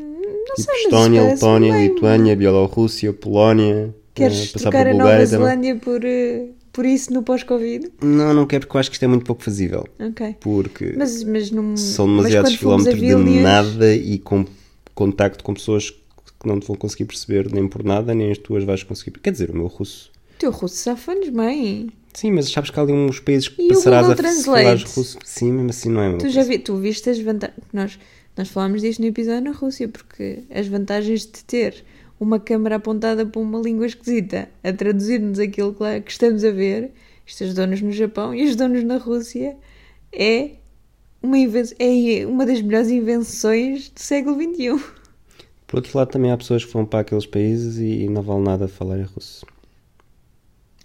Tipo, 0.56 0.72
Estónia, 0.72 1.22
Letónia, 1.22 1.72
bem. 1.72 1.88
Lituânia, 1.88 2.36
Bielorrússia, 2.36 3.12
Polónia. 3.12 3.94
Queres 4.14 4.48
eh, 4.50 4.52
passar 4.52 4.70
por 4.70 4.76
a 4.76 4.84
Bulgária 4.84 4.96
Nova 4.96 5.10
também. 5.12 5.26
Zelândia 5.26 5.76
por, 5.76 6.04
eh, 6.04 6.46
por 6.72 6.86
isso 6.86 7.12
no 7.12 7.22
pós-Covid? 7.22 7.90
Não, 8.02 8.32
não 8.32 8.46
quero 8.46 8.66
porque 8.66 8.76
eu 8.76 8.80
acho 8.80 8.90
que 8.90 8.94
isto 8.96 9.02
é 9.04 9.08
muito 9.08 9.24
pouco 9.24 9.42
fazível. 9.42 9.84
Ok. 9.98 10.36
Porque 10.40 10.94
Mas, 10.96 11.24
mas 11.24 11.50
não. 11.50 11.76
são 11.76 12.06
mas 12.06 12.16
demasiados 12.18 12.54
a 12.54 12.56
quilómetros 12.58 12.94
de 13.00 13.00
Vilnius- 13.06 13.42
nada 13.42 13.94
e 13.94 14.18
com 14.18 14.44
contacto 14.94 15.42
com 15.42 15.52
pessoas 15.54 15.90
que 15.90 16.46
não 16.48 16.60
te 16.60 16.66
vão 16.66 16.76
conseguir 16.76 17.06
perceber 17.06 17.50
nem 17.52 17.66
por 17.66 17.82
nada, 17.82 18.14
nem 18.14 18.30
as 18.30 18.38
tuas 18.38 18.62
vais 18.64 18.82
conseguir. 18.82 19.18
Quer 19.18 19.30
dizer, 19.32 19.50
o 19.50 19.54
meu 19.56 19.66
russo. 19.66 20.10
O 20.36 20.38
teu 20.38 20.50
russo 20.50 20.76
safa-nos 20.76 21.28
bem. 21.30 21.88
Sim, 22.12 22.30
mas 22.32 22.48
sabes 22.50 22.70
que 22.70 22.78
há 22.78 22.82
ali 22.82 22.92
uns 22.92 23.18
países 23.18 23.48
que 23.48 23.60
E 23.62 23.68
passarás 23.68 24.08
a 24.08 24.14
falar 24.16 24.76
russo. 24.76 25.18
Sim, 25.24 25.52
mesmo 25.52 25.70
assim 25.70 25.88
não 25.88 26.00
é 26.00 26.08
meu. 26.08 26.18
Tu 26.18 26.28
já 26.28 26.42
vi, 26.44 26.58
tu 26.60 26.76
viste 26.76 27.10
as 27.10 27.18
vantagens. 27.18 27.58
Nós, 27.72 27.98
nós 28.36 28.48
falámos 28.48 28.82
disto 28.82 29.00
no 29.00 29.06
episódio 29.06 29.42
na 29.42 29.52
Rússia, 29.52 29.88
porque 29.88 30.44
as 30.50 30.66
vantagens 30.66 31.22
de 31.22 31.44
ter 31.44 31.84
uma 32.18 32.40
câmara 32.40 32.76
apontada 32.76 33.24
para 33.24 33.40
uma 33.40 33.60
língua 33.60 33.86
esquisita 33.86 34.48
a 34.62 34.72
traduzir-nos 34.72 35.38
aquilo 35.38 35.74
que, 35.74 36.10
estamos 36.10 36.44
a 36.44 36.50
ver, 36.50 36.92
isto 37.26 37.44
ajudou-nos 37.44 37.80
no 37.80 37.92
Japão 37.92 38.34
e 38.34 38.42
ajudou-nos 38.42 38.82
na 38.82 38.96
Rússia, 38.96 39.56
é 40.12 40.50
uma, 41.22 41.36
é 41.78 42.26
uma 42.26 42.44
das 42.44 42.60
melhores 42.60 42.90
invenções 42.90 43.88
do 43.90 44.00
século 44.00 44.36
XXI. 44.36 44.84
Por 45.66 45.76
outro 45.76 45.96
lado, 45.96 46.10
também 46.10 46.30
há 46.30 46.36
pessoas 46.36 46.64
que 46.64 46.72
vão 46.72 46.84
para 46.84 47.00
aqueles 47.00 47.26
países 47.26 47.78
e, 47.78 48.04
e 48.04 48.08
não 48.08 48.22
vale 48.22 48.42
nada 48.42 48.68
falar 48.68 48.98
em 48.98 49.04
russo. 49.04 49.46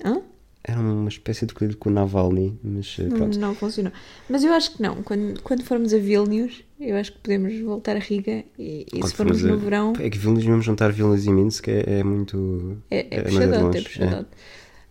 Hã? 0.03 0.21
Era 0.69 0.79
uma 0.79 1.10
espécie 1.10 1.45
de 1.45 1.53
coisa 1.53 1.75
com 1.75 1.89
o 1.89 1.93
Navalny, 1.93 2.58
mas 2.63 2.95
eh, 2.99 3.03
Não, 3.03 3.17
pronto. 3.17 3.39
não 3.39 3.55
funcionou. 3.55 3.91
Mas 4.29 4.43
eu 4.43 4.53
acho 4.53 4.75
que 4.75 4.82
não. 4.84 5.01
Quando, 5.01 5.41
quando 5.41 5.63
formos 5.63 5.93
a 5.93 5.97
Vilnius, 5.97 6.63
eu 6.79 6.95
acho 6.97 7.13
que 7.13 7.19
podemos 7.19 7.58
voltar 7.62 7.95
a 7.95 7.99
Riga 7.99 8.43
e, 8.58 8.86
e 8.93 9.08
se 9.08 9.13
formos 9.15 9.41
no 9.41 9.53
a- 9.53 9.58
verão. 9.58 9.93
É 9.99 10.10
que 10.10 10.17
Vilnius, 10.17 10.45
mesmo 10.45 10.62
juntar 10.62 10.91
Vilnius 10.91 11.25
e 11.25 11.32
Minsk 11.32 11.67
é, 11.69 11.99
é 11.99 12.03
muito. 12.03 12.77
É, 12.91 12.99
é, 12.99 13.19
é 13.19 13.21
puxadote, 13.23 13.55
é 13.55 13.62
longe, 13.63 13.82
puxadote. 13.82 14.29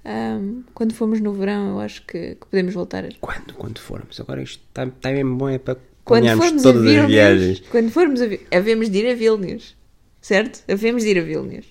Ahm, 0.05 0.63
quando 0.75 0.95
formos 0.95 1.21
no 1.21 1.33
verão, 1.33 1.69
eu 1.71 1.81
acho 1.81 2.05
que, 2.07 2.35
que 2.37 2.47
podemos 2.51 2.73
voltar. 2.75 3.05
a- 3.05 3.09
Quando? 3.21 3.55
Quando 3.55 3.79
formos? 3.79 4.19
Agora 4.21 4.43
isto 4.43 4.63
está 4.69 4.87
tá 4.87 5.11
mesmo 5.11 5.37
bom, 5.37 5.49
é 5.49 5.59
para 5.59 5.77
Quando 6.05 6.27
formos 6.37 6.61
a 6.65 6.73
todas 6.73 6.83
as 6.83 6.89
Vilnius, 6.91 7.09
viagens. 7.11 7.61
quando 7.71 7.91
formos 7.91 8.21
a 8.23 8.27
Vi- 8.27 8.41
havemos 8.53 8.91
de 8.91 8.99
ir 8.99 9.11
a 9.11 9.15
Vilnius, 9.15 9.77
certo? 10.21 10.65
Havemos 10.73 11.03
de 11.03 11.11
ir 11.11 11.19
a 11.19 11.23
Vilnius. 11.23 11.67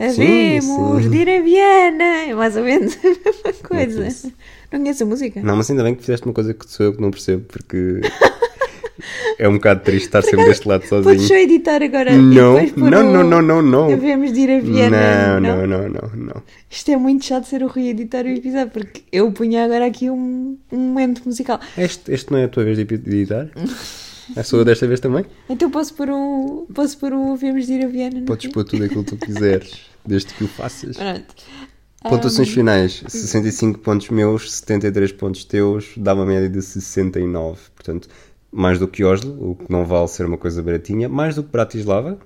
Havemos 0.00 1.04
sim. 1.04 1.10
de 1.10 1.16
ir 1.18 1.28
a 1.28 1.42
Viena, 1.42 2.04
é 2.30 2.34
mais 2.34 2.56
ou 2.56 2.64
menos 2.64 2.96
a 2.96 3.08
mesma 3.08 3.52
coisa. 3.68 3.96
conheço. 3.98 4.32
Não 4.72 4.78
conhece 4.80 5.02
a 5.02 5.06
música? 5.06 5.40
Não, 5.42 5.56
mas 5.56 5.70
ainda 5.70 5.82
bem 5.82 5.94
que 5.94 6.00
fizeste 6.00 6.24
uma 6.26 6.32
coisa 6.32 6.54
que 6.54 6.68
sou 6.70 6.86
eu 6.86 6.94
que 6.94 7.00
não 7.02 7.10
percebo, 7.10 7.44
porque 7.48 8.00
é 9.38 9.48
um 9.48 9.54
bocado 9.54 9.80
triste 9.80 10.06
estar 10.06 10.22
sempre 10.22 10.44
deste 10.46 10.66
lado 10.68 10.82
Podes 10.88 11.04
sozinho. 11.04 11.28
só 11.28 11.34
editar 11.34 11.82
agora 11.82 12.12
Não, 12.16 12.54
não, 12.76 13.02
o- 13.02 13.12
não, 13.12 13.24
não, 13.24 13.42
não, 13.42 13.62
não. 13.62 13.92
Havemos 13.92 14.32
de 14.32 14.40
ir 14.40 14.50
a 14.50 14.60
Viena. 14.60 15.40
Não, 15.40 15.66
não, 15.66 15.66
não, 15.66 15.88
não, 15.88 16.10
não. 16.14 16.42
Isto 16.70 16.90
é 16.92 16.96
muito 16.96 17.24
chato 17.24 17.44
ser 17.44 17.62
o 17.62 17.66
Rui 17.68 17.88
a 17.88 17.90
editar 17.90 18.24
o 18.24 18.28
episódio, 18.28 18.70
porque 18.70 19.02
eu 19.10 19.30
punha 19.32 19.64
agora 19.64 19.86
aqui 19.86 20.08
um, 20.08 20.56
momento 20.70 21.22
musical. 21.26 21.58
Este, 21.76 22.12
este 22.12 22.30
não 22.30 22.38
é 22.38 22.44
a 22.44 22.48
tua 22.48 22.64
vez 22.64 22.76
de 22.76 22.82
editar? 22.94 23.48
É 24.36 24.42
só 24.44 24.58
eu 24.58 24.64
desta 24.64 24.86
vez 24.86 25.00
também? 25.00 25.24
Então 25.48 25.68
posso 25.70 25.92
pôr 25.94 26.08
um. 26.10 26.64
Posso 26.72 26.96
pôr 26.98 27.12
um 27.12 27.32
Havemos 27.32 27.66
de 27.66 27.72
ir 27.72 27.84
a 27.84 27.88
Viena? 27.88 28.22
Podes 28.26 28.52
pôr 28.52 28.62
tudo 28.64 28.84
aquilo 28.84 29.02
que 29.02 29.16
tu 29.16 29.26
quiseres, 29.26 29.72
desde 30.06 30.32
que 30.34 30.44
o 30.44 30.48
faças. 30.48 30.96
Pronto. 30.96 31.34
Pontuações 32.02 32.48
Ahm, 32.48 32.54
finais: 32.54 33.02
65 33.06 33.78
pontos 33.80 34.08
meus, 34.08 34.50
73 34.52 35.12
pontos 35.12 35.44
teus, 35.44 35.92
dá 35.96 36.14
uma 36.14 36.24
média 36.24 36.48
de 36.48 36.62
69. 36.62 37.60
Portanto, 37.74 38.08
mais 38.50 38.78
do 38.78 38.88
que 38.88 39.04
Oslo, 39.04 39.50
o 39.50 39.54
que 39.54 39.70
não 39.70 39.84
vale 39.84 40.08
ser 40.08 40.24
uma 40.26 40.38
coisa 40.38 40.62
baratinha, 40.62 41.08
mais 41.08 41.34
do 41.34 41.42
que 41.42 41.50
Bratislava, 41.50 42.18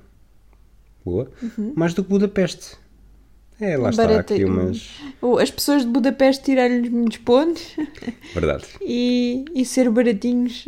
boa, 1.04 1.30
mais 1.74 1.92
do 1.92 2.02
que 2.04 2.10
Budapeste. 2.10 2.76
É, 3.60 3.76
lá 3.76 3.90
está, 3.90 4.06
Barata- 4.06 4.34
aqui 4.34 4.44
umas. 4.44 4.90
As 5.40 5.50
pessoas 5.50 5.82
de 5.82 5.88
Budapeste 5.88 6.44
tiraram-lhes 6.44 6.90
muitos 6.90 7.18
pontos 7.18 7.76
Verdade. 8.32 8.64
e, 8.82 9.44
e 9.54 9.64
ser 9.64 9.88
baratinhos 9.90 10.64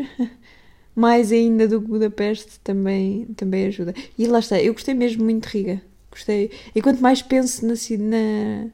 mais 0.95 1.33
ainda 1.33 1.67
do 1.67 1.81
que 1.81 1.89
Budapeste 1.89 2.61
também, 2.63 3.25
também 3.37 3.67
ajuda. 3.67 3.93
E 4.17 4.27
lá 4.27 4.39
está, 4.39 4.61
eu 4.61 4.73
gostei 4.73 4.95
mesmo 4.95 5.25
muito 5.25 5.49
de 5.49 5.59
Riga. 5.59 5.83
Gostei. 6.17 6.51
E 6.75 6.81
quanto 6.81 7.03
mais 7.03 7.21
penso 7.21 7.67
na, 7.67 7.75
na, 8.01 8.69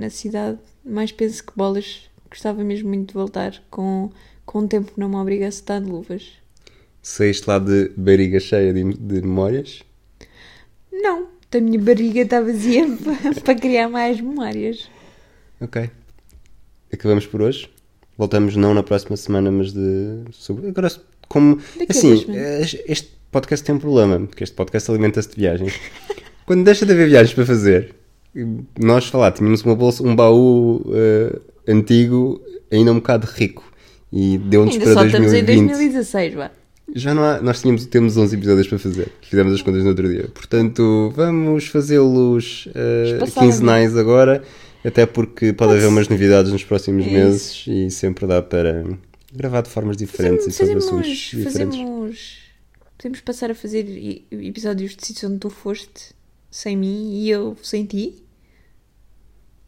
na 0.00 0.10
cidade, 0.10 0.58
mais 0.84 1.10
penso 1.10 1.42
que 1.42 1.56
bolas 1.56 2.10
gostava 2.28 2.62
mesmo 2.62 2.90
muito 2.90 3.08
de 3.08 3.14
voltar 3.14 3.62
com, 3.70 4.10
com 4.44 4.58
um 4.60 4.68
tempo 4.68 4.92
que 4.92 5.00
não 5.00 5.08
me 5.08 5.16
obrigasse 5.16 5.58
a 5.58 5.62
estar 5.62 5.80
de 5.80 5.90
luvas. 5.90 6.32
Saíste 7.00 7.48
lá 7.48 7.58
de 7.58 7.90
barriga 7.96 8.38
cheia 8.38 8.74
de, 8.74 8.84
de 8.92 9.22
memórias. 9.22 9.82
Não, 10.92 11.28
a 11.50 11.60
minha 11.60 11.80
barriga 11.80 12.20
está 12.20 12.42
vazia 12.42 12.84
para, 13.42 13.54
criar 13.54 13.88
mais 13.88 14.20
memórias. 14.20 14.90
Ok. 15.62 15.90
Acabamos 16.92 17.26
por 17.26 17.40
hoje. 17.40 17.70
Voltamos 18.18 18.54
não 18.54 18.74
na 18.74 18.82
próxima 18.82 19.16
semana, 19.16 19.50
mas 19.50 19.72
de. 19.72 20.24
Agora 20.68 20.92
como. 21.26 21.56
Daqui 21.78 21.86
assim, 21.90 22.26
eh, 22.28 22.60
este 22.86 23.21
podcast 23.32 23.64
tem 23.64 23.74
um 23.74 23.78
problema, 23.78 24.20
porque 24.26 24.44
este 24.44 24.54
podcast 24.54 24.90
alimenta-se 24.90 25.28
de 25.30 25.36
viagens. 25.36 25.74
Quando 26.46 26.64
deixa 26.64 26.84
de 26.86 26.92
haver 26.92 27.08
viagens 27.08 27.34
para 27.34 27.46
fazer, 27.46 27.94
nós, 28.78 29.06
falar, 29.06 29.32
tínhamos 29.32 29.62
uma 29.62 29.74
bolsa, 29.74 30.02
um 30.02 30.14
baú 30.14 30.84
eh, 30.94 31.38
antigo, 31.66 32.40
ainda 32.70 32.92
um 32.92 32.96
bocado 32.96 33.26
rico. 33.26 33.64
E 34.12 34.38
deu-nos 34.38 34.74
Ainda 34.74 34.84
para 34.84 34.94
só 34.94 35.04
estamos 35.06 35.32
em 35.32 35.44
2020. 35.44 35.68
2016, 35.70 36.34
vá. 36.34 36.50
Já 36.94 37.14
não 37.14 37.24
há, 37.24 37.40
nós 37.40 37.62
tínhamos, 37.62 37.86
temos 37.86 38.16
11 38.18 38.36
episódios 38.36 38.66
para 38.68 38.78
fazer. 38.78 39.08
Fizemos 39.22 39.54
as 39.54 39.62
contas 39.62 39.82
no 39.82 39.88
outro 39.90 40.06
dia. 40.08 40.28
Portanto, 40.34 41.10
vamos 41.16 41.66
fazê-los 41.68 42.66
uh, 42.66 43.40
quinzenais 43.40 43.96
agora, 43.96 44.42
até 44.84 45.06
porque 45.06 45.54
pode 45.54 45.70
haver 45.72 45.82
Pode-se. 45.82 45.86
umas 45.86 46.08
novidades 46.08 46.52
nos 46.52 46.64
próximos 46.64 47.06
É 47.06 47.10
meses 47.10 47.64
e 47.66 47.90
sempre 47.90 48.26
dá 48.26 48.42
para 48.42 48.84
gravar 49.32 49.62
de 49.62 49.70
formas 49.70 49.96
diferentes 49.96 50.46
e 50.46 50.52
sobre 50.52 50.74
assuntos 50.74 51.30
Fazemos, 51.30 51.48
diferentes. 51.48 51.78
fazemos, 51.78 52.41
podemos 53.02 53.20
passar 53.20 53.50
a 53.50 53.54
fazer 53.54 53.84
episódios 54.30 54.94
de 54.94 55.04
sítios 55.04 55.28
onde 55.28 55.40
tu 55.40 55.50
foste 55.50 56.14
sem 56.48 56.76
mim 56.76 57.14
e 57.14 57.28
eu 57.28 57.56
sem 57.60 57.84
ti. 57.84 58.22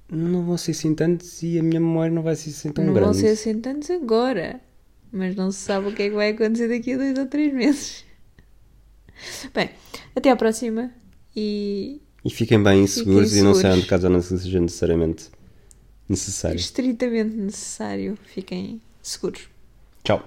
Não 0.09 0.45
vão 0.45 0.57
ser 0.57 0.71
assim 0.71 0.95
tantos 0.95 1.43
e 1.43 1.59
a 1.59 1.63
minha 1.63 1.81
memória 1.81 2.15
não 2.15 2.23
vai 2.23 2.37
ser 2.37 2.51
assim 2.51 2.71
tão 2.71 2.85
não 2.85 2.95
grande. 2.95 3.07
vão 3.07 3.15
ser 3.21 3.31
assim 3.31 3.61
tantos 3.61 3.91
agora, 3.91 4.61
mas 5.11 5.35
não 5.35 5.51
se 5.51 5.59
sabe 5.59 5.89
o 5.89 5.93
que 5.93 6.05
é 6.05 6.09
que 6.11 6.15
vai 6.15 6.31
acontecer 6.31 6.69
daqui 6.69 6.93
a 6.93 6.97
dois 6.97 7.19
ou 7.19 7.27
três 7.27 7.53
meses. 7.53 8.05
Bem, 9.53 9.71
até 10.15 10.31
à 10.31 10.37
próxima 10.37 10.93
e 11.35 12.01
E 12.25 12.31
fiquem 12.31 12.63
bem 12.63 12.87
Fiquem 12.87 13.05
seguros 13.05 13.35
e 13.35 13.43
não 13.43 13.55
saiam 13.55 13.81
de 13.81 13.87
casa 13.87 14.09
não 14.09 14.23
seja 14.23 14.61
necessariamente 14.61 15.29
necessário. 16.09 16.57
estritamente 16.59 17.35
necessário, 17.35 18.17
fiquem 18.27 18.81
seguros. 19.03 19.49
Tchau. 20.05 20.23